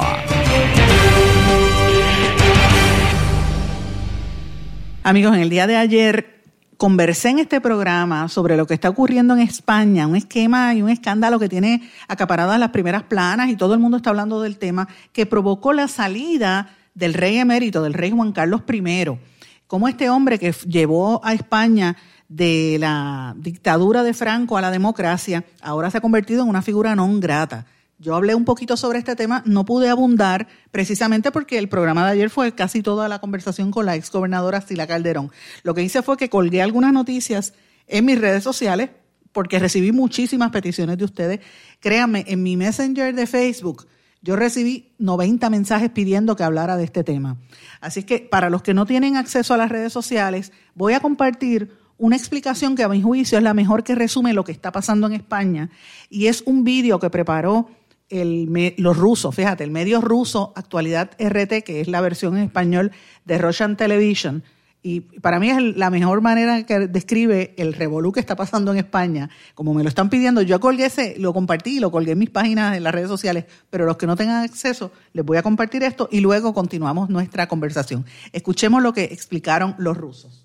Amigos, 5.02 5.34
en 5.34 5.40
el 5.40 5.48
día 5.50 5.66
de 5.66 5.76
ayer 5.76 6.42
conversé 6.76 7.30
en 7.30 7.38
este 7.38 7.60
programa 7.60 8.28
sobre 8.28 8.56
lo 8.56 8.66
que 8.66 8.74
está 8.74 8.88
ocurriendo 8.88 9.34
en 9.34 9.40
España, 9.40 10.06
un 10.06 10.16
esquema 10.16 10.74
y 10.74 10.82
un 10.82 10.90
escándalo 10.90 11.38
que 11.38 11.48
tiene 11.48 11.88
acaparadas 12.06 12.58
las 12.58 12.70
primeras 12.70 13.04
planas 13.04 13.48
y 13.48 13.56
todo 13.56 13.72
el 13.74 13.80
mundo 13.80 13.96
está 13.96 14.10
hablando 14.10 14.42
del 14.42 14.58
tema, 14.58 14.88
que 15.12 15.24
provocó 15.24 15.72
la 15.72 15.88
salida 15.88 16.76
del 16.94 17.14
rey 17.14 17.36
emérito, 17.38 17.82
del 17.82 17.94
rey 17.94 18.10
Juan 18.10 18.32
Carlos 18.32 18.62
I, 18.70 19.04
como 19.66 19.88
este 19.88 20.10
hombre 20.10 20.38
que 20.38 20.52
llevó 20.66 21.24
a 21.24 21.32
España 21.32 21.96
de 22.28 22.76
la 22.78 23.34
dictadura 23.38 24.02
de 24.02 24.14
Franco 24.14 24.56
a 24.56 24.60
la 24.60 24.70
democracia, 24.70 25.44
ahora 25.60 25.90
se 25.90 25.98
ha 25.98 26.00
convertido 26.00 26.42
en 26.42 26.48
una 26.48 26.62
figura 26.62 26.94
non 26.94 27.20
grata. 27.20 27.66
Yo 27.98 28.16
hablé 28.16 28.34
un 28.34 28.44
poquito 28.44 28.76
sobre 28.76 28.98
este 28.98 29.14
tema, 29.14 29.42
no 29.46 29.64
pude 29.64 29.88
abundar 29.88 30.48
precisamente 30.72 31.30
porque 31.30 31.56
el 31.58 31.68
programa 31.68 32.04
de 32.04 32.12
ayer 32.12 32.30
fue 32.30 32.52
casi 32.52 32.82
toda 32.82 33.08
la 33.08 33.20
conversación 33.20 33.70
con 33.70 33.86
la 33.86 33.94
exgobernadora 33.94 34.60
Sila 34.60 34.86
Calderón. 34.86 35.30
Lo 35.62 35.72
que 35.74 35.82
hice 35.82 36.02
fue 36.02 36.16
que 36.16 36.28
colgué 36.28 36.62
algunas 36.62 36.92
noticias 36.92 37.54
en 37.86 38.04
mis 38.04 38.20
redes 38.20 38.42
sociales 38.42 38.90
porque 39.30 39.58
recibí 39.58 39.92
muchísimas 39.92 40.50
peticiones 40.50 40.98
de 40.98 41.04
ustedes. 41.04 41.40
Créanme, 41.80 42.24
en 42.26 42.42
mi 42.42 42.56
Messenger 42.56 43.14
de 43.14 43.26
Facebook 43.26 43.86
yo 44.22 44.36
recibí 44.36 44.92
90 44.98 45.50
mensajes 45.50 45.90
pidiendo 45.90 46.36
que 46.36 46.44
hablara 46.44 46.76
de 46.76 46.84
este 46.84 47.04
tema. 47.04 47.36
Así 47.80 48.04
que 48.04 48.20
para 48.20 48.50
los 48.50 48.62
que 48.62 48.72
no 48.72 48.86
tienen 48.86 49.16
acceso 49.16 49.52
a 49.52 49.56
las 49.56 49.70
redes 49.70 49.92
sociales, 49.92 50.52
voy 50.74 50.94
a 50.94 51.00
compartir 51.00 51.76
una 51.98 52.16
explicación 52.16 52.74
que 52.74 52.84
a 52.84 52.88
mi 52.88 53.02
juicio 53.02 53.38
es 53.38 53.44
la 53.44 53.54
mejor 53.54 53.84
que 53.84 53.94
resume 53.94 54.32
lo 54.32 54.44
que 54.44 54.52
está 54.52 54.72
pasando 54.72 55.06
en 55.06 55.12
España. 55.12 55.70
Y 56.08 56.26
es 56.26 56.42
un 56.46 56.64
vídeo 56.64 56.98
que 56.98 57.10
preparó 57.10 57.68
el, 58.08 58.74
los 58.76 58.96
rusos, 58.96 59.34
fíjate, 59.34 59.64
el 59.64 59.70
medio 59.70 60.00
ruso 60.00 60.52
Actualidad 60.54 61.12
RT, 61.18 61.64
que 61.64 61.80
es 61.80 61.88
la 61.88 62.00
versión 62.00 62.36
en 62.36 62.44
español 62.44 62.92
de 63.24 63.38
Russian 63.38 63.76
Television, 63.76 64.44
y 64.82 65.00
para 65.20 65.38
mí 65.38 65.48
es 65.48 65.76
la 65.76 65.90
mejor 65.90 66.20
manera 66.22 66.64
que 66.66 66.88
describe 66.88 67.54
el 67.56 67.72
revolú 67.72 68.10
que 68.10 68.18
está 68.18 68.34
pasando 68.34 68.72
en 68.72 68.78
España. 68.78 69.30
Como 69.54 69.74
me 69.74 69.84
lo 69.84 69.88
están 69.88 70.10
pidiendo, 70.10 70.42
yo 70.42 70.58
colgué 70.58 70.86
ese, 70.86 71.14
lo 71.18 71.32
compartí, 71.32 71.78
lo 71.78 71.92
colgué 71.92 72.12
en 72.12 72.18
mis 72.18 72.30
páginas 72.30 72.76
en 72.76 72.82
las 72.82 72.92
redes 72.92 73.08
sociales, 73.08 73.44
pero 73.70 73.86
los 73.86 73.96
que 73.96 74.08
no 74.08 74.16
tengan 74.16 74.42
acceso, 74.42 74.90
les 75.12 75.24
voy 75.24 75.36
a 75.36 75.42
compartir 75.42 75.84
esto 75.84 76.08
y 76.10 76.20
luego 76.20 76.52
continuamos 76.52 77.10
nuestra 77.10 77.46
conversación. 77.46 78.04
Escuchemos 78.32 78.82
lo 78.82 78.92
que 78.92 79.04
explicaron 79.04 79.76
los 79.78 79.96
rusos. 79.96 80.41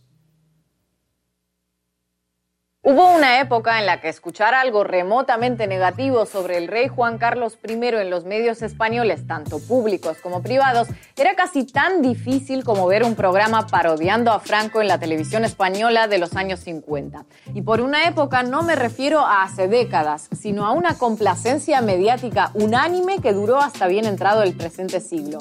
Hubo 2.89 3.13
una 3.13 3.41
época 3.41 3.81
en 3.81 3.85
la 3.85 3.99
que 3.99 4.07
escuchar 4.07 4.53
algo 4.53 4.85
remotamente 4.85 5.67
negativo 5.67 6.25
sobre 6.25 6.55
el 6.55 6.69
rey 6.69 6.87
Juan 6.87 7.17
Carlos 7.17 7.57
I 7.67 7.73
en 7.73 8.09
los 8.09 8.23
medios 8.23 8.61
españoles, 8.61 9.27
tanto 9.27 9.59
públicos 9.59 10.19
como 10.23 10.41
privados, 10.41 10.87
era 11.17 11.35
casi 11.35 11.65
tan 11.65 12.01
difícil 12.01 12.63
como 12.63 12.87
ver 12.87 13.03
un 13.03 13.15
programa 13.15 13.67
parodiando 13.67 14.31
a 14.31 14.39
Franco 14.39 14.79
en 14.79 14.87
la 14.87 14.99
televisión 14.99 15.43
española 15.43 16.07
de 16.07 16.17
los 16.17 16.37
años 16.37 16.61
50. 16.61 17.25
Y 17.53 17.61
por 17.61 17.81
una 17.81 18.07
época 18.07 18.43
no 18.43 18.63
me 18.63 18.77
refiero 18.77 19.19
a 19.19 19.43
hace 19.43 19.67
décadas, 19.67 20.29
sino 20.31 20.65
a 20.65 20.71
una 20.71 20.97
complacencia 20.97 21.81
mediática 21.81 22.51
unánime 22.53 23.19
que 23.19 23.33
duró 23.33 23.59
hasta 23.59 23.89
bien 23.89 24.05
entrado 24.05 24.43
el 24.43 24.55
presente 24.55 25.01
siglo. 25.01 25.39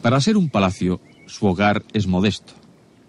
Para 0.00 0.18
ser 0.22 0.38
un 0.38 0.48
palacio, 0.48 1.02
su 1.26 1.46
hogar 1.46 1.82
es 1.92 2.06
modesto. 2.06 2.54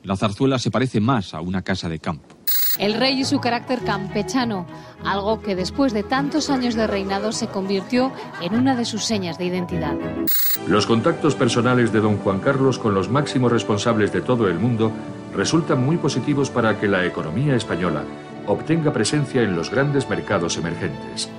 La 0.03 0.17
zarzuela 0.17 0.59
se 0.59 0.71
parece 0.71 0.99
más 0.99 1.33
a 1.33 1.39
una 1.39 1.61
casa 1.61 1.87
de 1.87 1.99
campo. 1.99 2.36
El 2.77 2.93
rey 2.93 3.21
y 3.21 3.25
su 3.25 3.39
carácter 3.39 3.79
campechano, 3.83 4.67
algo 5.03 5.41
que 5.41 5.55
después 5.55 5.93
de 5.93 6.03
tantos 6.03 6.49
años 6.49 6.75
de 6.75 6.85
reinado 6.85 7.31
se 7.31 7.47
convirtió 7.47 8.11
en 8.41 8.55
una 8.55 8.75
de 8.75 8.85
sus 8.85 9.03
señas 9.03 9.37
de 9.37 9.45
identidad. 9.45 9.95
Los 10.67 10.85
contactos 10.85 11.35
personales 11.35 11.91
de 11.91 12.01
don 12.01 12.17
Juan 12.17 12.39
Carlos 12.39 12.77
con 12.77 12.93
los 12.93 13.09
máximos 13.09 13.51
responsables 13.51 14.11
de 14.11 14.21
todo 14.21 14.47
el 14.47 14.59
mundo 14.59 14.91
resultan 15.35 15.83
muy 15.83 15.97
positivos 15.97 16.49
para 16.49 16.79
que 16.79 16.87
la 16.87 17.05
economía 17.05 17.55
española 17.55 18.03
obtenga 18.47 18.93
presencia 18.93 19.41
en 19.41 19.55
los 19.55 19.71
grandes 19.71 20.09
mercados 20.09 20.57
emergentes. 20.57 21.29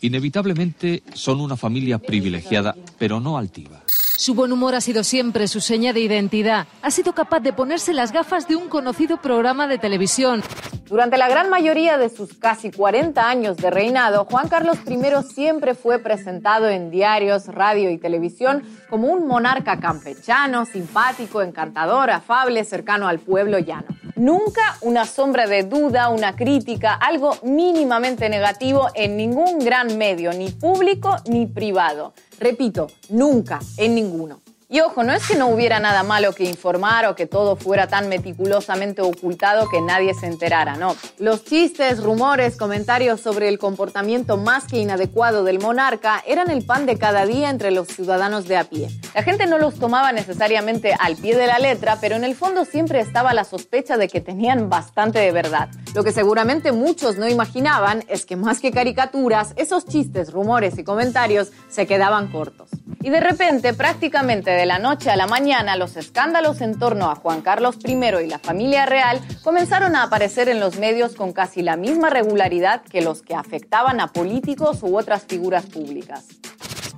Inevitablemente 0.00 1.02
son 1.12 1.40
una 1.40 1.56
familia 1.56 1.98
privilegiada, 1.98 2.74
pero 2.98 3.20
no 3.20 3.36
altiva. 3.36 3.82
Su 4.18 4.34
buen 4.34 4.50
humor 4.50 4.74
ha 4.74 4.80
sido 4.80 5.04
siempre 5.04 5.46
su 5.46 5.60
seña 5.60 5.92
de 5.92 6.00
identidad. 6.00 6.66
Ha 6.82 6.90
sido 6.90 7.12
capaz 7.12 7.38
de 7.38 7.52
ponerse 7.52 7.94
las 7.94 8.10
gafas 8.10 8.48
de 8.48 8.56
un 8.56 8.68
conocido 8.68 9.18
programa 9.22 9.68
de 9.68 9.78
televisión. 9.78 10.42
Durante 10.86 11.16
la 11.18 11.28
gran 11.28 11.48
mayoría 11.48 11.98
de 11.98 12.10
sus 12.10 12.34
casi 12.34 12.72
40 12.72 13.28
años 13.28 13.58
de 13.58 13.70
reinado, 13.70 14.24
Juan 14.24 14.48
Carlos 14.48 14.78
I 14.88 15.22
siempre 15.32 15.76
fue 15.76 16.00
presentado 16.00 16.68
en 16.68 16.90
diarios, 16.90 17.46
radio 17.46 17.90
y 17.90 17.98
televisión 17.98 18.64
como 18.90 19.06
un 19.06 19.28
monarca 19.28 19.78
campechano, 19.78 20.66
simpático, 20.66 21.40
encantador, 21.40 22.10
afable, 22.10 22.64
cercano 22.64 23.06
al 23.06 23.20
pueblo 23.20 23.60
llano. 23.60 23.86
Nunca 24.18 24.76
una 24.80 25.06
sombra 25.06 25.46
de 25.46 25.62
duda, 25.62 26.08
una 26.08 26.34
crítica, 26.34 26.94
algo 26.94 27.36
mínimamente 27.44 28.28
negativo 28.28 28.88
en 28.94 29.16
ningún 29.16 29.60
gran 29.60 29.96
medio, 29.96 30.32
ni 30.32 30.50
público 30.50 31.14
ni 31.28 31.46
privado. 31.46 32.14
Repito, 32.40 32.88
nunca, 33.10 33.60
en 33.76 33.94
ninguno. 33.94 34.40
Y 34.70 34.80
ojo, 34.80 35.02
no 35.02 35.14
es 35.14 35.26
que 35.26 35.34
no 35.34 35.48
hubiera 35.48 35.80
nada 35.80 36.02
malo 36.02 36.34
que 36.34 36.44
informar 36.44 37.06
o 37.06 37.14
que 37.14 37.24
todo 37.24 37.56
fuera 37.56 37.86
tan 37.86 38.10
meticulosamente 38.10 39.00
ocultado 39.00 39.66
que 39.70 39.80
nadie 39.80 40.12
se 40.12 40.26
enterara, 40.26 40.76
no. 40.76 40.94
Los 41.18 41.42
chistes, 41.42 42.02
rumores, 42.02 42.58
comentarios 42.58 43.22
sobre 43.22 43.48
el 43.48 43.58
comportamiento 43.58 44.36
más 44.36 44.66
que 44.66 44.76
inadecuado 44.76 45.42
del 45.42 45.58
monarca 45.58 46.22
eran 46.26 46.50
el 46.50 46.66
pan 46.66 46.84
de 46.84 46.98
cada 46.98 47.24
día 47.24 47.48
entre 47.48 47.70
los 47.70 47.88
ciudadanos 47.88 48.46
de 48.46 48.58
a 48.58 48.64
pie. 48.64 48.90
La 49.14 49.22
gente 49.22 49.46
no 49.46 49.56
los 49.56 49.76
tomaba 49.76 50.12
necesariamente 50.12 50.94
al 51.00 51.16
pie 51.16 51.34
de 51.34 51.46
la 51.46 51.58
letra, 51.58 51.96
pero 51.98 52.16
en 52.16 52.24
el 52.24 52.34
fondo 52.34 52.66
siempre 52.66 53.00
estaba 53.00 53.32
la 53.32 53.44
sospecha 53.44 53.96
de 53.96 54.08
que 54.08 54.20
tenían 54.20 54.68
bastante 54.68 55.18
de 55.18 55.32
verdad. 55.32 55.70
Lo 55.94 56.04
que 56.04 56.12
seguramente 56.12 56.72
muchos 56.72 57.16
no 57.16 57.26
imaginaban 57.26 58.04
es 58.06 58.26
que 58.26 58.36
más 58.36 58.60
que 58.60 58.70
caricaturas, 58.70 59.54
esos 59.56 59.86
chistes, 59.86 60.30
rumores 60.30 60.76
y 60.76 60.84
comentarios 60.84 61.52
se 61.70 61.86
quedaban 61.86 62.30
cortos. 62.30 62.68
Y 63.00 63.10
de 63.10 63.20
repente, 63.20 63.72
prácticamente 63.74 64.57
de 64.58 64.66
la 64.66 64.80
noche 64.80 65.08
a 65.08 65.16
la 65.16 65.28
mañana, 65.28 65.76
los 65.76 65.96
escándalos 65.96 66.60
en 66.62 66.80
torno 66.80 67.12
a 67.12 67.14
Juan 67.14 67.42
Carlos 67.42 67.78
I 67.86 67.92
y 67.92 68.26
la 68.26 68.40
familia 68.40 68.86
real 68.86 69.20
comenzaron 69.44 69.94
a 69.94 70.02
aparecer 70.02 70.48
en 70.48 70.58
los 70.58 70.80
medios 70.80 71.14
con 71.14 71.32
casi 71.32 71.62
la 71.62 71.76
misma 71.76 72.10
regularidad 72.10 72.82
que 72.82 73.00
los 73.00 73.22
que 73.22 73.36
afectaban 73.36 74.00
a 74.00 74.08
políticos 74.08 74.82
u 74.82 74.98
otras 74.98 75.24
figuras 75.28 75.66
públicas. 75.66 76.26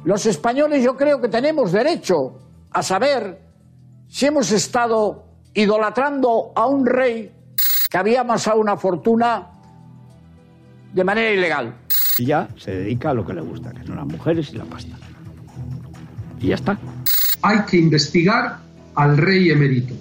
Los 0.04 0.24
españoles 0.24 0.82
yo 0.82 0.96
creo 0.96 1.20
que 1.20 1.28
tenemos 1.28 1.70
derecho 1.70 2.38
a 2.70 2.82
saber 2.82 3.42
si 4.08 4.24
hemos 4.24 4.52
estado 4.52 5.26
idolatrando 5.52 6.52
a 6.56 6.64
un 6.64 6.86
rey 6.86 7.30
que 7.90 7.98
había 7.98 8.22
amasado 8.22 8.58
una 8.58 8.78
fortuna 8.78 9.50
de 10.94 11.04
manera 11.04 11.30
ilegal. 11.30 11.76
Y 12.16 12.24
ya 12.24 12.48
se 12.56 12.70
dedica 12.70 13.10
a 13.10 13.14
lo 13.14 13.26
que 13.26 13.34
le 13.34 13.42
gusta, 13.42 13.70
que 13.72 13.84
son 13.84 13.96
las 13.96 14.06
mujeres 14.06 14.50
y 14.50 14.56
la 14.56 14.64
pasta. 14.64 14.96
Y 16.40 16.48
ya 16.48 16.54
está. 16.54 16.78
Hay 17.42 17.60
que 17.62 17.78
investigar 17.78 18.58
al 18.94 19.16
rey 19.16 19.50
emérito. 19.50 19.94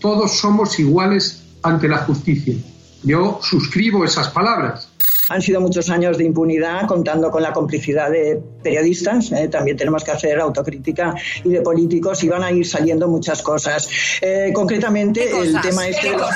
Todos 0.00 0.38
somos 0.38 0.78
iguales 0.78 1.42
ante 1.62 1.88
la 1.88 1.98
justicia. 1.98 2.54
Yo 3.02 3.38
suscribo 3.42 4.04
esas 4.04 4.28
palabras. 4.28 4.88
Han 5.30 5.40
sido 5.40 5.60
muchos 5.60 5.88
años 5.90 6.18
de 6.18 6.24
impunidad 6.24 6.88
contando 6.88 7.30
con 7.30 7.42
la 7.42 7.52
complicidad 7.52 8.10
de 8.10 8.42
periodistas. 8.64 9.30
¿eh? 9.30 9.48
también 9.48 9.76
tenemos 9.76 10.02
que 10.02 10.10
hacer 10.10 10.40
autocrítica 10.40 11.14
y 11.44 11.50
de 11.50 11.60
políticos 11.60 12.24
y 12.24 12.28
van 12.28 12.42
a 12.42 12.50
ir 12.50 12.66
saliendo 12.66 13.06
muchas 13.06 13.40
cosas. 13.40 13.88
Eh, 14.20 14.50
concretamente, 14.52 15.30
el 15.40 15.60
tema 15.60 15.86
este 15.86 16.10
de 16.10 16.16
los, 16.16 16.30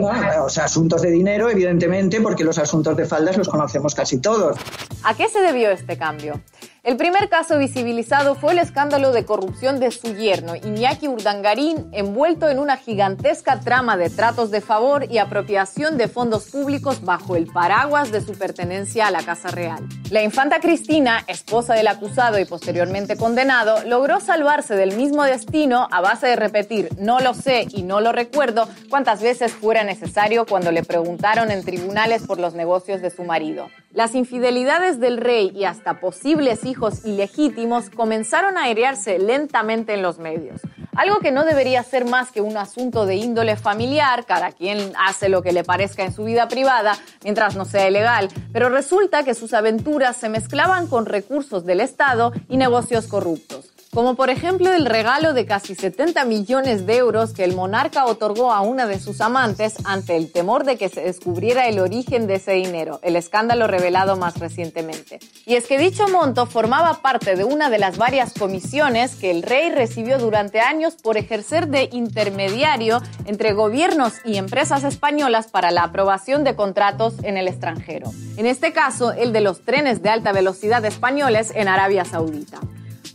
bueno, 0.00 0.42
los 0.42 0.58
asuntos 0.58 1.00
de 1.00 1.12
dinero, 1.12 1.48
evidentemente, 1.48 2.20
porque 2.20 2.42
los 2.42 2.58
asuntos 2.58 2.96
de 2.96 3.06
faldas 3.06 3.36
los 3.36 3.48
conocemos 3.48 3.94
casi 3.94 4.18
todos. 4.20 4.56
¿A 5.04 5.14
qué 5.14 5.28
se 5.28 5.38
debió 5.38 5.70
este 5.70 5.96
cambio? 5.96 6.40
El 6.86 6.96
primer 6.96 7.28
caso 7.28 7.58
visibilizado 7.58 8.36
fue 8.36 8.52
el 8.52 8.60
escándalo 8.60 9.10
de 9.10 9.24
corrupción 9.24 9.80
de 9.80 9.90
su 9.90 10.14
yerno, 10.14 10.54
Iñaki 10.54 11.08
Urdangarín, 11.08 11.88
envuelto 11.90 12.48
en 12.48 12.60
una 12.60 12.76
gigantesca 12.76 13.58
trama 13.58 13.96
de 13.96 14.08
tratos 14.08 14.52
de 14.52 14.60
favor 14.60 15.10
y 15.10 15.18
apropiación 15.18 15.98
de 15.98 16.06
fondos 16.06 16.44
públicos 16.44 17.04
bajo 17.04 17.34
el 17.34 17.48
paraguas 17.48 18.12
de 18.12 18.20
su 18.20 18.38
pertenencia 18.38 19.08
a 19.08 19.10
la 19.10 19.24
Casa 19.24 19.48
Real. 19.48 19.84
La 20.12 20.22
infanta 20.22 20.60
Cristina, 20.60 21.24
esposa 21.26 21.74
del 21.74 21.88
acusado 21.88 22.38
y 22.38 22.44
posteriormente 22.44 23.16
condenado, 23.16 23.82
logró 23.84 24.20
salvarse 24.20 24.76
del 24.76 24.96
mismo 24.96 25.24
destino 25.24 25.88
a 25.90 26.00
base 26.00 26.28
de 26.28 26.36
repetir 26.36 26.90
no 27.00 27.18
lo 27.18 27.34
sé 27.34 27.66
y 27.68 27.82
no 27.82 28.00
lo 28.00 28.12
recuerdo 28.12 28.68
cuantas 28.88 29.20
veces 29.20 29.50
fuera 29.50 29.82
necesario 29.82 30.46
cuando 30.46 30.70
le 30.70 30.84
preguntaron 30.84 31.50
en 31.50 31.64
tribunales 31.64 32.24
por 32.28 32.38
los 32.38 32.54
negocios 32.54 33.02
de 33.02 33.10
su 33.10 33.24
marido. 33.24 33.66
Las 33.96 34.14
infidelidades 34.14 35.00
del 35.00 35.16
rey 35.16 35.50
y 35.54 35.64
hasta 35.64 36.00
posibles 36.00 36.66
hijos 36.66 37.06
ilegítimos 37.06 37.88
comenzaron 37.88 38.58
a 38.58 38.64
airearse 38.64 39.18
lentamente 39.18 39.94
en 39.94 40.02
los 40.02 40.18
medios. 40.18 40.60
Algo 40.94 41.20
que 41.20 41.30
no 41.32 41.46
debería 41.46 41.82
ser 41.82 42.04
más 42.04 42.30
que 42.30 42.42
un 42.42 42.58
asunto 42.58 43.06
de 43.06 43.14
índole 43.16 43.56
familiar, 43.56 44.26
cada 44.26 44.52
quien 44.52 44.92
hace 44.98 45.30
lo 45.30 45.40
que 45.40 45.52
le 45.52 45.64
parezca 45.64 46.04
en 46.04 46.12
su 46.12 46.24
vida 46.24 46.46
privada, 46.46 46.98
mientras 47.24 47.56
no 47.56 47.64
sea 47.64 47.88
ilegal, 47.88 48.28
pero 48.52 48.68
resulta 48.68 49.24
que 49.24 49.32
sus 49.32 49.54
aventuras 49.54 50.18
se 50.18 50.28
mezclaban 50.28 50.88
con 50.88 51.06
recursos 51.06 51.64
del 51.64 51.80
Estado 51.80 52.34
y 52.50 52.58
negocios 52.58 53.06
corruptos 53.06 53.75
como 53.96 54.14
por 54.14 54.28
ejemplo 54.28 54.74
el 54.74 54.84
regalo 54.84 55.32
de 55.32 55.46
casi 55.46 55.74
70 55.74 56.26
millones 56.26 56.84
de 56.84 56.98
euros 56.98 57.32
que 57.32 57.44
el 57.44 57.56
monarca 57.56 58.04
otorgó 58.04 58.52
a 58.52 58.60
una 58.60 58.86
de 58.86 59.00
sus 59.00 59.22
amantes 59.22 59.76
ante 59.84 60.18
el 60.18 60.30
temor 60.30 60.64
de 60.64 60.76
que 60.76 60.90
se 60.90 61.00
descubriera 61.00 61.66
el 61.66 61.78
origen 61.78 62.26
de 62.26 62.34
ese 62.34 62.52
dinero, 62.52 63.00
el 63.02 63.16
escándalo 63.16 63.66
revelado 63.66 64.18
más 64.18 64.38
recientemente. 64.38 65.18
Y 65.46 65.54
es 65.54 65.66
que 65.66 65.78
dicho 65.78 66.08
monto 66.08 66.44
formaba 66.44 67.00
parte 67.00 67.36
de 67.36 67.44
una 67.44 67.70
de 67.70 67.78
las 67.78 67.96
varias 67.96 68.34
comisiones 68.34 69.14
que 69.14 69.30
el 69.30 69.42
rey 69.42 69.70
recibió 69.70 70.18
durante 70.18 70.60
años 70.60 70.96
por 71.02 71.16
ejercer 71.16 71.68
de 71.68 71.88
intermediario 71.90 73.00
entre 73.24 73.54
gobiernos 73.54 74.12
y 74.26 74.36
empresas 74.36 74.84
españolas 74.84 75.46
para 75.46 75.70
la 75.70 75.84
aprobación 75.84 76.44
de 76.44 76.54
contratos 76.54 77.14
en 77.22 77.38
el 77.38 77.48
extranjero. 77.48 78.12
En 78.36 78.44
este 78.44 78.74
caso, 78.74 79.12
el 79.12 79.32
de 79.32 79.40
los 79.40 79.62
trenes 79.62 80.02
de 80.02 80.10
alta 80.10 80.32
velocidad 80.32 80.84
españoles 80.84 81.50
en 81.54 81.68
Arabia 81.68 82.04
Saudita. 82.04 82.60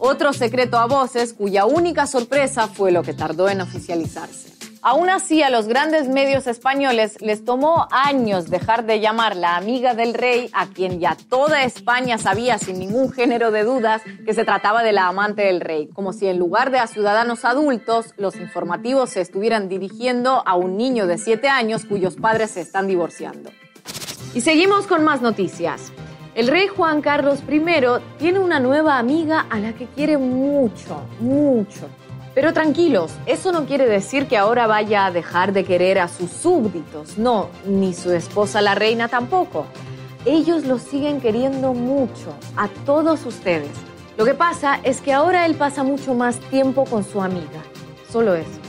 Otro 0.04 0.34
secreto 0.34 0.80
a 0.80 0.88
voces 0.88 1.32
cuya 1.32 1.66
única 1.66 2.08
sorpresa 2.08 2.68
fue 2.68 2.92
lo 2.92 3.04
que 3.04 3.14
tardó 3.14 3.50
en 3.50 3.62
oficializarse. 3.62 4.52
Aún 4.82 5.12
así, 5.12 5.44
a 5.44 5.52
los 5.52 5.68
grandes 5.68 6.10
medios 6.10 6.48
españoles 6.48 7.22
les 7.22 7.46
tomó 7.46 7.88
años 7.92 8.50
dejar 8.50 8.88
de 8.88 9.00
llamar 9.00 9.36
la 9.36 9.58
amiga 9.58 9.94
del 9.94 10.16
rey, 10.16 10.50
a 10.54 10.66
quien 10.66 11.00
ya 11.00 11.16
toda 11.30 11.66
España 11.66 12.18
sabía 12.18 12.58
sin 12.58 12.80
ningún 12.80 13.12
género 13.12 13.52
de 13.52 13.64
dudas 13.64 14.02
que 14.26 14.34
se 14.34 14.44
trataba 14.44 14.82
de 14.82 14.92
la 14.92 15.06
amante 15.06 15.44
del 15.44 15.62
rey, 15.62 15.88
como 15.94 16.14
si 16.14 16.26
en 16.26 16.40
lugar 16.40 16.72
de 16.72 16.80
a 16.80 16.88
ciudadanos 16.88 17.46
adultos, 17.46 18.16
los 18.18 18.38
informativos 18.38 19.12
se 19.12 19.22
estuvieran 19.22 19.70
dirigiendo 19.70 20.42
a 20.48 20.56
un 20.56 20.78
niño 20.78 21.06
de 21.06 21.20
7 21.20 21.48
años 21.48 21.86
cuyos 21.86 22.16
padres 22.16 22.50
se 22.50 22.62
están 22.62 22.88
divorciando. 22.88 23.52
Y 24.34 24.42
seguimos 24.42 24.88
con 24.88 25.04
más 25.04 25.22
noticias. 25.22 25.92
El 26.34 26.48
rey 26.48 26.68
Juan 26.68 27.02
Carlos 27.02 27.40
I 27.50 27.62
tiene 28.18 28.40
una 28.40 28.62
nueva 28.62 28.98
amiga 28.98 29.46
a 29.50 29.60
la 29.60 29.74
que 29.74 29.88
quiere 29.88 30.18
mucho, 30.18 31.02
mucho. 31.20 31.90
Pero 32.34 32.54
tranquilos, 32.54 33.12
eso 33.26 33.52
no 33.52 33.66
quiere 33.66 33.86
decir 33.86 34.28
que 34.28 34.38
ahora 34.38 34.66
vaya 34.66 35.06
a 35.06 35.12
dejar 35.12 35.52
de 35.52 35.66
querer 35.66 36.00
a 36.00 36.08
sus 36.08 36.32
súbditos, 36.32 37.18
no, 37.18 37.50
ni 37.66 37.94
su 37.94 38.14
esposa 38.14 38.62
la 38.62 38.76
reina 38.76 39.10
tampoco. 39.10 39.66
Ellos 40.24 40.66
lo 40.66 40.80
siguen 40.80 41.20
queriendo 41.20 41.74
mucho, 41.74 42.34
a 42.56 42.70
todos 42.86 43.26
ustedes. 43.26 43.72
Lo 44.18 44.24
que 44.24 44.34
pasa 44.34 44.80
es 44.84 45.02
que 45.02 45.12
ahora 45.12 45.46
él 45.46 45.56
pasa 45.56 45.84
mucho 45.84 46.14
más 46.14 46.40
tiempo 46.50 46.86
con 46.86 47.04
su 47.04 47.22
amiga, 47.22 47.62
solo 48.10 48.36
eso. 48.36 48.61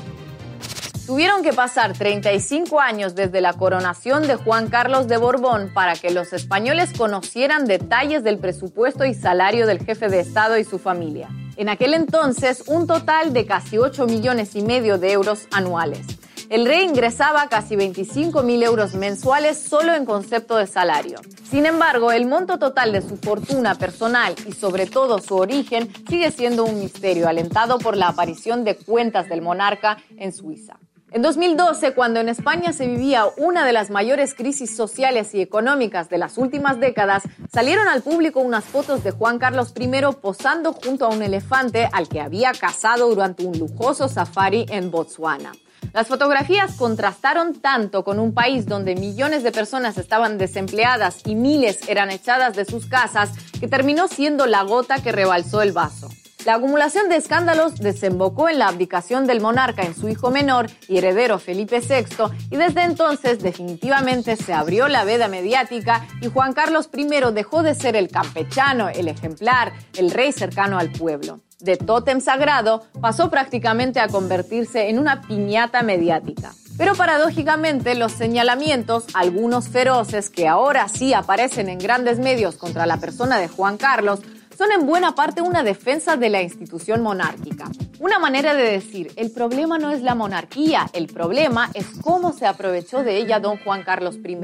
Tuvieron 1.06 1.42
que 1.42 1.52
pasar 1.52 1.94
35 1.94 2.80
años 2.80 3.16
desde 3.16 3.40
la 3.40 3.54
coronación 3.54 4.28
de 4.28 4.36
Juan 4.36 4.68
Carlos 4.68 5.08
de 5.08 5.16
Borbón 5.16 5.72
para 5.74 5.94
que 5.94 6.12
los 6.12 6.32
españoles 6.32 6.92
conocieran 6.96 7.66
detalles 7.66 8.22
del 8.22 8.38
presupuesto 8.38 9.04
y 9.04 9.12
salario 9.12 9.66
del 9.66 9.84
jefe 9.84 10.08
de 10.08 10.20
Estado 10.20 10.58
y 10.58 10.64
su 10.64 10.78
familia. 10.78 11.28
En 11.56 11.68
aquel 11.68 11.94
entonces, 11.94 12.62
un 12.68 12.86
total 12.86 13.32
de 13.32 13.46
casi 13.46 13.78
8 13.78 14.06
millones 14.06 14.54
y 14.54 14.62
medio 14.62 14.96
de 14.96 15.10
euros 15.10 15.48
anuales. 15.50 16.06
El 16.48 16.66
rey 16.66 16.84
ingresaba 16.84 17.48
casi 17.48 17.74
25 17.76 18.42
mil 18.44 18.62
euros 18.62 18.94
mensuales 18.94 19.58
solo 19.58 19.94
en 19.94 20.04
concepto 20.04 20.56
de 20.56 20.66
salario. 20.66 21.18
Sin 21.50 21.66
embargo, 21.66 22.12
el 22.12 22.26
monto 22.26 22.58
total 22.58 22.92
de 22.92 23.02
su 23.02 23.16
fortuna 23.16 23.74
personal 23.74 24.34
y 24.46 24.52
sobre 24.52 24.86
todo 24.86 25.18
su 25.18 25.34
origen 25.34 25.90
sigue 26.08 26.30
siendo 26.30 26.64
un 26.64 26.78
misterio 26.78 27.28
alentado 27.28 27.78
por 27.78 27.96
la 27.96 28.08
aparición 28.08 28.64
de 28.64 28.76
cuentas 28.76 29.28
del 29.28 29.42
monarca 29.42 29.96
en 30.16 30.32
Suiza. 30.32 30.78
En 31.14 31.20
2012, 31.20 31.92
cuando 31.92 32.20
en 32.20 32.30
España 32.30 32.72
se 32.72 32.86
vivía 32.86 33.26
una 33.36 33.66
de 33.66 33.74
las 33.74 33.90
mayores 33.90 34.34
crisis 34.34 34.74
sociales 34.74 35.34
y 35.34 35.42
económicas 35.42 36.08
de 36.08 36.16
las 36.16 36.38
últimas 36.38 36.80
décadas, 36.80 37.24
salieron 37.52 37.86
al 37.86 38.00
público 38.00 38.40
unas 38.40 38.64
fotos 38.64 39.04
de 39.04 39.10
Juan 39.10 39.38
Carlos 39.38 39.74
I 39.78 39.90
posando 40.22 40.72
junto 40.72 41.04
a 41.04 41.10
un 41.10 41.22
elefante 41.22 41.86
al 41.92 42.08
que 42.08 42.22
había 42.22 42.52
cazado 42.52 43.10
durante 43.10 43.44
un 43.44 43.58
lujoso 43.58 44.08
safari 44.08 44.64
en 44.70 44.90
Botswana. 44.90 45.52
Las 45.92 46.06
fotografías 46.06 46.76
contrastaron 46.76 47.60
tanto 47.60 48.04
con 48.04 48.18
un 48.18 48.32
país 48.32 48.64
donde 48.64 48.94
millones 48.94 49.42
de 49.42 49.52
personas 49.52 49.98
estaban 49.98 50.38
desempleadas 50.38 51.18
y 51.26 51.34
miles 51.34 51.86
eran 51.90 52.10
echadas 52.10 52.56
de 52.56 52.64
sus 52.64 52.86
casas 52.86 53.32
que 53.60 53.68
terminó 53.68 54.08
siendo 54.08 54.46
la 54.46 54.62
gota 54.62 55.02
que 55.02 55.12
rebalsó 55.12 55.60
el 55.60 55.72
vaso. 55.72 56.08
La 56.44 56.54
acumulación 56.54 57.08
de 57.08 57.16
escándalos 57.16 57.76
desembocó 57.76 58.48
en 58.48 58.58
la 58.58 58.66
abdicación 58.66 59.28
del 59.28 59.40
monarca 59.40 59.82
en 59.82 59.94
su 59.94 60.08
hijo 60.08 60.32
menor 60.32 60.66
y 60.88 60.98
heredero 60.98 61.38
Felipe 61.38 61.78
VI 61.78 62.34
y 62.50 62.56
desde 62.56 62.82
entonces 62.82 63.40
definitivamente 63.40 64.34
se 64.34 64.52
abrió 64.52 64.88
la 64.88 65.04
veda 65.04 65.28
mediática 65.28 66.04
y 66.20 66.28
Juan 66.28 66.52
Carlos 66.52 66.90
I 66.92 67.06
dejó 67.32 67.62
de 67.62 67.76
ser 67.76 67.94
el 67.94 68.08
campechano, 68.08 68.88
el 68.88 69.06
ejemplar, 69.06 69.72
el 69.96 70.10
rey 70.10 70.32
cercano 70.32 70.78
al 70.80 70.90
pueblo. 70.90 71.38
De 71.60 71.76
tótem 71.76 72.20
sagrado 72.20 72.82
pasó 73.00 73.30
prácticamente 73.30 74.00
a 74.00 74.08
convertirse 74.08 74.88
en 74.88 74.98
una 74.98 75.22
piñata 75.22 75.82
mediática. 75.82 76.52
Pero 76.76 76.96
paradójicamente 76.96 77.94
los 77.94 78.10
señalamientos, 78.10 79.04
algunos 79.14 79.68
feroces 79.68 80.28
que 80.28 80.48
ahora 80.48 80.88
sí 80.88 81.14
aparecen 81.14 81.68
en 81.68 81.78
grandes 81.78 82.18
medios 82.18 82.56
contra 82.56 82.86
la 82.86 82.96
persona 82.96 83.38
de 83.38 83.46
Juan 83.46 83.76
Carlos, 83.76 84.20
son 84.56 84.72
en 84.72 84.86
buena 84.86 85.14
parte 85.14 85.42
una 85.42 85.62
defensa 85.62 86.16
de 86.16 86.30
la 86.30 86.42
institución 86.42 87.02
monárquica. 87.02 87.70
Una 87.98 88.18
manera 88.18 88.54
de 88.54 88.64
decir, 88.64 89.12
el 89.16 89.30
problema 89.30 89.78
no 89.78 89.92
es 89.92 90.02
la 90.02 90.14
monarquía, 90.14 90.88
el 90.92 91.06
problema 91.06 91.70
es 91.74 91.86
cómo 92.02 92.32
se 92.32 92.46
aprovechó 92.46 93.04
de 93.04 93.16
ella 93.16 93.38
don 93.38 93.58
Juan 93.58 93.84
Carlos 93.84 94.16
I. 94.16 94.38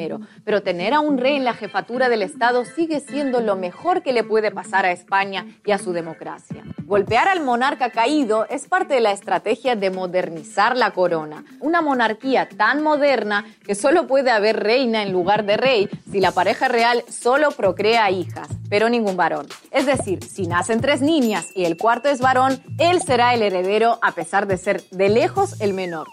Pero 0.45 0.63
tener 0.63 0.95
a 0.95 1.01
un 1.01 1.19
rey 1.19 1.37
en 1.37 1.45
la 1.45 1.55
jefatura 1.55 2.09
del 2.09 2.23
Estado 2.23 2.65
sigue 2.65 3.01
siendo 3.01 3.41
lo 3.41 3.57
mejor 3.57 4.03
que 4.03 4.13
le 4.13 4.23
puede 4.23 4.51
pasar 4.51 4.85
a 4.85 4.93
España 4.93 5.47
y 5.67 5.73
a 5.73 5.79
su 5.79 5.93
democracia. 5.93 6.63
Golpear 6.85 7.29
al 7.29 7.43
monarca 7.43 7.91
caído 7.91 8.47
es 8.49 8.67
parte 8.67 8.95
de 8.95 9.01
la 9.01 9.13
estrategia 9.13 9.77
de 9.77 9.91
modernizar 9.91 10.77
la 10.77 10.93
corona. 10.93 11.45
Una 11.61 11.83
monarquía 11.83 12.49
tan 12.49 12.83
moderna 12.83 13.45
que 13.67 13.75
solo 13.75 14.07
puede 14.07 14.31
haber 14.31 14.61
reina 14.61 15.03
en 15.03 15.13
lugar 15.13 15.45
de 15.45 15.57
rey 15.57 15.89
si 16.11 16.21
la 16.21 16.31
pareja 16.31 16.69
real 16.69 17.05
solo 17.09 17.51
procrea 17.51 18.11
hijas, 18.11 18.49
pero 18.71 18.89
ningún 18.89 19.17
varón. 19.17 19.47
Es 19.71 19.85
decir, 19.85 19.98
si 20.05 20.47
nacen 20.47 20.81
tres 20.81 21.01
niñas 21.01 21.47
y 21.55 21.65
el 21.65 21.77
cuarto 21.77 22.09
es 22.09 22.21
varón, 22.21 22.63
él 22.79 23.03
será 23.03 23.35
el 23.35 23.43
heredero 23.43 23.99
a 24.03 24.13
pesar 24.13 24.47
de 24.47 24.57
ser 24.57 24.83
de 24.91 25.09
lejos 25.09 25.61
el 25.61 25.75
menor. 25.75 26.07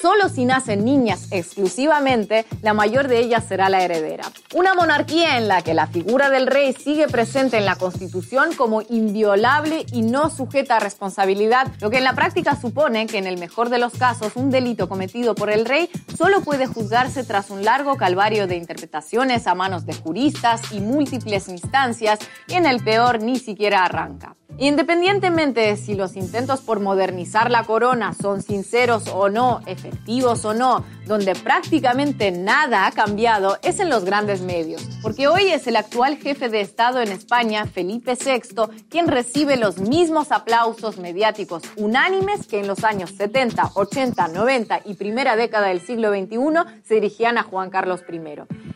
Solo 0.00 0.28
si 0.30 0.46
nacen 0.46 0.84
niñas 0.84 1.28
exclusivamente, 1.30 2.46
la 2.62 2.72
mayor 2.72 3.08
de 3.08 3.18
ellas 3.18 3.44
será 3.46 3.68
la 3.68 3.82
heredera. 3.82 4.24
Una 4.54 4.74
monarquía 4.74 5.36
en 5.36 5.48
la 5.48 5.62
que 5.62 5.74
la 5.74 5.86
figura 5.86 6.30
del 6.30 6.46
rey 6.46 6.72
sigue 6.72 7.08
presente 7.08 7.58
en 7.58 7.66
la 7.66 7.76
Constitución 7.76 8.54
como 8.56 8.82
inviolable 8.82 9.84
y 9.92 10.02
no 10.02 10.30
sujeta 10.30 10.78
a 10.78 10.80
responsabilidad, 10.80 11.68
lo 11.80 11.90
que 11.90 11.98
en 11.98 12.04
la 12.04 12.14
práctica 12.14 12.56
supone 12.58 13.06
que 13.06 13.18
en 13.18 13.26
el 13.26 13.38
mejor 13.38 13.68
de 13.68 13.78
los 13.78 13.92
casos 13.92 14.32
un 14.34 14.50
delito 14.50 14.88
cometido 14.88 15.34
por 15.34 15.50
el 15.50 15.66
rey 15.66 15.90
solo 16.16 16.40
puede 16.40 16.66
juzgarse 16.66 17.22
tras 17.22 17.50
un 17.50 17.64
largo 17.64 17.96
calvario 17.96 18.46
de 18.46 18.56
interpretaciones 18.56 19.46
a 19.46 19.54
manos 19.54 19.84
de 19.84 19.94
juristas 19.94 20.72
y 20.72 20.80
múltiples 20.80 21.48
instancias 21.48 22.18
y 22.48 22.54
en 22.54 22.66
el 22.66 22.82
peor 22.82 23.22
ni 23.22 23.38
siquiera 23.38 23.84
arranca. 23.84 24.36
Independientemente 24.58 25.60
de 25.60 25.76
si 25.76 25.94
los 25.94 26.14
intentos 26.14 26.60
por 26.60 26.78
modernizar 26.78 27.50
la 27.50 27.64
corona 27.64 28.12
son 28.12 28.42
sinceros 28.42 29.08
o 29.08 29.28
no, 29.28 29.60
efectivos 29.84 30.44
o 30.44 30.54
no, 30.54 30.84
donde 31.06 31.34
prácticamente 31.34 32.30
nada 32.30 32.86
ha 32.86 32.92
cambiado 32.92 33.58
es 33.62 33.80
en 33.80 33.90
los 33.90 34.04
grandes 34.04 34.40
medios, 34.40 34.82
porque 35.02 35.26
hoy 35.26 35.48
es 35.48 35.66
el 35.66 35.76
actual 35.76 36.16
jefe 36.16 36.48
de 36.48 36.60
Estado 36.60 37.00
en 37.00 37.10
España, 37.10 37.66
Felipe 37.66 38.16
VI, 38.16 38.84
quien 38.88 39.08
recibe 39.08 39.56
los 39.56 39.78
mismos 39.78 40.30
aplausos 40.30 40.98
mediáticos 40.98 41.62
unánimes 41.76 42.46
que 42.46 42.60
en 42.60 42.68
los 42.68 42.84
años 42.84 43.10
70, 43.16 43.72
80, 43.74 44.28
90 44.28 44.80
y 44.84 44.94
primera 44.94 45.36
década 45.36 45.68
del 45.68 45.80
siglo 45.80 46.10
XXI 46.10 46.82
se 46.84 46.94
dirigían 46.94 47.38
a 47.38 47.42
Juan 47.42 47.70
Carlos 47.70 48.02
I. 48.10 48.20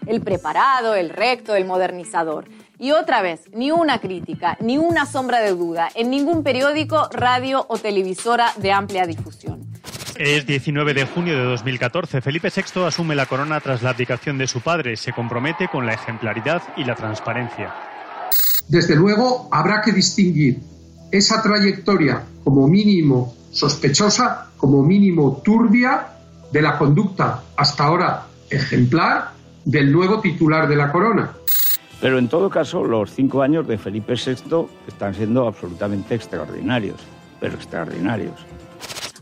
El 0.07 0.21
preparado, 0.23 0.95
el 0.95 1.11
recto, 1.11 1.55
el 1.55 1.65
modernizador. 1.65 2.49
Y 2.79 2.93
otra 2.93 3.23
vez, 3.23 3.43
ni 3.53 3.71
una 3.71 4.01
crítica, 4.01 4.57
ni 4.61 4.77
una 4.79 5.07
sombra 5.07 5.41
de 5.41 5.51
duda 5.51 5.89
en 5.95 6.11
ningún 6.11 6.43
periódico, 6.43 7.09
radio 7.11 7.65
o 7.69 7.79
televisora 7.79 8.53
de 8.57 8.73
amplia 8.73 9.07
difusión. 9.07 9.67
Es 10.19 10.47
19 10.47 10.95
de 10.95 11.05
junio 11.05 11.37
de 11.37 11.45
2014. 11.45 12.23
Felipe 12.23 12.49
VI 12.55 12.85
asume 12.85 13.15
la 13.15 13.27
corona 13.27 13.61
tras 13.61 13.83
la 13.83 13.91
abdicación 13.91 14.39
de 14.39 14.47
su 14.47 14.63
padre. 14.63 14.97
Se 14.97 15.13
compromete 15.13 15.69
con 15.69 15.85
la 15.85 15.93
ejemplaridad 15.93 16.63
y 16.77 16.85
la 16.85 16.95
transparencia. 16.95 17.75
Desde 18.67 18.97
luego, 18.97 19.49
habrá 19.53 19.83
que 19.83 19.93
distinguir 19.93 20.61
esa 21.13 21.43
trayectoria 21.43 22.23
como 22.43 22.67
mínimo 22.67 23.35
sospechosa, 23.51 24.49
como 24.57 24.83
mínimo 24.83 25.43
turbia, 25.45 26.09
de 26.51 26.63
la 26.63 26.79
conducta 26.79 27.43
hasta 27.57 27.85
ahora 27.85 28.27
ejemplar 28.49 29.33
del 29.65 29.93
nuevo 29.93 30.21
titular 30.21 30.67
de 30.67 30.77
la 30.77 30.93
corona. 30.93 31.33
Pero 32.01 32.19
en 32.19 32.29
todo 32.29 32.49
caso, 32.49 32.85
los 32.85 33.11
cinco 33.11 33.43
años 33.43 33.67
de 33.67 33.77
Felipe 33.77 34.15
VI 34.15 34.67
están 34.87 35.15
siendo 35.15 35.47
absolutamente 35.47 36.15
extraordinarios, 36.15 37.01
pero 37.41 37.55
extraordinarios. 37.55 38.35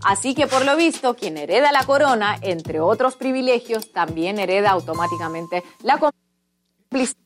Así 0.05 0.35
que 0.35 0.47
por 0.47 0.65
lo 0.67 0.77
visto, 0.77 1.15
quien 1.17 1.39
hereda 1.39 1.73
la 1.73 1.85
corona, 1.85 2.37
entre 2.43 2.79
otros 2.79 3.17
privilegios, 3.17 3.91
también 3.91 4.39
hereda 4.39 4.71
automáticamente 4.71 5.63
la 5.83 5.99
complicidad. 5.99 7.25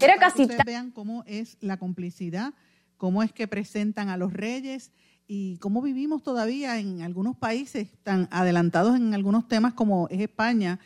Era 0.00 0.16
casi 0.16 0.48
vean 0.64 0.90
cómo 0.90 1.22
es 1.26 1.56
la 1.60 1.76
complicidad, 1.76 2.54
cómo 2.96 3.22
es 3.22 3.32
que 3.32 3.46
presentan 3.46 4.08
a 4.08 4.16
los 4.16 4.32
reyes 4.32 4.90
y 5.26 5.58
cómo 5.58 5.82
vivimos 5.82 6.22
todavía 6.22 6.78
en 6.78 7.02
algunos 7.02 7.36
países 7.36 7.88
tan 8.02 8.28
adelantados 8.30 8.96
en 8.96 9.14
algunos 9.14 9.46
temas 9.46 9.74
como 9.74 10.08
es 10.08 10.20
España, 10.20 10.80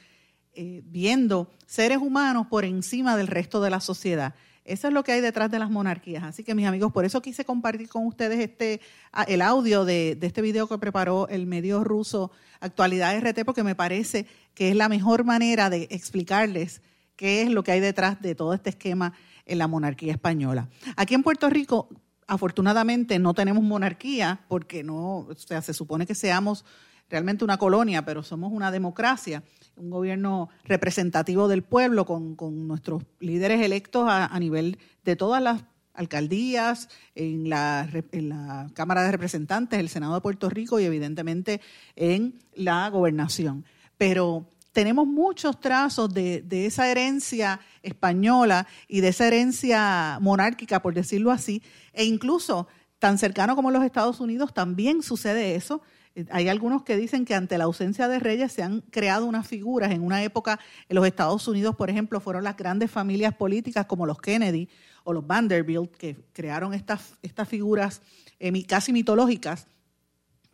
eh, 0.55 0.82
viendo 0.84 1.51
seres 1.66 1.99
humanos 1.99 2.49
por 2.49 2.64
encima 2.64 3.16
del 3.16 3.28
resto 3.28 3.61
de 3.61 3.70
la 3.70 3.80
sociedad. 3.80 4.34
Eso 4.68 4.86
es 4.86 4.92
lo 4.92 5.02
que 5.02 5.12
hay 5.12 5.22
detrás 5.22 5.50
de 5.50 5.58
las 5.58 5.70
monarquías. 5.70 6.22
Así 6.24 6.44
que 6.44 6.54
mis 6.54 6.66
amigos, 6.66 6.92
por 6.92 7.06
eso 7.06 7.22
quise 7.22 7.44
compartir 7.44 7.88
con 7.88 8.06
ustedes 8.06 8.38
este 8.38 8.80
el 9.26 9.40
audio 9.40 9.86
de, 9.86 10.18
este 10.20 10.42
video 10.42 10.68
que 10.68 10.76
preparó 10.76 11.26
el 11.28 11.46
medio 11.46 11.82
ruso 11.82 12.30
Actualidad 12.60 13.16
RT, 13.18 13.44
porque 13.44 13.62
me 13.62 13.74
parece 13.74 14.26
que 14.54 14.68
es 14.68 14.76
la 14.76 14.88
mejor 14.88 15.24
manera 15.24 15.70
de 15.70 15.88
explicarles 15.90 16.82
qué 17.16 17.42
es 17.42 17.50
lo 17.50 17.62
que 17.62 17.72
hay 17.72 17.80
detrás 17.80 18.20
de 18.20 18.34
todo 18.34 18.52
este 18.52 18.70
esquema 18.70 19.14
en 19.46 19.58
la 19.58 19.68
monarquía 19.68 20.12
española. 20.12 20.68
Aquí 20.96 21.14
en 21.14 21.22
Puerto 21.22 21.48
Rico, 21.48 21.88
afortunadamente, 22.26 23.18
no 23.18 23.32
tenemos 23.32 23.62
monarquía, 23.62 24.44
porque 24.48 24.84
no, 24.84 25.20
o 25.20 25.34
sea, 25.34 25.62
se 25.62 25.72
supone 25.72 26.06
que 26.06 26.14
seamos 26.14 26.64
realmente 27.09 27.44
una 27.44 27.59
colonia, 27.59 28.04
pero 28.04 28.22
somos 28.22 28.52
una 28.52 28.70
democracia 28.70 29.42
un 29.78 29.90
gobierno 29.90 30.48
representativo 30.64 31.48
del 31.48 31.62
pueblo 31.62 32.04
con, 32.04 32.36
nuestros 32.66 33.02
líderes 33.20 33.61
electos 33.61 34.06
a, 34.09 34.38
nivel 34.38 34.78
de 35.04 35.16
todas 35.16 35.42
las 35.42 35.64
alcaldías, 35.94 36.88
en 37.14 37.48
la, 37.48 37.88
en 38.12 38.28
la 38.28 38.70
Cámara 38.74 39.02
de 39.02 39.12
Representantes, 39.12 39.80
el 39.80 39.88
Senado 39.88 40.14
de 40.14 40.20
Puerto 40.20 40.48
Rico 40.48 40.78
y 40.78 40.84
evidentemente 40.84 41.61
en 41.96 42.38
la 42.54 42.88
gobernación. 42.88 43.64
Pero 43.96 44.48
tenemos 44.72 45.09
muchos 45.09 45.59
trazos 45.59 46.12
de, 46.14 46.42
de, 46.42 46.66
esa 46.66 46.88
herencia 46.88 47.59
española 47.82 48.66
y 48.86 49.00
de 49.00 49.09
esa 49.09 49.26
herencia 49.26 50.18
monárquica, 50.20 50.82
por 50.82 50.94
decirlo 50.94 51.32
así, 51.32 51.62
e 51.92 52.04
incluso 52.04 52.68
tan 53.00 53.18
cercano 53.18 53.56
como 53.56 53.72
los 53.72 53.82
Estados 53.84 54.20
Unidos 54.20 54.54
también 54.54 55.02
sucede 55.02 55.56
eso. 55.56 55.82
Hay 56.30 56.48
algunos 56.48 56.82
que 56.82 56.96
dicen 56.96 57.24
que 57.24 57.34
ante 57.34 57.58
la 57.58 57.64
ausencia 57.64 58.08
de 58.08 58.18
reyes 58.18 58.52
se 58.52 58.62
han 58.62 58.80
creado 58.80 59.26
unas 59.26 59.46
figuras. 59.46 59.92
En 59.92 60.02
una 60.02 60.22
época 60.22 60.58
en 60.88 60.96
los 60.96 61.06
Estados 61.06 61.46
Unidos, 61.46 61.76
por 61.76 61.90
ejemplo, 61.90 62.20
fueron 62.20 62.44
las 62.44 62.56
grandes 62.56 62.90
familias 62.90 63.34
políticas 63.34 63.86
como 63.86 64.06
los 64.06 64.20
Kennedy 64.20 64.68
o 65.04 65.12
los 65.12 65.26
Vanderbilt 65.26 65.94
que 65.96 66.16
crearon 66.32 66.74
estas, 66.74 67.14
estas 67.22 67.48
figuras 67.48 68.02
eh, 68.40 68.66
casi 68.66 68.92
mitológicas. 68.92 69.66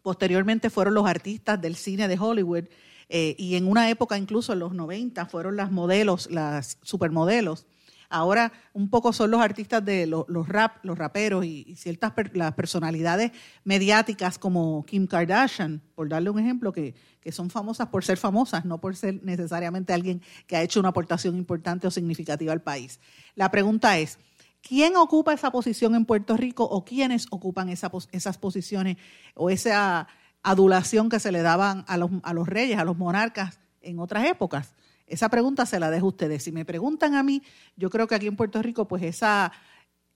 Posteriormente 0.02 0.70
fueron 0.70 0.94
los 0.94 1.06
artistas 1.06 1.60
del 1.60 1.76
cine 1.76 2.08
de 2.08 2.18
Hollywood 2.18 2.64
eh, 3.08 3.34
y 3.38 3.56
en 3.56 3.66
una 3.66 3.88
época 3.90 4.18
incluso 4.18 4.52
en 4.52 4.58
los 4.58 4.74
90 4.74 5.26
fueron 5.26 5.56
las 5.56 5.70
modelos, 5.70 6.30
las 6.30 6.78
supermodelos. 6.82 7.66
Ahora 8.14 8.52
un 8.72 8.90
poco 8.90 9.12
son 9.12 9.32
los 9.32 9.40
artistas 9.40 9.84
de 9.84 10.06
los, 10.06 10.24
rap, 10.46 10.76
los 10.84 10.96
raperos 10.96 11.44
y, 11.44 11.74
ciertas 11.74 12.12
las 12.32 12.54
personalidades 12.54 13.32
mediáticas 13.64 14.38
como 14.38 14.86
Kim 14.86 15.08
Kardashian, 15.08 15.82
por 15.96 16.08
darle 16.08 16.30
un 16.30 16.38
ejemplo, 16.38 16.72
que, 16.72 16.94
que 17.20 17.32
son 17.32 17.50
famosas 17.50 17.88
por 17.88 18.04
ser 18.04 18.16
famosas, 18.16 18.64
no 18.64 18.78
por 18.78 18.94
ser 18.94 19.20
necesariamente 19.24 19.92
alguien 19.92 20.22
que 20.46 20.54
ha 20.54 20.62
hecho 20.62 20.78
una 20.78 20.90
aportación 20.90 21.36
importante 21.36 21.88
o 21.88 21.90
significativa 21.90 22.52
al 22.52 22.62
país. 22.62 23.00
La 23.34 23.50
pregunta 23.50 23.98
es, 23.98 24.20
¿quién 24.62 24.94
ocupa 24.94 25.32
esa 25.32 25.50
posición 25.50 25.96
en 25.96 26.04
Puerto 26.04 26.36
Rico 26.36 26.62
o 26.62 26.84
quiénes 26.84 27.26
ocupan 27.32 27.68
esa, 27.68 27.90
esas 28.12 28.38
posiciones 28.38 28.96
o 29.34 29.50
esa 29.50 30.06
adulación 30.44 31.08
que 31.08 31.18
se 31.18 31.32
le 31.32 31.42
daban 31.42 31.84
a 31.88 31.96
los, 31.96 32.12
a 32.22 32.32
los 32.32 32.46
reyes, 32.46 32.78
a 32.78 32.84
los 32.84 32.96
monarcas 32.96 33.58
en 33.82 33.98
otras 33.98 34.24
épocas? 34.26 34.72
Esa 35.07 35.28
pregunta 35.28 35.66
se 35.66 35.78
la 35.78 35.90
dejo 35.90 36.07
a 36.07 36.11
ustedes. 36.11 36.42
Si 36.42 36.52
me 36.52 36.64
preguntan 36.64 37.14
a 37.14 37.22
mí, 37.22 37.42
yo 37.76 37.90
creo 37.90 38.07
que 38.07 38.14
aquí 38.14 38.26
en 38.26 38.36
Puerto 38.36 38.62
Rico, 38.62 38.88
pues 38.88 39.02
esa, 39.02 39.52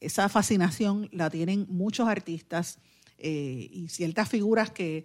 esa 0.01 0.28
fascinación 0.28 1.09
la 1.12 1.30
tienen 1.30 1.66
muchos 1.68 2.09
artistas 2.09 2.78
eh, 3.18 3.68
y 3.70 3.89
ciertas 3.89 4.28
figuras 4.28 4.70
que 4.70 5.05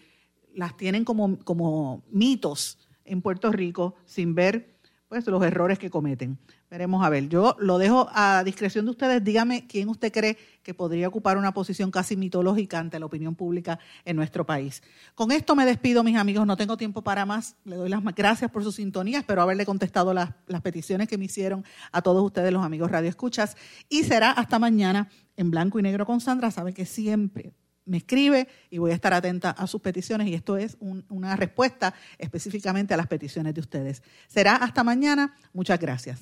las 0.53 0.77
tienen 0.77 1.03
como, 1.03 1.39
como 1.39 2.03
mitos 2.09 2.77
en 3.05 3.21
Puerto 3.21 3.51
Rico 3.51 3.95
sin 4.05 4.35
ver 4.35 4.77
pues, 5.07 5.25
los 5.27 5.43
errores 5.43 5.79
que 5.79 5.89
cometen. 5.89 6.37
Veremos 6.73 7.05
a 7.05 7.09
ver. 7.09 7.29
Yo 7.29 7.55
lo 7.59 7.77
dejo 7.77 8.09
a 8.13 8.43
discreción 8.43 8.85
de 8.85 8.91
ustedes. 8.91 9.23
Dígame 9.23 9.67
quién 9.67 9.89
usted 9.89 10.11
cree 10.11 10.39
que 10.63 10.73
podría 10.73 11.07
ocupar 11.07 11.37
una 11.37 11.53
posición 11.53 11.91
casi 11.91 12.17
mitológica 12.17 12.79
ante 12.79 12.99
la 12.99 13.05
opinión 13.05 13.35
pública 13.35 13.77
en 14.05 14.15
nuestro 14.15 14.43
país. 14.43 14.81
Con 15.13 15.31
esto 15.31 15.55
me 15.55 15.67
despido, 15.67 16.03
mis 16.03 16.17
amigos. 16.17 16.47
No 16.47 16.57
tengo 16.57 16.75
tiempo 16.75 17.03
para 17.03 17.27
más. 17.27 17.57
Le 17.63 17.75
doy 17.75 17.89
las 17.89 18.03
gracias 18.15 18.49
por 18.49 18.63
su 18.63 18.71
sintonía. 18.71 19.19
Espero 19.19 19.43
haberle 19.43 19.67
contestado 19.67 20.15
las, 20.15 20.31
las 20.47 20.61
peticiones 20.61 21.07
que 21.07 21.19
me 21.19 21.25
hicieron 21.25 21.63
a 21.91 22.01
todos 22.01 22.23
ustedes, 22.25 22.51
los 22.51 22.65
amigos 22.65 22.89
Radio 22.89 23.07
Escuchas. 23.07 23.55
Y 23.87 24.03
será 24.05 24.31
hasta 24.31 24.57
mañana 24.57 25.09
en 25.37 25.51
blanco 25.51 25.77
y 25.77 25.83
negro 25.83 26.07
con 26.07 26.21
Sandra. 26.21 26.49
Sabe 26.49 26.73
que 26.73 26.87
siempre 26.87 27.53
me 27.85 27.97
escribe 27.97 28.47
y 28.71 28.79
voy 28.79 28.89
a 28.89 28.95
estar 28.95 29.13
atenta 29.13 29.51
a 29.51 29.67
sus 29.67 29.79
peticiones 29.79 30.27
y 30.27 30.33
esto 30.33 30.57
es 30.57 30.75
una 30.79 31.35
respuesta 31.35 31.93
específicamente 32.17 32.95
a 32.95 32.97
las 32.97 33.05
peticiones 33.05 33.53
de 33.53 33.61
ustedes. 33.61 34.01
Será 34.27 34.55
hasta 34.55 34.83
mañana. 34.83 35.35
Muchas 35.53 35.79
gracias. 35.79 36.21